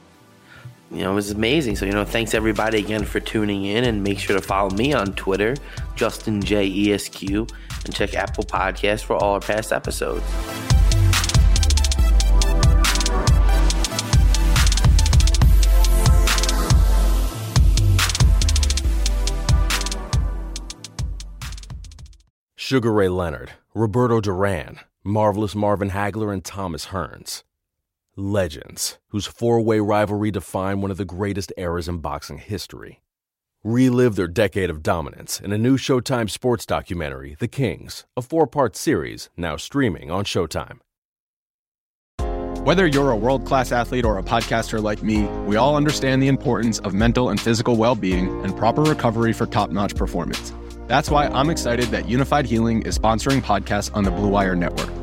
you 0.93 1.01
know, 1.01 1.11
it 1.11 1.15
was 1.15 1.31
amazing. 1.31 1.75
So, 1.75 1.85
you 1.85 1.91
know, 1.91 2.05
thanks 2.05 2.33
everybody 2.33 2.77
again 2.77 3.03
for 3.03 3.19
tuning 3.19 3.65
in 3.65 3.83
and 3.83 4.03
make 4.03 4.19
sure 4.19 4.35
to 4.35 4.41
follow 4.41 4.69
me 4.69 4.93
on 4.93 5.13
Twitter, 5.13 5.55
Justin 5.95 6.41
J 6.41 6.65
E 6.65 6.93
S 6.93 7.09
Q, 7.09 7.47
and 7.85 7.93
check 7.93 8.13
Apple 8.13 8.43
Podcasts 8.43 9.03
for 9.03 9.15
all 9.15 9.33
our 9.33 9.39
past 9.39 9.71
episodes. 9.71 10.23
Sugar 22.55 22.93
Ray 22.93 23.09
Leonard, 23.09 23.51
Roberto 23.73 24.21
Duran, 24.21 24.79
Marvelous 25.03 25.53
Marvin 25.53 25.89
Hagler, 25.89 26.31
and 26.31 26.43
Thomas 26.43 26.87
Hearns 26.87 27.43
legends 28.15 28.99
whose 29.09 29.25
four 29.25 29.61
way 29.61 29.79
rivalry 29.79 30.31
defined 30.31 30.81
one 30.81 30.91
of 30.91 30.97
the 30.97 31.05
greatest 31.05 31.51
eras 31.57 31.87
in 31.87 31.97
boxing 31.97 32.37
history. 32.37 33.01
Relive 33.63 34.15
their 34.15 34.27
decade 34.27 34.69
of 34.69 34.83
dominance 34.83 35.39
in 35.39 35.53
a 35.53 35.57
new 35.57 35.77
Showtime 35.77 36.29
sports 36.29 36.65
documentary, 36.65 37.35
The 37.39 37.47
Kings, 37.47 38.05
a 38.17 38.21
four 38.21 38.45
part 38.45 38.75
series 38.75 39.29
now 39.37 39.55
streaming 39.55 40.11
on 40.11 40.25
Showtime. 40.25 40.79
Whether 42.63 42.87
you're 42.87 43.11
a 43.11 43.17
world 43.17 43.45
class 43.45 43.71
athlete 43.71 44.05
or 44.05 44.17
a 44.17 44.23
podcaster 44.23 44.81
like 44.81 45.03
me, 45.03 45.23
we 45.47 45.55
all 45.55 45.75
understand 45.75 46.21
the 46.21 46.27
importance 46.27 46.79
of 46.79 46.93
mental 46.93 47.29
and 47.29 47.39
physical 47.39 47.75
well 47.75 47.95
being 47.95 48.29
and 48.43 48.55
proper 48.55 48.83
recovery 48.83 49.33
for 49.33 49.45
top 49.45 49.69
notch 49.69 49.95
performance. 49.95 50.53
That's 50.87 51.09
why 51.09 51.27
I'm 51.27 51.49
excited 51.49 51.87
that 51.87 52.05
Unifyd 52.05 52.45
Healing 52.45 52.81
is 52.83 52.97
sponsoring 52.97 53.41
podcasts 53.41 53.93
on 53.95 54.03
the 54.03 54.11
Blue 54.11 54.29
Wire 54.29 54.55
Network. 54.55 55.02